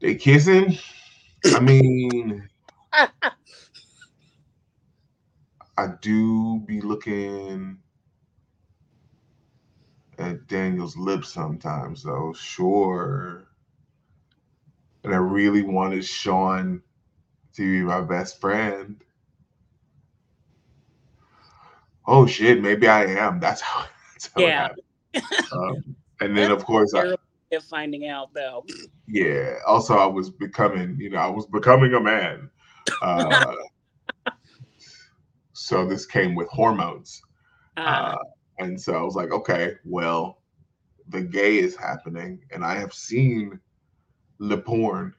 they 0.00 0.14
kissing? 0.16 0.78
I 1.52 1.60
mean, 1.60 2.48
I 5.82 5.94
do 6.00 6.60
be 6.60 6.80
looking 6.80 7.78
at 10.18 10.46
Daniel's 10.46 10.96
lips 10.96 11.32
sometimes, 11.32 12.04
though, 12.04 12.32
sure. 12.34 13.48
And 15.02 15.12
I 15.12 15.16
really 15.16 15.62
wanted 15.62 16.04
Sean 16.04 16.82
to 17.54 17.62
be 17.62 17.84
my 17.84 18.00
best 18.00 18.40
friend. 18.40 19.02
Oh 22.06 22.26
shit, 22.26 22.62
maybe 22.62 22.86
I 22.86 23.06
am. 23.06 23.40
That's 23.40 23.60
how 23.60 23.86
That's 24.12 24.30
how 24.32 24.46
it 24.46 24.46
Yeah. 24.46 24.58
happened. 24.58 24.82
Um, 25.52 25.96
and 26.20 26.36
then 26.38 26.50
of 26.52 26.64
course, 26.64 26.94
I, 26.94 27.16
of 27.56 27.64
finding 27.64 28.06
out 28.06 28.32
though. 28.34 28.64
yeah. 29.08 29.56
Also, 29.66 29.96
I 29.96 30.06
was 30.06 30.30
becoming, 30.30 30.96
you 31.00 31.10
know, 31.10 31.18
I 31.18 31.28
was 31.28 31.46
becoming 31.46 31.94
a 31.94 32.00
man. 32.00 32.50
Uh, 33.02 33.56
so 35.62 35.86
this 35.86 36.06
came 36.06 36.34
with 36.34 36.48
hormones. 36.48 37.22
Uh, 37.76 38.14
Uh, 38.14 38.16
and 38.58 38.80
so 38.80 38.94
I 38.94 39.02
was 39.02 39.14
like, 39.16 39.30
okay, 39.32 39.74
well, 39.84 40.38
the 41.08 41.22
gay 41.22 41.58
is 41.58 41.76
happening, 41.76 42.40
and 42.50 42.64
I 42.64 42.74
have 42.76 42.92
seen 42.92 43.60
the 44.38 44.58
porn. 44.58 45.14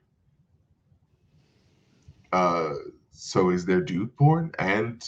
Uh, 2.31 2.73
so 3.11 3.49
is 3.49 3.65
there 3.65 3.81
dude 3.81 4.15
porn? 4.15 4.51
And 4.59 5.03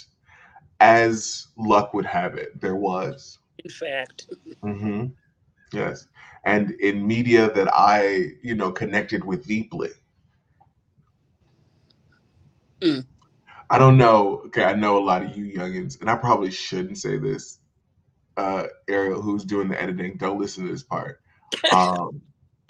as 0.80 1.48
luck 1.58 1.94
would 1.94 2.06
have 2.06 2.36
it, 2.36 2.60
there 2.60 2.76
was. 2.76 3.40
in 3.64 3.70
fact, 3.72 4.28
hmm 4.62 5.06
Yes, 5.74 6.08
and 6.46 6.72
in 6.72 7.06
media 7.08 7.52
that 7.54 7.68
I, 7.74 8.34
you 8.44 8.56
know, 8.56 8.72
connected 8.72 9.24
with 9.26 9.46
deeply. 9.48 9.90
Mm. 12.82 13.06
I 13.70 13.78
don't 13.78 13.98
know. 13.98 14.44
Okay, 14.48 14.64
I 14.64 14.74
know 14.74 14.98
a 14.98 15.04
lot 15.04 15.24
of 15.24 15.36
you 15.36 15.46
youngins, 15.46 16.00
and 16.02 16.10
I 16.10 16.16
probably 16.16 16.52
shouldn't 16.52 16.98
say 16.98 17.18
this. 17.18 17.60
Uh, 18.38 18.68
Ariel, 18.88 19.22
who's 19.22 19.46
doing 19.46 19.70
the 19.70 19.82
editing, 19.82 20.18
don't 20.18 20.40
listen 20.40 20.66
to 20.66 20.72
this 20.72 20.84
part. 20.84 21.20
Um, 21.74 22.22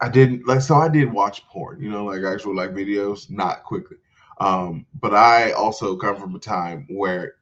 I 0.00 0.08
didn't 0.08 0.46
like, 0.46 0.60
so 0.60 0.76
I 0.76 0.88
did 0.88 1.12
watch 1.12 1.46
porn, 1.46 1.82
you 1.82 1.90
know, 1.90 2.04
like 2.04 2.22
actual 2.22 2.54
like 2.54 2.70
videos, 2.70 3.30
not 3.30 3.64
quickly. 3.64 3.96
Um, 4.38 4.86
but 5.00 5.14
I 5.14 5.52
also 5.52 5.96
come 5.96 6.16
from 6.16 6.34
a 6.34 6.38
time 6.38 6.86
where 6.90 7.34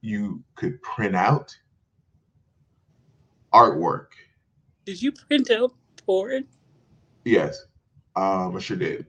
you 0.00 0.42
could 0.54 0.80
print 0.82 1.16
out 1.16 1.56
artwork. 3.52 4.08
did 4.84 5.00
you 5.00 5.12
print 5.12 5.50
out 5.50 5.72
porn? 6.04 6.46
Yes, 7.24 7.64
um, 8.16 8.56
I 8.56 8.60
sure 8.60 8.76
did. 8.76 9.06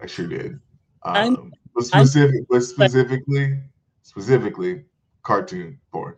I 0.00 0.06
sure 0.06 0.26
did. 0.26 0.60
I'm- 1.02 1.36
Um, 1.36 1.52
but 1.74 1.84
specific, 1.84 2.46
but 2.48 2.60
specifically, 2.62 3.60
specifically, 4.02 4.84
cartoon 5.22 5.78
porn. 5.92 6.14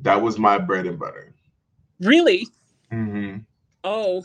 That 0.00 0.20
was 0.20 0.38
my 0.38 0.58
bread 0.58 0.86
and 0.86 0.98
butter. 0.98 1.34
Really? 2.00 2.46
hmm 2.90 3.38
Oh, 3.84 4.22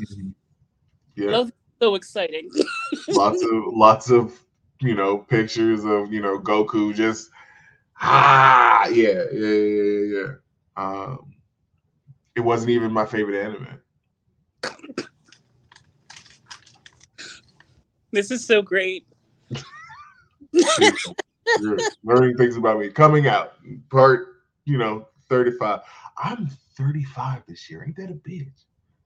Yeah, 1.16 1.30
love 1.32 1.52
so 1.82 1.96
exciting. 1.96 2.50
lots 3.10 3.42
of 3.44 3.64
lots 3.74 4.10
of 4.10 4.38
you 4.82 4.96
know 4.96 5.18
pictures 5.18 5.86
of 5.86 6.12
you 6.12 6.22
know 6.22 6.40
Goku 6.40 6.94
just 6.94 7.30
ah 8.02 8.88
yeah 8.88 9.24
yeah 9.32 9.48
yeah 9.48 9.82
yeah. 9.84 10.18
yeah. 10.18 10.32
Um, 10.76 11.34
it 12.36 12.42
wasn't 12.42 12.72
even 12.72 12.92
my 12.92 13.06
favorite 13.06 13.40
anime. 13.40 13.80
This 18.14 18.32
is 18.32 18.46
so 18.46 18.62
great. 18.62 19.06
Learning 22.04 22.38
things 22.38 22.56
about 22.56 22.80
me. 22.80 22.90
Coming 22.90 23.28
out 23.28 23.56
part 23.90 24.28
you 24.66 24.78
know 24.78 25.08
35 25.30 25.82
i'm 26.24 26.48
35 26.78 27.44
this 27.48 27.70
year. 27.70 27.84
Ain't 27.86 27.98
that 27.98 28.10
a 28.10 28.14
bitch? 28.14 28.48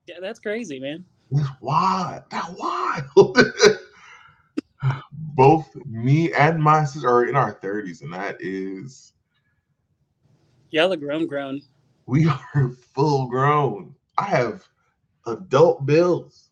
Yeah, 0.07 0.17
that's 0.21 0.39
crazy, 0.39 0.79
man. 0.79 1.03
that's 1.31 1.49
wild. 1.61 2.23
That 2.29 2.53
wild. 2.57 3.37
Both 5.11 5.75
me 5.85 6.31
and 6.33 6.61
my 6.61 6.85
sister 6.85 7.09
are 7.09 7.25
in 7.25 7.35
our 7.35 7.59
30s 7.59 8.01
and 8.01 8.13
that 8.13 8.37
is 8.39 9.13
Y'all 10.71 10.91
are 10.93 10.97
grown, 10.97 11.25
grown. 11.27 11.61
we 12.05 12.27
are 12.27 12.71
full 12.93 13.27
grown 13.27 13.95
i 14.17 14.23
have 14.23 14.63
adult 15.27 15.85
bills. 15.85 16.49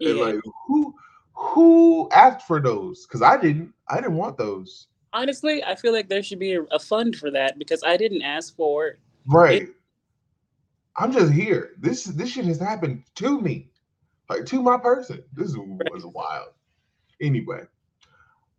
And 0.00 0.16
Yeah. 0.16 0.24
like 0.24 0.36
who 0.66 0.94
who 1.40 2.08
asked 2.12 2.46
for 2.46 2.60
those 2.60 3.06
because 3.06 3.22
i 3.22 3.36
didn't 3.40 3.72
i 3.88 3.96
didn't 3.96 4.16
want 4.16 4.36
those 4.36 4.88
Honestly, 5.12 5.62
I 5.64 5.74
feel 5.74 5.92
like 5.92 6.08
there 6.08 6.22
should 6.22 6.38
be 6.38 6.52
a, 6.54 6.62
a 6.70 6.78
fund 6.78 7.16
for 7.16 7.30
that 7.32 7.58
because 7.58 7.82
I 7.84 7.96
didn't 7.96 8.22
ask 8.22 8.54
for 8.54 8.86
it. 8.86 8.98
Right. 9.26 9.68
I'm 10.96 11.12
just 11.12 11.32
here. 11.32 11.70
This 11.78 12.04
this 12.04 12.30
shit 12.30 12.44
has 12.44 12.60
happened 12.60 13.04
to 13.16 13.40
me, 13.40 13.70
like 14.28 14.44
to 14.46 14.62
my 14.62 14.76
person. 14.76 15.22
This 15.32 15.50
is, 15.50 15.56
was 15.56 16.06
wild. 16.06 16.50
Anyway, 17.20 17.62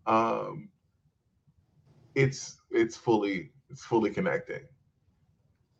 um, 0.08 0.70
it's 2.16 2.58
it's 2.72 2.98
fully 2.98 3.52
it's 3.70 3.86
fully 3.86 4.10
connecting. 4.10 4.64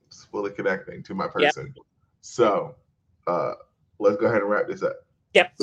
It's 0.08 0.26
fully 0.26 0.52
connecting 0.52 1.04
to 1.04 1.14
my 1.14 1.26
Yep. 1.26 1.34
person. 1.34 1.74
So, 2.22 2.76
uh, 3.28 3.54
let's 4.00 4.18
go 4.18 4.28
ahead 4.28 4.42
and 4.42 4.50
wrap 4.50 4.68
this 4.68 4.84
up. 4.84 5.06
Yep. 5.34 5.58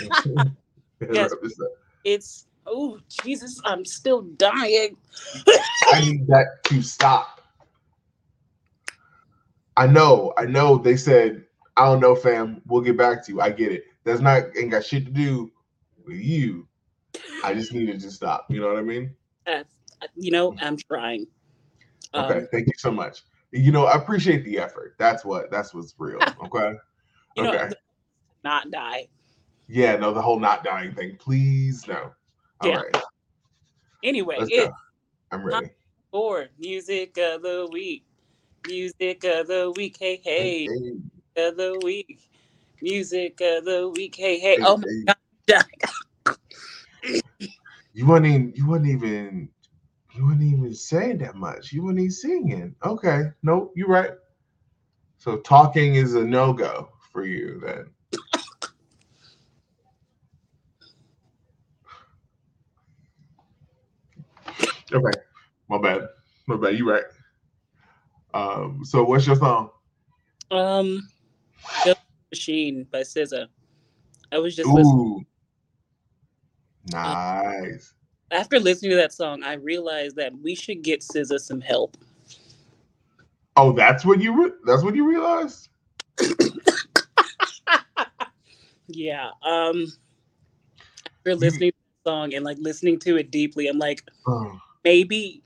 Yes. 1.12 1.30
wrap 1.30 1.40
this 1.42 1.60
up. 1.60 1.68
It's 2.04 2.46
oh 2.66 2.98
Jesus, 3.08 3.60
I'm 3.64 3.84
still 3.84 4.22
dying. 4.22 4.96
I 5.92 6.00
need 6.00 6.26
that 6.28 6.64
to 6.64 6.82
stop. 6.82 7.40
I 9.76 9.86
know, 9.86 10.34
I 10.36 10.44
know. 10.44 10.76
They 10.76 10.96
said, 10.96 11.44
I 11.76 11.84
don't 11.84 12.00
know, 12.00 12.16
fam. 12.16 12.60
We'll 12.66 12.80
get 12.82 12.96
back 12.96 13.24
to 13.26 13.32
you. 13.32 13.40
I 13.40 13.50
get 13.50 13.70
it. 13.70 13.84
That's 14.04 14.20
not 14.20 14.42
ain't 14.56 14.72
got 14.72 14.84
shit 14.84 15.04
to 15.06 15.12
do 15.12 15.52
with 16.04 16.16
you. 16.16 16.66
I 17.44 17.54
just 17.54 17.72
needed 17.72 18.00
to 18.00 18.10
stop. 18.10 18.46
You 18.50 18.60
know 18.60 18.68
what 18.68 18.78
I 18.78 18.82
mean? 18.82 19.14
Uh, 19.46 19.62
you 20.16 20.32
know, 20.32 20.56
I'm 20.60 20.76
trying. 20.76 21.26
Okay. 22.14 22.38
Um, 22.38 22.48
Thank 22.50 22.66
you 22.66 22.72
so 22.76 22.90
much. 22.90 23.22
You 23.52 23.70
know, 23.70 23.86
I 23.86 23.96
appreciate 23.96 24.44
the 24.44 24.58
effort. 24.58 24.94
That's 24.98 25.24
what. 25.24 25.50
That's 25.50 25.72
what's 25.72 25.94
real. 25.98 26.20
Okay. 26.44 26.74
you 27.36 27.42
know, 27.44 27.52
Okay. 27.52 27.74
not 28.42 28.70
die. 28.70 29.06
Yeah. 29.68 29.96
No, 29.96 30.14
the 30.14 30.22
whole 30.22 30.40
not 30.40 30.64
dying 30.64 30.94
thing. 30.94 31.16
Please, 31.18 31.86
no. 31.88 32.12
All 32.60 32.70
Yeah. 32.70 32.76
right. 32.76 32.96
Anyway, 34.02 34.46
go. 34.56 34.72
I'm 35.32 35.44
ready. 35.44 35.70
for 36.12 36.48
music 36.58 37.18
of 37.18 37.42
the 37.42 37.68
week. 37.72 38.04
Music 38.66 39.24
of 39.24 39.48
the 39.48 39.72
week. 39.76 39.96
Hey, 40.00 40.20
hey. 40.24 40.54
Hey, 40.68 40.92
Of 41.36 41.56
the 41.58 41.80
week. 41.84 42.30
Music 42.82 43.40
of 43.42 43.64
the 43.66 43.90
week. 43.96 44.16
Hey, 44.16 44.38
hey. 44.40 44.58
hey, 44.58 44.62
Oh 44.62 44.78
my 44.78 44.84
hey. 44.84 45.08
god. 45.48 45.64
You 47.94 48.06
wasn't 48.06 48.26
even 48.28 48.52
you 48.56 48.66
wasn't 48.68 48.88
even 48.88 49.50
you 50.14 50.24
wasn't 50.24 50.42
even 50.44 50.74
saying 50.74 51.18
that 51.18 51.36
much. 51.36 51.72
You 51.72 51.84
wasn't 51.84 52.00
even 52.00 52.12
singing. 52.12 52.76
Okay. 52.84 53.24
Nope, 53.42 53.72
you're 53.76 53.88
right. 53.88 54.12
So 55.18 55.38
talking 55.38 55.96
is 55.96 56.14
a 56.14 56.24
no-go 56.24 56.90
for 57.12 57.24
you 57.24 57.60
then. 57.64 57.86
Okay. 64.92 65.20
My 65.68 65.78
bad. 65.78 66.08
My 66.46 66.56
bad. 66.56 66.78
You 66.78 66.90
right. 66.90 67.04
Um, 68.34 68.82
so 68.84 69.04
what's 69.04 69.26
your 69.26 69.36
song? 69.36 69.70
Um, 70.50 71.08
Machine 72.30 72.86
by 72.90 73.00
SZA. 73.00 73.46
I 74.32 74.38
was 74.38 74.54
just 74.54 74.68
listening. 74.68 75.24
Ooh. 75.24 75.24
Nice. 76.92 77.94
After 78.30 78.60
listening 78.60 78.90
to 78.90 78.96
that 78.96 79.12
song, 79.12 79.42
I 79.42 79.54
realized 79.54 80.16
that 80.16 80.32
we 80.38 80.54
should 80.54 80.82
get 80.82 81.00
SZA 81.00 81.38
some 81.40 81.60
help. 81.60 81.96
Oh, 83.56 83.72
that's 83.72 84.04
what 84.04 84.20
you 84.20 84.44
re- 84.44 84.52
that's 84.64 84.82
what 84.82 84.94
you 84.94 85.08
realized? 85.08 85.68
Yeah. 88.88 89.30
Um, 89.42 89.86
after 91.18 91.34
listening 91.34 91.72
to 91.72 91.76
the 91.76 92.10
song 92.10 92.34
and 92.34 92.42
like 92.42 92.56
listening 92.58 92.98
to 93.00 93.18
it 93.18 93.30
deeply, 93.30 93.68
I'm 93.68 93.78
like, 93.78 94.02
Oh. 94.26 94.58
Maybe 94.88 95.42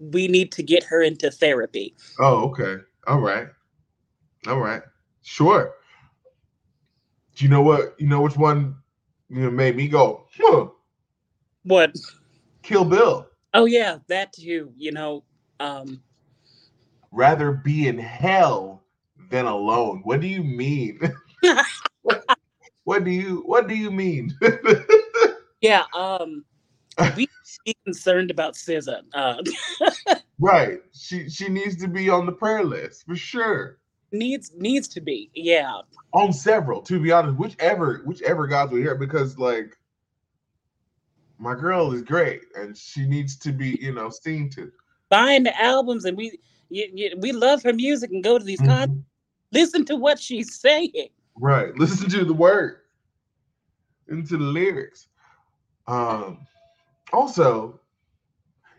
we 0.00 0.26
need 0.26 0.50
to 0.50 0.62
get 0.62 0.82
her 0.82 1.02
into 1.02 1.30
therapy. 1.30 1.94
Oh, 2.18 2.48
okay. 2.48 2.82
All 3.06 3.20
right. 3.20 3.46
All 4.48 4.58
right. 4.58 4.82
Sure. 5.22 5.74
Do 7.36 7.44
you 7.44 7.48
know 7.48 7.62
what? 7.62 7.94
You 8.00 8.08
know 8.08 8.22
which 8.22 8.36
one 8.36 8.74
you 9.28 9.42
know, 9.42 9.50
made 9.52 9.76
me 9.76 9.86
go, 9.86 10.26
huh, 10.36 10.66
What? 11.62 11.94
Kill 12.62 12.84
Bill. 12.84 13.28
Oh 13.54 13.66
yeah, 13.66 13.98
that 14.08 14.32
too. 14.32 14.72
You 14.76 14.90
know, 14.90 15.22
um, 15.60 16.02
Rather 17.12 17.52
be 17.52 17.86
in 17.86 17.98
hell 17.98 18.82
than 19.30 19.46
alone. 19.46 20.00
What 20.02 20.20
do 20.20 20.26
you 20.26 20.42
mean? 20.42 20.98
what, 22.02 22.24
what 22.84 23.04
do 23.04 23.10
you 23.12 23.42
what 23.46 23.68
do 23.68 23.76
you 23.76 23.92
mean? 23.92 24.36
yeah. 25.60 25.84
Um, 25.94 26.44
we 27.16 27.28
be 27.64 27.76
concerned 27.84 28.30
about 28.30 28.54
SZA. 28.54 29.02
Uh, 29.14 29.42
right. 30.38 30.78
She 30.94 31.28
she 31.28 31.48
needs 31.48 31.76
to 31.76 31.88
be 31.88 32.08
on 32.10 32.26
the 32.26 32.32
prayer 32.32 32.64
list 32.64 33.04
for 33.06 33.16
sure. 33.16 33.78
needs 34.12 34.52
needs 34.56 34.88
to 34.88 35.00
be. 35.00 35.30
Yeah. 35.34 35.80
On 36.14 36.32
several, 36.32 36.82
to 36.82 37.00
be 37.00 37.10
honest, 37.12 37.38
whichever 37.38 38.02
whichever 38.04 38.46
gods 38.46 38.72
will 38.72 38.78
hear, 38.80 38.94
because 38.94 39.38
like 39.38 39.76
my 41.38 41.54
girl 41.54 41.92
is 41.92 42.02
great 42.02 42.42
and 42.54 42.76
she 42.76 43.06
needs 43.06 43.36
to 43.38 43.52
be, 43.52 43.78
you 43.80 43.92
know, 43.92 44.10
seen 44.10 44.48
to. 44.50 44.70
buying 45.08 45.42
the 45.42 45.60
albums, 45.60 46.04
and 46.04 46.16
we 46.16 46.38
you, 46.68 46.88
you, 46.94 47.14
we 47.18 47.32
love 47.32 47.62
her 47.64 47.72
music 47.72 48.10
and 48.12 48.22
go 48.24 48.38
to 48.38 48.44
these 48.44 48.60
concerts. 48.60 48.92
Mhm. 48.92 49.02
Listen 49.52 49.84
to 49.86 49.96
what 49.96 50.18
she's 50.18 50.58
saying. 50.58 51.08
Right. 51.36 51.74
Listen 51.78 52.08
to 52.10 52.24
the 52.24 52.32
word. 52.32 52.78
Into 54.08 54.36
the 54.36 54.44
lyrics. 54.44 55.08
Um 55.86 56.46
also, 57.12 57.80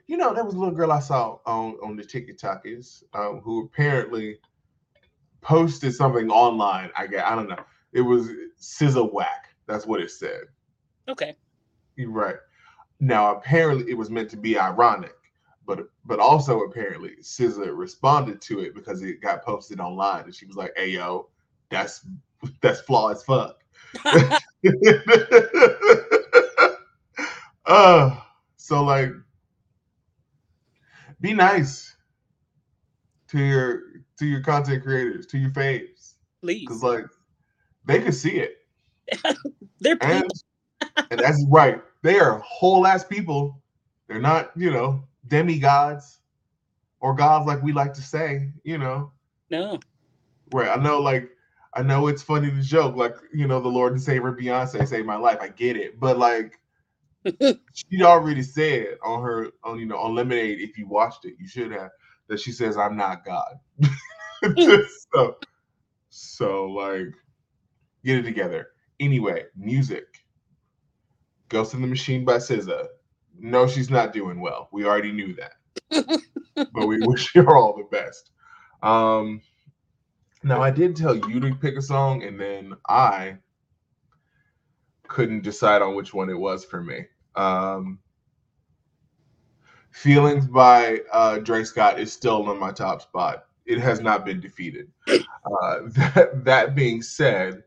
you 0.08 0.18
know, 0.18 0.34
there 0.34 0.44
was 0.44 0.56
a 0.56 0.60
little 0.60 0.74
girl 0.74 0.92
I 0.92 1.00
saw 1.00 1.38
on 1.46 1.78
on 1.84 1.96
the 1.96 2.04
TikTokers 2.04 3.04
um, 3.14 3.42
who 3.44 3.66
apparently 3.66 4.40
posted 5.42 5.94
something 5.94 6.30
online. 6.30 6.90
I 6.96 7.08
get 7.08 7.26
I 7.26 7.36
don't 7.36 7.50
know. 7.50 7.64
It 7.92 8.02
was 8.02 8.30
scissor 8.58 9.04
whack. 9.04 9.50
That's 9.68 9.86
what 9.86 10.02
it 10.02 10.12
said. 10.12 10.44
Okay. 11.08 11.36
You're 11.96 12.12
right. 12.12 12.36
Now 13.00 13.36
apparently 13.36 13.92
it 13.92 13.98
was 13.98 14.10
meant 14.10 14.30
to 14.32 14.38
be 14.38 14.58
ironic, 14.58 15.16
but 15.66 15.88
but 16.06 16.20
also 16.20 16.62
apparently 16.62 17.12
SZA 17.22 17.76
responded 17.76 18.42
to 18.42 18.62
it 18.62 18.74
because 18.74 19.04
it 19.04 19.22
got 19.22 19.44
posted 19.44 19.80
online 19.80 20.26
and 20.26 20.36
she 20.36 20.46
was 20.46 20.56
like, 20.56 20.74
"Hey 20.76 20.90
yo, 20.90 21.30
that's 21.70 22.06
that's 22.62 22.82
flaw 22.82 23.10
as 23.10 23.24
fuck." 23.24 23.60
uh 27.66 28.20
so 28.64 28.82
like 28.82 29.12
be 31.20 31.34
nice 31.34 31.98
to 33.28 33.38
your 33.38 33.82
to 34.18 34.26
your 34.26 34.40
content 34.40 34.84
creators, 34.84 35.26
to 35.28 35.38
your 35.38 35.50
faves. 35.50 36.14
Please. 36.40 36.66
Cause 36.66 36.82
like 36.82 37.04
they 37.84 38.00
could 38.00 38.16
see 38.16 38.38
it. 38.38 38.60
They're 39.82 39.98
And 40.00 40.24
people. 40.24 41.06
and 41.12 41.20
that's 41.20 41.46
right. 41.50 41.82
They 42.04 42.20
are 42.20 42.40
whole 42.40 42.88
ass 42.88 43.04
people. 43.04 43.62
They're 44.08 44.22
not, 44.22 44.52
you 44.56 44.72
know, 44.72 45.04
demigods 45.28 46.20
or 47.02 47.14
gods 47.14 47.46
like 47.46 47.62
we 47.62 47.74
like 47.74 47.94
to 47.96 48.02
say, 48.02 48.50
you 48.64 48.78
know. 48.78 49.12
No. 49.50 49.78
Right. 50.54 50.70
I 50.70 50.82
know, 50.82 51.02
like, 51.02 51.30
I 51.74 51.82
know 51.82 52.08
it's 52.08 52.24
funny 52.24 52.50
to 52.50 52.62
joke, 52.62 52.96
like, 52.96 53.16
you 53.34 53.46
know, 53.46 53.60
the 53.60 53.68
Lord 53.68 53.92
and 53.92 54.02
Savior 54.02 54.32
Beyonce 54.32 54.88
saved 54.88 55.06
my 55.06 55.18
life. 55.18 55.40
I 55.42 55.50
get 55.50 55.76
it. 55.76 56.00
But 56.00 56.18
like 56.18 56.62
she 57.74 58.04
already 58.04 58.44
said 58.44 58.98
on 59.04 59.22
her 59.24 59.52
on 59.64 59.80
you 59.80 59.86
know 59.86 59.98
on 59.98 60.16
Lemonade, 60.16 60.60
if 60.60 60.78
you 60.78 60.88
watched 60.88 61.26
it, 61.26 61.36
you 61.40 61.48
should 61.48 61.72
have 61.72 61.90
that 62.28 62.40
she 62.40 62.52
says, 62.52 62.78
I'm 62.78 62.98
not 62.98 63.26
God. 63.26 63.60
so 65.14 65.36
so 66.10 66.66
like 66.66 67.14
get 68.04 68.20
it 68.20 68.24
together. 68.24 68.68
Anyway, 69.00 69.46
music. 69.56 70.06
Ghost 71.50 71.74
in 71.74 71.82
the 71.82 71.88
Machine 71.88 72.26
by 72.26 72.38
SZA. 72.38 72.88
No, 73.38 73.68
she's 73.68 73.90
not 73.90 74.14
doing 74.14 74.40
well. 74.40 74.70
We 74.72 74.86
already 74.86 75.12
knew 75.12 75.36
that. 75.36 75.54
but 76.56 76.88
we 76.88 77.00
wish 77.02 77.34
her 77.34 77.56
all 77.56 77.76
the 77.76 77.96
best. 77.96 78.32
Um 78.82 79.42
now 80.44 80.62
I 80.62 80.72
did 80.72 80.96
tell 80.96 81.16
you 81.16 81.40
to 81.40 81.56
pick 81.56 81.78
a 81.78 81.82
song, 81.82 82.24
and 82.24 82.40
then 82.40 82.74
I 82.90 83.38
couldn't 85.08 85.44
decide 85.44 85.82
on 85.82 85.96
which 85.96 86.14
one 86.14 86.30
it 86.30 86.38
was 86.38 86.66
for 86.66 86.84
me. 86.84 87.06
Um 87.36 88.00
Feelings 89.92 90.48
by 90.48 91.02
uh 91.12 91.40
Dre 91.40 91.64
Scott 91.64 92.00
is 92.00 92.12
still 92.12 92.50
on 92.50 92.60
my 92.60 92.72
top 92.72 93.02
spot. 93.02 93.46
It 93.66 93.80
has 93.80 94.02
not 94.02 94.26
been 94.26 94.40
defeated. 94.40 94.92
Uh 95.08 95.80
that, 95.88 96.42
that 96.44 96.76
being 96.76 97.02
said, 97.02 97.64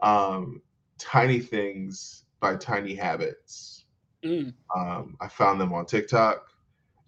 um 0.00 0.62
Tiny 0.98 1.40
Things 1.40 2.24
by 2.40 2.56
Tiny 2.56 2.94
Habits. 2.94 3.84
Mm. 4.24 4.52
Um, 4.76 5.16
I 5.20 5.28
found 5.28 5.60
them 5.60 5.72
on 5.72 5.86
TikTok. 5.86 6.48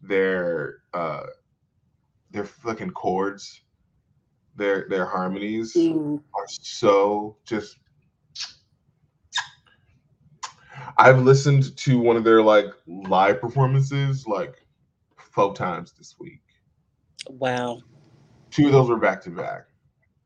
They're 0.02 0.78
uh, 0.94 1.24
they're 2.30 2.44
fucking 2.44 2.90
chords. 2.92 3.62
Their 4.56 4.86
their 4.88 5.06
harmonies 5.06 5.76
Ooh. 5.76 6.22
are 6.34 6.46
so 6.48 7.36
just. 7.44 7.78
I've 10.98 11.20
listened 11.22 11.76
to 11.78 11.98
one 11.98 12.16
of 12.16 12.24
their 12.24 12.42
like 12.42 12.66
live 12.86 13.40
performances 13.40 14.26
like 14.26 14.66
four 15.16 15.54
times 15.54 15.92
this 15.92 16.16
week. 16.18 16.40
Wow. 17.28 17.80
Two 18.50 18.66
of 18.66 18.72
those 18.72 18.88
were 18.88 18.98
back 18.98 19.22
to 19.22 19.30
back 19.30 19.66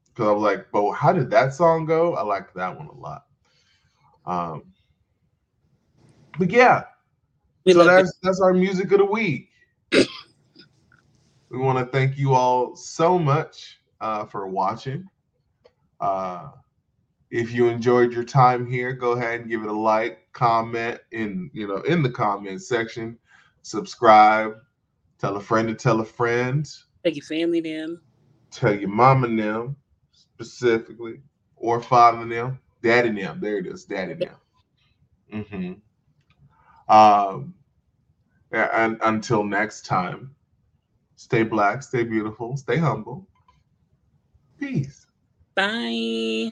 because 0.07 0.29
I 0.29 0.33
was 0.33 0.43
like, 0.43 0.67
"But 0.73 0.93
how 0.93 1.13
did 1.13 1.31
that 1.31 1.55
song 1.55 1.85
go?" 1.87 2.15
I 2.15 2.23
liked 2.23 2.55
that 2.55 2.77
one 2.77 2.89
a 2.89 2.95
lot. 2.95 3.27
Um, 4.25 4.65
but 6.39 6.51
yeah, 6.51 6.85
We 7.65 7.73
so 7.73 7.79
love 7.79 7.87
it. 7.89 7.91
that's 7.91 8.19
that's 8.23 8.41
our 8.41 8.53
music 8.53 8.91
of 8.93 8.99
the 8.99 9.05
week. 9.05 9.51
we 9.93 11.59
want 11.59 11.79
to 11.79 11.87
thank 11.87 12.19
you 12.19 12.35
all 12.35 12.75
so 12.75 13.19
much 13.19 13.79
uh, 14.01 14.25
for 14.25 14.49
watching. 14.49 15.07
Uh, 16.01 16.49
if 17.31 17.53
you 17.53 17.69
enjoyed 17.69 18.13
your 18.13 18.25
time 18.25 18.67
here, 18.71 18.93
go 18.93 19.13
ahead 19.13 19.41
and 19.41 19.51
give 19.51 19.63
it 19.63 19.69
a 19.69 19.73
like, 19.73 20.27
comment 20.33 21.01
in 21.13 21.51
you 21.53 21.67
know 21.67 21.79
in 21.83 22.03
the 22.03 22.11
comment 22.11 22.63
section, 22.63 23.19
subscribe, 23.63 24.55
tell 25.19 25.37
a 25.37 25.41
friend 25.41 25.69
to 25.69 25.75
tell 25.75 26.01
a 26.01 26.05
friend, 26.05 26.69
Thank 27.03 27.17
your 27.17 27.25
family 27.25 27.61
them. 27.61 28.01
tell 28.51 28.75
your 28.75 28.89
mom 28.89 29.25
and 29.25 29.39
them 29.39 29.77
specifically, 30.13 31.21
or 31.57 31.81
father 31.81 32.21
and 32.21 32.31
them, 32.33 32.59
daddy 32.83 33.09
and 33.09 33.19
them. 33.19 33.41
There 33.41 33.59
it 33.59 33.67
is, 33.67 33.85
daddy 33.85 34.13
and 34.13 34.21
them. 34.23 34.37
Mm-hmm. 35.33 36.93
Um, 36.95 37.55
and 38.53 38.99
until 39.03 39.43
next 39.43 39.87
time, 39.87 40.35
stay 41.17 41.43
black, 41.43 41.83
stay 41.83 42.05
beautiful, 42.05 42.57
stay 42.57 42.77
humble. 42.77 43.27
Peace. 44.59 45.07
Bye. 45.55 46.51